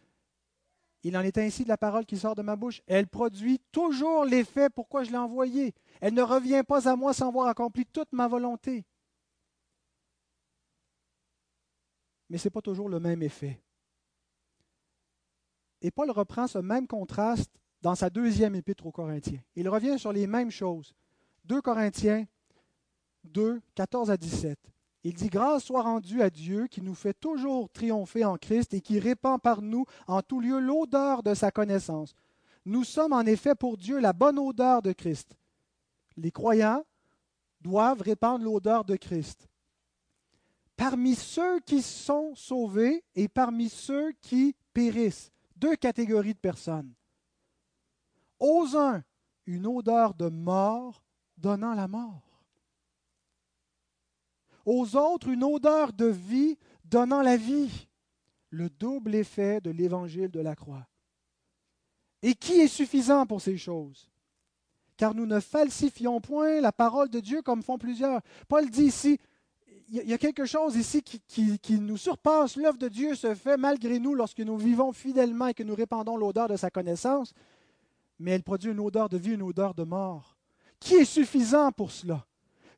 il 1.06 1.16
en 1.16 1.20
est 1.20 1.38
ainsi 1.38 1.62
de 1.62 1.68
la 1.68 1.76
parole 1.76 2.04
qui 2.04 2.16
sort 2.16 2.34
de 2.34 2.42
ma 2.42 2.56
bouche. 2.56 2.82
Elle 2.88 3.06
produit 3.06 3.60
toujours 3.70 4.24
l'effet 4.24 4.68
pourquoi 4.68 5.04
je 5.04 5.12
l'ai 5.12 5.16
envoyée. 5.16 5.72
Elle 6.00 6.14
ne 6.14 6.22
revient 6.22 6.62
pas 6.66 6.88
à 6.88 6.96
moi 6.96 7.14
sans 7.14 7.28
avoir 7.28 7.46
accompli 7.46 7.86
toute 7.86 8.12
ma 8.12 8.26
volonté. 8.26 8.84
Mais 12.28 12.38
ce 12.38 12.48
n'est 12.48 12.50
pas 12.50 12.60
toujours 12.60 12.88
le 12.88 12.98
même 12.98 13.22
effet. 13.22 13.60
Et 15.80 15.92
Paul 15.92 16.10
reprend 16.10 16.48
ce 16.48 16.58
même 16.58 16.88
contraste 16.88 17.52
dans 17.82 17.94
sa 17.94 18.10
deuxième 18.10 18.56
épître 18.56 18.84
aux 18.84 18.90
Corinthiens. 18.90 19.40
Il 19.54 19.68
revient 19.68 20.00
sur 20.00 20.12
les 20.12 20.26
mêmes 20.26 20.50
choses. 20.50 20.92
2 21.44 21.62
Corinthiens 21.62 22.26
2, 23.22 23.60
14 23.76 24.10
à 24.10 24.16
17. 24.16 24.58
Il 25.06 25.14
dit 25.14 25.28
Grâce 25.28 25.62
soit 25.62 25.82
rendue 25.82 26.20
à 26.20 26.30
Dieu 26.30 26.66
qui 26.66 26.82
nous 26.82 26.96
fait 26.96 27.14
toujours 27.14 27.70
triompher 27.70 28.24
en 28.24 28.36
Christ 28.36 28.74
et 28.74 28.80
qui 28.80 28.98
répand 28.98 29.40
par 29.40 29.62
nous 29.62 29.84
en 30.08 30.20
tout 30.20 30.40
lieu 30.40 30.58
l'odeur 30.58 31.22
de 31.22 31.32
sa 31.32 31.52
connaissance. 31.52 32.12
Nous 32.64 32.82
sommes 32.82 33.12
en 33.12 33.20
effet 33.20 33.54
pour 33.54 33.76
Dieu 33.76 34.00
la 34.00 34.12
bonne 34.12 34.36
odeur 34.36 34.82
de 34.82 34.90
Christ. 34.90 35.36
Les 36.16 36.32
croyants 36.32 36.84
doivent 37.60 38.02
répandre 38.02 38.44
l'odeur 38.44 38.84
de 38.84 38.96
Christ. 38.96 39.46
Parmi 40.76 41.14
ceux 41.14 41.60
qui 41.60 41.82
sont 41.82 42.34
sauvés 42.34 43.04
et 43.14 43.28
parmi 43.28 43.68
ceux 43.68 44.10
qui 44.20 44.56
périssent, 44.72 45.30
deux 45.54 45.76
catégories 45.76 46.34
de 46.34 46.40
personnes. 46.40 46.92
Aux 48.40 48.76
uns, 48.76 49.04
une 49.46 49.68
odeur 49.68 50.14
de 50.14 50.28
mort 50.30 51.04
donnant 51.38 51.74
la 51.74 51.86
mort 51.86 52.25
aux 54.66 54.96
autres 54.96 55.28
une 55.28 55.44
odeur 55.44 55.92
de 55.92 56.06
vie 56.06 56.58
donnant 56.84 57.22
la 57.22 57.36
vie. 57.36 57.88
Le 58.50 58.68
double 58.68 59.14
effet 59.14 59.60
de 59.60 59.70
l'évangile 59.70 60.30
de 60.30 60.40
la 60.40 60.54
croix. 60.54 60.86
Et 62.22 62.34
qui 62.34 62.60
est 62.60 62.68
suffisant 62.68 63.26
pour 63.26 63.40
ces 63.40 63.56
choses? 63.56 64.10
Car 64.96 65.14
nous 65.14 65.26
ne 65.26 65.40
falsifions 65.40 66.20
point 66.20 66.60
la 66.60 66.72
parole 66.72 67.08
de 67.08 67.20
Dieu 67.20 67.42
comme 67.42 67.62
font 67.62 67.78
plusieurs. 67.78 68.20
Paul 68.48 68.68
dit 68.70 68.84
ici, 68.84 69.18
il 69.88 70.08
y 70.08 70.14
a 70.14 70.18
quelque 70.18 70.46
chose 70.46 70.74
ici 70.74 71.02
qui, 71.02 71.80
nous 71.80 71.96
surpasse. 71.96 72.56
L'œuvre 72.56 72.78
de 72.78 72.88
Dieu 72.88 73.14
se 73.14 73.34
fait 73.34 73.56
malgré 73.56 73.98
nous 73.98 74.14
lorsque 74.14 74.40
nous 74.40 74.56
vivons 74.56 74.92
fidèlement 74.92 75.48
et 75.48 75.54
que 75.54 75.62
nous 75.62 75.74
répandons 75.74 76.16
l'odeur 76.16 76.48
de 76.48 76.56
sa 76.56 76.70
connaissance, 76.70 77.32
mais 78.18 78.32
elle 78.32 78.42
produit 78.42 78.72
une 78.72 78.80
odeur 78.80 79.08
de 79.08 79.18
vie, 79.18 79.34
une 79.34 79.42
odeur 79.42 79.74
de 79.74 79.84
mort. 79.84 80.36
Qui 80.80 80.94
est 80.94 81.04
suffisant 81.04 81.70
pour 81.72 81.92
cela? 81.92 82.26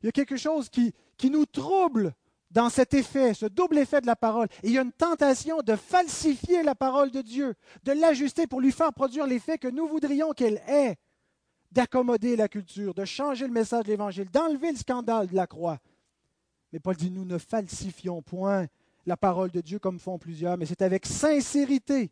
Il 0.01 0.05
y 0.05 0.09
a 0.09 0.11
quelque 0.11 0.37
chose 0.37 0.69
qui, 0.69 0.93
qui 1.19 1.29
nous 1.29 1.45
trouble 1.45 2.15
dans 2.49 2.69
cet 2.69 2.95
effet, 2.95 3.35
ce 3.35 3.45
double 3.45 3.77
effet 3.77 4.01
de 4.01 4.07
la 4.07 4.15
parole. 4.15 4.47
Il 4.63 4.71
y 4.71 4.79
a 4.79 4.81
une 4.81 4.91
tentation 4.91 5.61
de 5.61 5.75
falsifier 5.75 6.63
la 6.63 6.73
parole 6.73 7.11
de 7.11 7.21
Dieu, 7.21 7.53
de 7.83 7.91
l'ajuster 7.91 8.47
pour 8.47 8.61
lui 8.61 8.71
faire 8.71 8.91
produire 8.91 9.27
l'effet 9.27 9.59
que 9.59 9.67
nous 9.67 9.87
voudrions 9.87 10.31
qu'elle 10.31 10.61
ait, 10.67 10.95
d'accommoder 11.71 12.35
la 12.35 12.47
culture, 12.47 12.95
de 12.95 13.05
changer 13.05 13.45
le 13.45 13.53
message 13.53 13.83
de 13.83 13.89
l'Évangile, 13.89 14.29
d'enlever 14.31 14.71
le 14.71 14.77
scandale 14.77 15.27
de 15.27 15.35
la 15.35 15.45
croix. 15.45 15.77
Mais 16.73 16.79
Paul 16.79 16.95
dit, 16.95 17.11
nous 17.11 17.25
ne 17.25 17.37
falsifions 17.37 18.23
point 18.23 18.65
la 19.05 19.17
parole 19.17 19.51
de 19.51 19.61
Dieu 19.61 19.77
comme 19.77 19.99
font 19.99 20.17
plusieurs, 20.17 20.57
mais 20.57 20.65
c'est 20.65 20.81
avec 20.81 21.05
sincérité. 21.05 22.09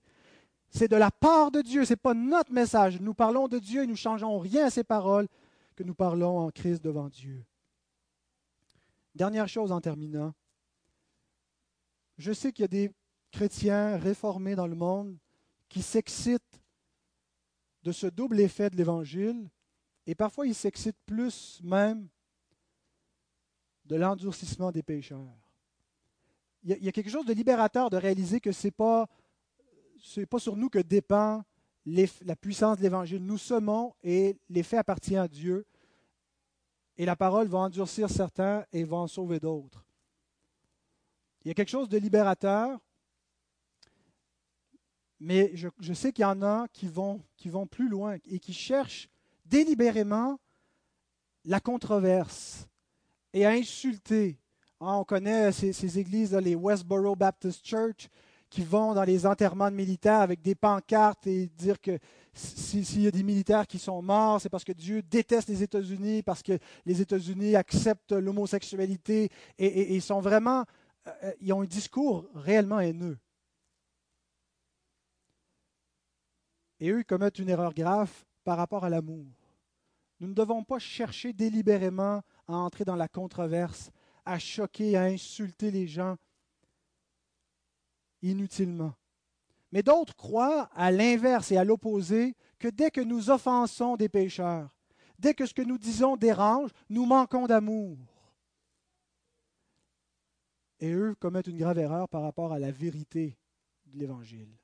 C'est 0.69 0.87
de 0.87 0.97
la 0.97 1.09
part 1.09 1.49
de 1.49 1.61
Dieu, 1.61 1.85
ce 1.85 1.93
n'est 1.93 1.97
pas 1.97 2.13
notre 2.13 2.51
message. 2.51 2.99
Nous 2.99 3.13
parlons 3.13 3.47
de 3.47 3.57
Dieu 3.57 3.83
et 3.83 3.87
nous 3.87 3.93
ne 3.93 3.97
changeons 3.97 4.37
rien 4.37 4.65
à 4.65 4.69
ces 4.69 4.83
paroles 4.83 5.27
que 5.75 5.83
nous 5.83 5.95
parlons 5.95 6.39
en 6.39 6.51
Christ 6.51 6.83
devant 6.83 7.07
Dieu. 7.07 7.43
Dernière 9.17 9.47
chose 9.47 9.71
en 9.71 9.81
terminant. 9.81 10.31
Je 12.19 12.31
sais 12.31 12.53
qu'il 12.53 12.61
y 12.61 12.65
a 12.65 12.67
des 12.67 12.91
chrétiens 13.31 13.97
réformés 13.97 14.53
dans 14.53 14.67
le 14.67 14.75
monde 14.75 15.17
qui 15.69 15.81
s'excitent 15.81 16.61
de 17.81 17.91
ce 17.91 18.05
double 18.05 18.39
effet 18.39 18.69
de 18.69 18.75
l'Évangile 18.75 19.49
et 20.05 20.13
parfois 20.13 20.45
ils 20.45 20.53
s'excitent 20.53 21.01
plus 21.07 21.59
même 21.63 22.07
de 23.85 23.95
l'endurcissement 23.95 24.71
des 24.71 24.83
pécheurs. 24.83 25.35
Il 26.61 26.77
y, 26.83 26.87
a, 26.87 26.91
quelque 26.91 27.09
chose 27.09 27.25
de 27.25 27.33
libérateur 27.33 27.89
de 27.89 27.97
réaliser 27.97 28.39
que 28.39 28.51
ce 28.51 28.67
n'est 28.67 28.71
pas, 28.71 29.09
sur 30.37 30.55
nous 30.55 30.69
que 30.69 30.79
dépend 30.79 31.43
la 31.85 32.35
puissance 32.35 32.77
de 32.77 32.83
l'Évangile. 32.83 33.25
Nous 33.25 33.39
semons 33.39 33.95
et 34.03 34.37
l'effet 34.47 34.77
appartient 34.77 35.17
à 35.17 35.27
Dieu 35.27 35.65
et 36.97 37.05
la 37.05 37.15
parole 37.15 37.47
va 37.47 37.59
endurcir 37.59 38.09
certains 38.09 38.65
et 38.71 38.83
va 38.83 38.97
en 38.97 39.07
sauver 39.07 39.39
d'autres. 39.39 39.85
Il 41.43 41.49
y 41.49 41.51
a 41.51 41.53
quelque 41.53 41.69
chose 41.69 41.89
de 41.89 41.97
libérateur, 41.97 42.79
mais 45.19 45.51
je, 45.55 45.93
sais 45.93 46.11
qu'il 46.11 46.23
y 46.23 46.25
en 46.25 46.41
a 46.41 46.67
qui 46.73 46.87
vont, 46.87 47.23
plus 47.69 47.89
loin 47.89 48.17
et 48.25 48.39
qui 48.39 48.53
cherchent 48.53 49.09
délibérément 49.45 50.39
la 51.45 51.59
controverse 51.59 52.67
et 53.33 53.45
à 53.45 53.51
insulter. 53.51 54.37
Ah, 54.79 54.97
on 54.99 55.03
connaît 55.03 55.51
ces, 55.51 55.73
ces 55.73 55.97
églises, 55.97 56.33
les 56.35 56.55
Westboro 56.55 57.15
Baptist 57.15 57.65
Church, 57.65 58.09
qui 58.49 58.63
vont 58.63 58.93
dans 58.93 59.03
les 59.03 59.25
enterrements 59.25 59.71
de 59.71 59.75
militaires 59.75 60.21
avec 60.21 60.41
des 60.41 60.55
pancartes 60.55 61.25
et 61.27 61.47
dire 61.47 61.81
que 61.81 61.97
s'il 62.37 63.01
y 63.01 63.07
a 63.07 63.11
des 63.11 63.23
militaires 63.23 63.65
qui 63.65 63.79
sont 63.79 64.01
morts, 64.01 64.39
c'est 64.39 64.49
parce 64.49 64.63
que 64.63 64.71
Dieu 64.71 65.01
déteste 65.01 65.49
les 65.49 65.63
États-Unis, 65.63 66.21
parce 66.21 66.43
que 66.43 66.59
les 66.85 67.01
États-Unis 67.01 67.55
acceptent 67.55 68.11
l'homosexualité 68.11 69.29
et, 69.57 69.95
ils 69.95 70.01
sont 70.01 70.21
vraiment, 70.21 70.63
euh, 71.07 71.33
ils 71.41 71.51
ont 71.53 71.61
un 71.61 71.65
discours 71.65 72.29
réellement 72.35 72.79
haineux. 72.79 73.17
Et 76.79 76.91
eux, 76.91 76.99
ils 76.99 77.05
commettent 77.05 77.39
une 77.39 77.49
erreur 77.49 77.73
grave 77.73 78.11
par 78.43 78.57
rapport 78.57 78.85
à 78.85 78.89
l'amour. 78.89 79.25
Nous 80.19 80.27
ne 80.27 80.33
devons 80.33 80.63
pas 80.63 80.79
chercher 80.79 81.33
délibérément 81.33 82.21
à 82.47 82.53
entrer 82.53 82.85
dans 82.85 82.95
la 82.95 83.07
controverse, 83.07 83.91
à 84.25 84.37
choquer, 84.37 84.95
à 84.95 85.03
insulter 85.03 85.71
les 85.71 85.87
gens 85.87 86.17
inutilement. 88.21 88.93
Mais 89.71 89.83
d'autres 89.83 90.15
croient 90.15 90.69
à 90.73 90.91
l'inverse 90.91 91.51
et 91.51 91.57
à 91.57 91.63
l'opposé 91.63 92.35
que 92.59 92.67
dès 92.67 92.91
que 92.91 93.01
nous 93.01 93.29
offensons 93.29 93.95
des 93.95 94.09
pécheurs, 94.09 94.69
dès 95.19 95.33
que 95.33 95.45
ce 95.45 95.53
que 95.53 95.61
nous 95.61 95.77
disons 95.77 96.15
dérange, 96.15 96.71
nous 96.89 97.05
manquons 97.05 97.47
d'amour. 97.47 97.97
Et 100.79 100.91
eux 100.93 101.15
commettent 101.15 101.47
une 101.47 101.57
grave 101.57 101.79
erreur 101.79 102.07
par 102.07 102.21
rapport 102.21 102.53
à 102.53 102.59
la 102.59 102.71
vérité 102.71 103.37
de 103.87 103.97
l'Évangile. 103.97 104.55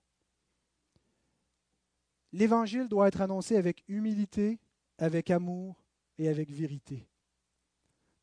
L'Évangile 2.32 2.88
doit 2.88 3.08
être 3.08 3.22
annoncé 3.22 3.58
avec 3.58 3.84
humilité, 3.88 4.60
avec 4.98 5.30
amour 5.30 5.84
et 6.18 6.30
avec 6.30 6.50
vérité. 6.52 7.08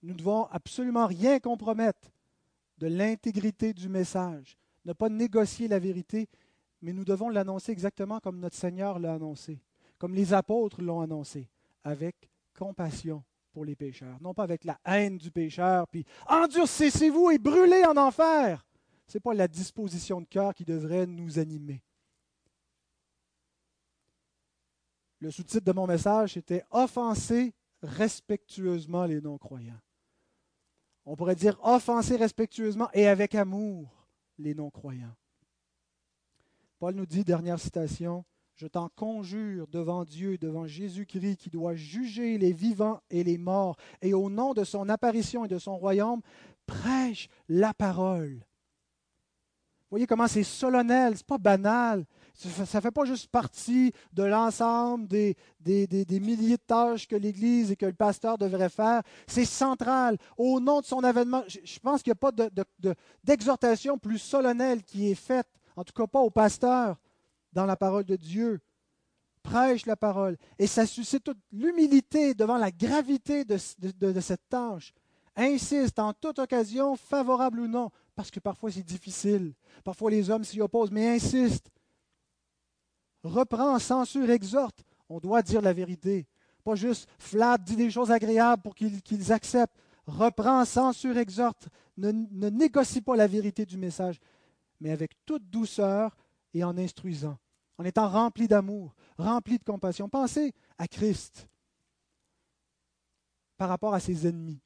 Nous 0.03 0.14
ne 0.14 0.18
devons 0.18 0.45
absolument 0.47 1.07
rien 1.07 1.39
compromettre 1.39 2.11
de 2.78 2.87
l'intégrité 2.87 3.74
du 3.74 3.89
message, 3.89 4.57
ne 4.85 4.93
pas 4.93 5.09
négocier 5.09 5.68
la 5.68 5.78
vérité, 5.78 6.28
mais 6.83 6.93
nous 6.93 7.05
devons 7.05 7.28
l'annoncer 7.28 7.72
exactement 7.72 8.20
comme 8.20 8.41
notre 8.41 8.57
Seigneur 8.57 8.99
l'a 8.99 9.14
annoncé, 9.14 9.62
comme 9.99 10.14
les 10.14 10.33
apôtres 10.33 10.83
l'ont 10.83 11.01
annoncé, 11.01 11.49
avec 11.85 12.31
compassion 12.59 13.22
pour 13.53 13.64
les 13.64 13.76
pécheurs, 13.76 14.20
non 14.20 14.33
pas 14.33 14.45
avec 14.45 14.64
la 14.64 14.78
haine 14.85 15.18
du 15.18 15.31
pécheur, 15.31 15.89
puis 15.89 16.05
endurcissez-vous 16.28 17.31
et 17.31 17.39
brûlez 17.39 17.85
en 17.85 17.97
enfer. 17.97 18.64
Ce 19.07 19.16
n'est 19.16 19.20
pas 19.20 19.35
la 19.35 19.49
disposition 19.49 20.20
de 20.20 20.26
cœur 20.26 20.55
qui 20.55 20.64
devrait 20.64 21.07
nous 21.07 21.39
animer. 21.39 21.83
Le 25.18 25.31
sous-titre 25.31 25.64
de 25.64 25.72
mon 25.72 25.87
message 25.87 26.37
était 26.37 26.64
Offenser 26.70 27.53
respectueusement 27.83 29.05
les 29.05 29.20
non-croyants. 29.20 29.81
On 31.05 31.16
pourrait 31.16 31.35
dire 31.35 31.59
offenser 31.62 32.16
respectueusement 32.16 32.89
et 32.93 33.07
avec 33.07 33.35
amour 33.35 34.07
les 34.39 34.55
non-croyants. 34.55 35.14
Paul 36.81 36.95
nous 36.95 37.05
dit, 37.05 37.24
dernière 37.24 37.61
citation, 37.61 38.24
Je 38.55 38.66
t'en 38.66 38.89
conjure 38.89 39.66
devant 39.68 40.07
Dieu 40.07 40.39
devant 40.39 40.66
Jésus-Christ 40.66 41.37
qui 41.37 41.51
doit 41.51 41.74
juger 41.74 42.39
les 42.39 42.55
vivants 42.55 43.01
et 43.11 43.22
les 43.22 43.37
morts, 43.37 43.76
et 44.01 44.14
au 44.14 44.31
nom 44.31 44.55
de 44.55 44.64
son 44.64 44.89
apparition 44.89 45.45
et 45.45 45.49
de 45.49 45.59
son 45.59 45.76
royaume, 45.76 46.22
prêche 46.64 47.28
la 47.51 47.74
parole. 47.74 48.47
Voyez 49.91 50.07
comment 50.07 50.26
c'est 50.26 50.43
solennel, 50.43 51.16
ce 51.16 51.20
n'est 51.20 51.26
pas 51.26 51.37
banal. 51.37 52.07
Ça 52.33 52.78
ne 52.78 52.81
fait 52.81 52.91
pas 52.91 53.05
juste 53.05 53.28
partie 53.28 53.93
de 54.14 54.22
l'ensemble 54.22 55.07
des, 55.07 55.37
des, 55.61 56.20
milliers 56.20 56.57
de 56.57 56.62
tâches 56.62 57.07
que 57.07 57.16
l'Église 57.16 57.72
et 57.72 57.76
que 57.76 57.87
le 57.87 57.93
pasteur 57.93 58.39
devrait 58.39 58.70
faire. 58.70 59.03
C'est 59.26 59.45
central. 59.45 60.16
Au 60.39 60.61
nom 60.61 60.81
de 60.81 60.87
son 60.87 61.05
avènement, 61.05 61.43
je, 61.47 61.78
pense 61.81 62.03
qu'il 62.03 62.12
n'y 62.12 62.18
a 62.18 62.31
pas 62.31 62.33
d'exhortation 63.24 63.99
plus 63.99 64.18
solennelle 64.18 64.83
qui 64.83 65.11
est 65.11 65.14
faite, 65.14 65.49
en 65.81 65.85
tout 65.85 65.95
cas 65.95 66.07
pas 66.07 66.20
au 66.20 66.28
pasteur, 66.28 66.99
dans 67.55 67.64
la 67.64 67.74
parole 67.74 68.05
de 68.05 68.16
Dieu. 68.16 68.61
Prêche 69.43 69.87
la 69.87 69.97
parole. 69.97 70.37
Et 70.59 70.66
ça 70.66 70.85
suscite 70.85 71.24
toute 71.24 71.39
l'humilité 71.53 72.35
devant 72.35 72.59
la 72.59 72.70
gravité 72.70 73.47
de, 73.47 73.57
cette 73.57 74.47
tâche. 74.51 74.93
Insiste 75.35 75.99
en 75.99 76.12
toute 76.12 76.39
occasion, 76.39 76.97
favorable 76.97 77.61
ou 77.61 77.66
non, 77.66 77.91
parce 78.14 78.31
que 78.31 78.41
parfois 78.41 78.70
c'est 78.70 78.83
difficile. 78.83 79.55
Parfois 79.83 80.11
les 80.11 80.28
hommes 80.28 80.45
s'y 80.45 80.61
opposent, 80.61 80.91
mais 80.91 81.09
insiste 81.09 81.70
reprend, 83.24 83.78
censure, 83.78 84.28
exhorte. 84.28 84.85
On 85.09 85.18
doit 85.18 85.41
dire 85.41 85.62
la 85.62 85.72
vérité. 85.72 86.26
Pas 86.62 86.74
juste 86.74 87.09
flatte, 87.18 87.64
dit 87.64 87.76
des 87.76 87.91
choses 87.91 88.11
agréables 88.11 88.62
pour 88.62 88.74
qu'ils 88.74 89.33
acceptent. 89.33 89.76
Reprend, 90.07 90.66
censure, 90.66 91.16
exhorte. 91.16 91.68
Ne 91.97 92.51
négocie 92.51 93.01
pas 93.01 93.16
la 93.16 93.26
vérité 93.26 93.64
du 93.64 93.78
message, 93.78 94.20
mais 94.81 94.91
avec 94.91 95.12
toute 95.26 95.49
douceur 95.51 96.16
et 96.55 96.64
en 96.64 96.76
instruisant, 96.78 97.39
en 97.78 97.85
étant 97.85 98.09
rempli 98.09 98.49
d'amour, 98.49 98.95
rempli 99.18 99.59
de 99.59 99.64
compassion. 99.64 100.09
Pensez 100.09 100.53
à 100.78 100.89
Christ 100.89 101.49
par 103.57 103.68
rapport 103.68 103.95
à 103.95 104.01
ses 104.01 104.26
ennemis. 104.26 104.61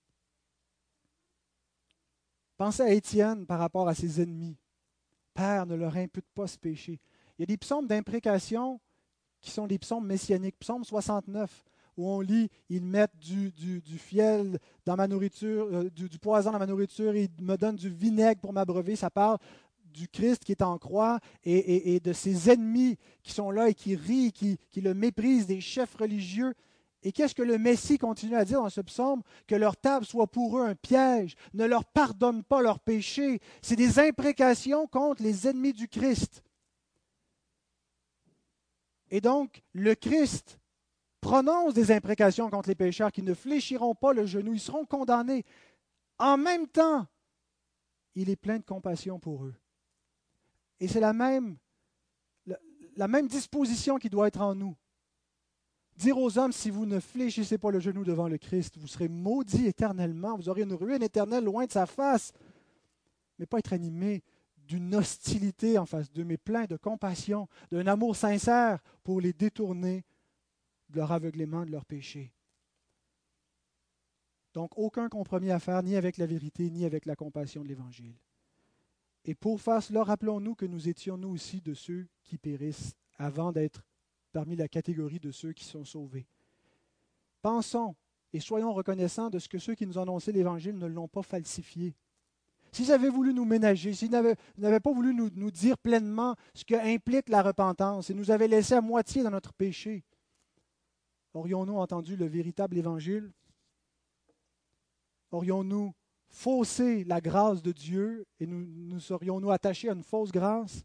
Pensez 2.57 2.83
à 2.83 2.93
Étienne 2.93 3.47
par 3.47 3.59
rapport 3.59 3.89
à 3.89 3.95
ses 3.95 4.21
ennemis. 4.21 4.57
Père, 5.35 5.67
ne 5.67 5.75
leur 5.75 5.97
impute 5.97 6.27
pas 6.35 6.47
ce 6.47 6.57
péché. 6.57 7.01
Il 7.37 7.43
y 7.43 7.45
a 7.45 7.47
des 7.47 7.57
psaumes 7.57 7.89
d'imprécation 7.89 8.81
qui 9.41 9.51
sont 9.51 9.67
des 9.67 9.79
psaumes 9.79 10.07
messianiques. 10.07 10.59
Psaume 10.61 10.85
69, 10.85 11.65
où 11.97 12.09
on 12.09 12.21
lit 12.21 12.49
Ils 12.69 12.85
mettent 12.85 13.17
du, 13.19 13.53
fiel 13.99 14.59
dans 14.87 14.97
ma 14.97 15.09
nourriture, 15.09 15.69
euh, 15.73 15.91
du, 15.91 16.19
poison 16.19 16.53
dans 16.53 16.59
ma 16.59 16.67
nourriture, 16.67 17.15
ils 17.15 17.29
me 17.41 17.57
donnent 17.57 17.77
du 17.77 17.89
vinaigre 17.91 18.41
pour 18.41 18.53
m'abreuver. 18.53 18.97
Ça 18.97 19.11
parle 19.11 19.39
du 19.95 20.09
Christ 20.09 20.45
qui 20.45 20.53
est 20.53 20.62
en 20.62 20.76
croix 20.76 21.20
et, 21.45 22.01
de 22.01 22.12
ses 22.12 22.51
ennemis 22.51 22.99
qui 23.22 23.32
sont 23.32 23.51
là 23.51 23.68
et 23.68 23.74
qui 23.74 23.95
rient, 23.95 24.32
qui, 24.32 24.59
le 24.76 24.92
méprisent, 24.92 25.47
des 25.47 25.61
chefs 25.61 25.95
religieux. 25.95 26.53
Et 27.03 27.12
qu'est-ce 27.12 27.34
que 27.34 27.42
le 27.42 27.59
Messie 27.59 27.99
continue 27.99 28.34
à 28.34 28.45
dire 28.45 28.61
dans 28.61 28.70
ce 28.70 28.80
psaume? 28.80 29.22
Que 29.47 29.55
leur 29.55 29.76
table 29.76 30.05
soit 30.05 30.26
pour 30.26 30.59
eux 30.59 30.66
un 30.66 30.74
piège, 30.74 31.36
ne 31.53 31.64
leur 31.64 31.84
pardonne 31.84 32.42
pas 32.42 32.61
leurs 32.61 32.80
péchés. 32.80 33.40
C'est 33.62 33.76
des 33.76 33.99
imprécations 33.99 34.86
contre 34.86 35.22
les 35.22 35.47
ennemis 35.47 35.72
du 35.72 35.86
Christ. 35.86 36.42
Et 39.11 39.20
donc, 39.20 39.62
le 39.74 39.95
Christ 39.95 40.59
prononce 41.20 41.74
des 41.74 41.92
imprécations 41.92 42.51
contre 42.51 42.68
les 42.68 42.74
pécheurs 42.74 43.12
qui 43.12 43.22
ne 43.22 43.34
fléchiront 43.34 43.95
pas 43.95 44.12
le 44.12 44.26
genou, 44.26 44.55
ils 44.55 44.61
seront 44.61 44.84
condamnés. 44.84 45.45
En 46.18 46.36
même 46.36 46.66
temps, 46.66 47.07
il 48.14 48.30
est 48.30 48.36
plein 48.36 48.59
de 48.59 48.64
compassion 48.64 49.18
pour 49.18 49.45
eux. 49.45 49.55
Et 50.81 50.89
c'est 50.89 51.01
la 51.01 51.12
même, 51.12 51.59
disposition 53.29 53.99
qui 53.99 54.11
doit 54.11 54.29
être 54.29 54.41
en 54.41 54.55
nous. 54.55 54.77
Dire 55.97 56.18
aux 56.18 56.39
hommes, 56.39 56.53
si 56.53 56.70
vous 56.70 56.87
ne 56.87 56.99
fléchissez 56.99 57.57
pas 57.57 57.70
le 57.70 57.79
genou 57.79 58.05
devant 58.05 58.27
le 58.27 58.37
Christ, 58.37 58.77
vous 58.77 58.89
serez 58.89 59.09
maudits 59.09 59.66
éternellement, 59.66 60.37
vous 60.37 60.49
aurez 60.49 60.62
une 60.62 60.75
ruine 60.75 61.03
éternelle 61.03 61.45
loin 61.45 61.66
de 61.66 61.72
sa 61.72 61.87
face, 61.87 62.33
mais 63.39 63.47
pas 63.47 63.59
être 63.59 63.72
animé 63.72 64.25
d'une 64.57 64.95
hostilité 64.95 65.79
en 65.79 65.87
face 65.87 66.11
d'eux, 66.11 66.25
mais 66.25 66.37
plein 66.37 66.64
de 66.64 66.77
compassion, 66.77 67.49
d'un 67.70 67.87
amour 67.87 68.16
sincère 68.16 68.81
pour 69.05 69.20
les 69.20 69.33
détourner 69.33 70.05
de 70.89 70.97
leur 70.97 71.12
aveuglément, 71.12 71.64
de 71.64 71.70
leur 71.70 71.85
péché. 71.85 72.33
Donc 74.53 74.77
aucun 74.77 75.09
compromis 75.09 75.51
à 75.51 75.59
faire, 75.59 75.83
ni 75.83 75.97
avec 75.97 76.16
la 76.16 76.27
vérité, 76.27 76.70
ni 76.70 76.85
avec 76.85 77.07
la 77.07 77.16
compassion 77.16 77.62
de 77.62 77.68
l'Évangile. 77.68 78.14
Et 79.25 79.35
pour 79.35 79.61
faire 79.61 79.83
cela, 79.83 80.03
rappelons-nous 80.05 80.55
que 80.55 80.66
nous 80.66 80.89
étions 80.89 81.16
nous 81.16 81.31
aussi 81.31 81.61
de 81.61 81.75
ceux 81.75 82.07
qui 82.22 82.37
périssent 82.37 82.95
avant 83.16 83.53
d'être 83.53 83.83
parmi 84.33 84.57
la 84.57 84.68
catégorie 84.68 85.20
de 85.20 85.31
ceux 85.31 85.53
qui 85.53 85.64
sont 85.64 85.85
sauvés. 85.85 86.27
Pensons 87.41 87.95
et 88.33 88.41
soyons 88.41 88.72
reconnaissants 88.72 89.31
de 89.31 89.39
ce 89.39 89.49
que 89.49 89.59
ceux 89.59 89.75
qui 89.75 89.87
nous 89.87 89.99
ont 89.99 90.03
annoncé 90.03 90.33
l'Évangile 90.33 90.77
ne 90.77 90.87
l'ont 90.87 91.09
pas 91.09 91.22
falsifié. 91.22 91.95
S'ils 92.72 92.91
avaient 92.91 93.09
voulu 93.09 93.33
nous 93.33 93.45
ménager, 93.45 93.95
s'ils 93.95 94.11
n'avaient 94.11 94.81
pas 94.81 94.93
voulu 94.93 95.14
nous, 95.14 95.31
nous, 95.37 95.53
dire 95.53 95.79
pleinement 95.79 96.35
ce 96.55 96.64
que 96.64 96.75
implique 96.75 97.29
la 97.29 97.43
repentance 97.43 98.11
et 98.11 98.14
nous 98.14 98.33
avaient 98.33 98.49
laissé 98.49 98.75
à 98.75 98.81
moitié 98.81 99.22
dans 99.22 99.31
notre 99.31 99.53
péché, 99.53 100.03
aurions-nous 101.33 101.77
entendu 101.77 102.16
le 102.16 102.27
véritable 102.27 102.77
évangile? 102.77 103.31
Aurions-nous 105.31 105.95
faussé 106.35 107.05
la 107.05 107.20
grâce 107.20 107.62
de 107.62 107.72
Dieu 107.72 108.26
et 108.41 108.47
nous, 108.47 108.66
nous 108.66 109.01
serions-nous 109.01 109.51
attachés 109.51 109.89
à 109.89 109.93
une 109.93 110.03
fausse 110.03 110.32
grâce? 110.32 110.85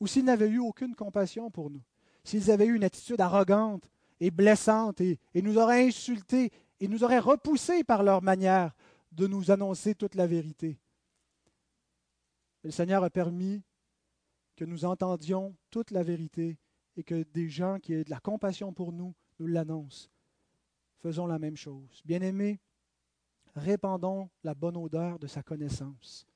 Ou 0.00 0.06
s'ils 0.06 0.24
n'avaient 0.24 0.48
eu 0.48 0.58
aucune 0.58 0.94
compassion 0.94 1.50
pour 1.50 1.70
nous, 1.70 1.82
s'ils 2.24 2.50
avaient 2.50 2.66
eu 2.66 2.76
une 2.76 2.84
attitude 2.84 3.20
arrogante 3.20 3.88
et 4.20 4.30
blessante 4.30 5.00
et, 5.00 5.18
et 5.34 5.42
nous 5.42 5.58
auraient 5.58 5.86
insultés 5.86 6.52
et 6.80 6.88
nous 6.88 7.04
auraient 7.04 7.18
repoussés 7.18 7.84
par 7.84 8.02
leur 8.02 8.22
manière 8.22 8.74
de 9.12 9.26
nous 9.26 9.50
annoncer 9.50 9.94
toute 9.94 10.14
la 10.14 10.26
vérité? 10.26 10.78
le 12.64 12.70
Seigneur 12.70 13.04
a 13.04 13.10
permis 13.10 13.62
que 14.56 14.64
nous 14.64 14.84
entendions 14.84 15.54
toute 15.70 15.90
la 15.90 16.02
vérité 16.02 16.58
et 16.96 17.04
que 17.04 17.22
des 17.22 17.48
gens 17.48 17.78
qui 17.78 17.92
aient 17.92 18.04
de 18.04 18.10
la 18.10 18.20
compassion 18.20 18.72
pour 18.72 18.92
nous 18.92 19.14
nous 19.38 19.46
l'annoncent. 19.46 20.08
Faisons 21.02 21.26
la 21.26 21.38
même 21.38 21.56
chose. 21.56 22.00
Bien-aimés, 22.06 22.60
répandons 23.54 24.28
la 24.42 24.54
bonne 24.54 24.76
odeur 24.76 25.18
de 25.18 25.26
sa 25.26 25.42
connaissance. 25.42 26.26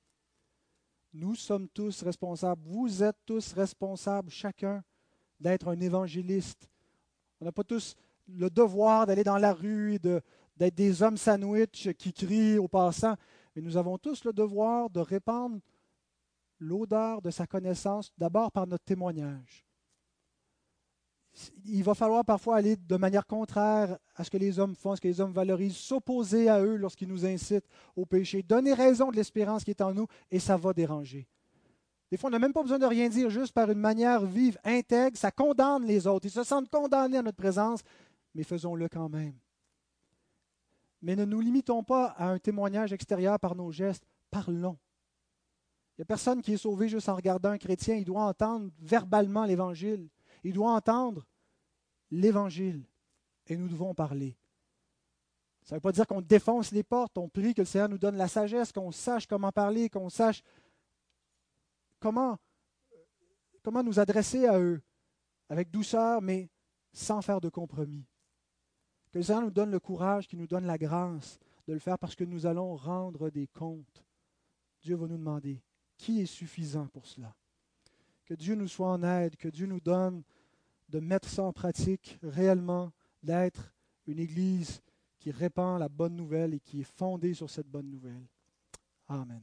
Nous 1.13 1.35
sommes 1.35 1.69
tous 1.69 2.03
responsables, 2.03 2.63
vous 2.65 3.03
êtes 3.03 3.17
tous 3.25 3.53
responsables, 3.53 4.31
chacun, 4.31 4.85
d'être 5.41 5.69
un 5.69 5.81
évangéliste. 5.81 6.69
On 7.41 7.45
n'a 7.45 7.53
pas 7.53 7.65
tous 7.65 7.97
le 8.29 8.51
devoir 8.51 9.07
d'aller 9.07 9.25
dans 9.25 9.39
la 9.39 9.53
rue 9.53 9.95
et 9.95 9.99
d'être 9.99 10.75
des 10.75 11.03
hommes 11.03 11.17
sandwich 11.17 11.89
qui 11.97 12.13
crient 12.13 12.59
au 12.59 12.69
passant, 12.69 13.15
mais 13.55 13.63
nous 13.63 13.77
avons 13.77 13.97
tous 13.97 14.25
le 14.25 14.33
devoir 14.33 14.91
de 14.91 15.01
répandre 15.01 15.59
l'odeur 16.59 17.23
de 17.23 17.31
sa 17.31 17.47
connaissance, 17.47 18.13
d'abord 18.19 18.53
par 18.53 18.67
notre 18.67 18.85
témoignage. 18.85 19.68
Il 21.67 21.85
va 21.85 21.95
falloir 21.95 22.25
parfois 22.25 22.57
aller 22.57 22.77
de 22.77 22.97
manière 22.97 23.27
contraire 23.27 23.97
à 24.17 24.25
ce 24.25 24.31
que 24.31 24.37
les 24.37 24.59
hommes 24.59 24.75
font, 24.75 24.97
ce 24.97 25.01
que 25.01 25.09
les 25.09 25.21
hommes 25.21 25.33
valorisent, 25.33 25.77
s'opposer 25.77 26.49
à 26.49 26.61
eux 26.61 26.77
lorsqu'ils 26.77 27.09
nous 27.09 27.25
incitent 27.25 27.69
au 27.95 28.07
péché, 28.07 28.43
donner 28.43 28.75
raison 28.75 29.11
de 29.11 29.17
l'espérance 29.17 29.63
qui 29.63 29.71
est 29.71 29.81
en 29.81 29.95
nous, 29.95 30.07
et 30.31 30.41
ça 30.41 30.57
va 30.57 30.73
déranger. 30.73 31.29
Des 32.11 32.17
fois, 32.17 32.29
on 32.29 32.33
n'a 32.33 32.39
même 32.39 32.53
pas 32.53 32.63
besoin 32.63 32.79
de 32.79 32.87
rien 32.87 33.09
dire, 33.09 33.29
juste 33.29 33.53
par 33.53 33.71
une 33.71 33.79
manière 33.79 34.25
vive, 34.25 34.59
intègre, 34.65 35.17
ça 35.17 35.31
condamne 35.31 35.85
les 35.85 36.07
autres. 36.07 36.27
Ils 36.27 36.33
se 36.33 36.43
sentent 36.43 36.71
condamnés 36.71 37.19
à 37.19 37.23
notre 37.23 37.37
présence, 37.37 37.81
mais 38.35 38.45
faisons-le 38.45 38.89
quand 38.89 39.09
même. 39.09 39.35
Mais 41.03 41.15
ne 41.15 41.25
nous 41.25 41.41
limitons 41.41 41.85
pas 41.85 42.07
à 42.17 42.31
un 42.31 42.39
témoignage 42.39 42.93
extérieur 42.93 43.39
par 43.39 43.55
nos 43.55 43.71
gestes, 43.71 44.05
parlons. 44.31 44.79
Il 45.99 46.01
n'y 46.01 46.03
a 46.03 46.07
personne 46.07 46.43
qui 46.43 46.53
est 46.53 46.59
sauvé 46.59 46.89
juste 46.89 47.09
en 47.09 47.17
regardant 47.17 47.51
un 47.51 47.59
chrétien. 47.59 47.97
Il 47.97 48.05
doit 48.05 48.23
entendre 48.23 48.71
verbalement 48.81 49.45
l'Évangile. 49.45 50.09
Il 50.45 50.55
doit 50.55 50.73
entendre 50.73 51.27
l'Évangile. 52.11 52.85
Et 53.47 53.57
nous 53.57 53.69
devons 53.69 53.95
parler. 53.95 54.37
Ça 55.63 55.75
ne 55.75 55.79
veut 55.79 55.83
pas 55.83 55.93
dire 55.93 56.07
qu'on 56.07 56.21
défonce 56.21 56.73
les 56.73 56.83
portes. 56.83 57.17
On 57.19 57.29
prie 57.29 57.55
que 57.55 57.63
le 57.63 57.67
Seigneur 57.67 57.89
nous 57.89 57.99
donne 57.99 58.17
la 58.17 58.29
sagesse, 58.29 58.73
qu'on 58.73 58.93
sache 58.93 59.27
comment 59.27 59.53
parler, 59.53 59.89
qu'on 59.89 60.09
sache 60.09 60.43
comment, 62.01 62.39
nous 63.85 64.01
adresser 64.01 64.47
à 64.47 64.59
eux 64.59 64.81
avec 65.49 65.71
douceur, 65.71 66.23
mais 66.23 66.51
sans 66.93 67.23
faire 67.23 67.41
de 67.41 67.49
compromis. 67.49 68.07
Que 69.13 69.19
le 69.19 69.25
Seigneur 69.25 69.43
nous 69.43 69.51
donne 69.51 69.71
le 69.71 69.81
courage, 69.81 70.27
qu'il 70.27 70.39
nous 70.39 70.47
donne 70.47 70.67
la 70.67 70.79
grâce 70.79 71.39
de 71.67 71.73
le 71.73 71.79
faire 71.79 71.99
parce 71.99 72.15
que 72.15 72.25
nous 72.25 72.47
allons 72.47 72.77
rendre 72.77 73.31
des 73.31 73.47
comptes. 73.47 74.05
Dieu 74.81 74.97
va 74.97 75.07
nous 75.07 75.19
demander 75.19 75.63
qui 75.97 76.21
est 76.21 76.27
suffisant 76.27 76.87
pour 76.87 77.07
cela. 77.07 77.35
Que 78.29 78.35
Dieu 78.35 78.55
nous 78.55 78.69
soit 78.69 78.93
en 78.93 79.03
aide, 79.03 79.37
que 79.37 79.49
Dieu 79.49 79.65
nous 79.65 79.81
donne 79.81 80.23
de 80.91 81.01
mettre 81.01 81.27
ça 81.31 81.45
en 81.45 81.53
pratique 81.55 82.19
réellement, 82.23 82.93
d'être 83.23 83.73
une 84.07 84.19
Église 84.19 84.83
qui 85.19 85.31
répand 85.31 85.81
la 85.81 85.89
bonne 85.89 86.15
nouvelle 86.15 86.53
et 86.53 86.61
qui 86.61 86.83
est 86.83 86.97
fondée 86.97 87.33
sur 87.33 87.49
cette 87.49 87.69
bonne 87.69 87.89
nouvelle. 87.89 88.27
Amen. 89.09 89.41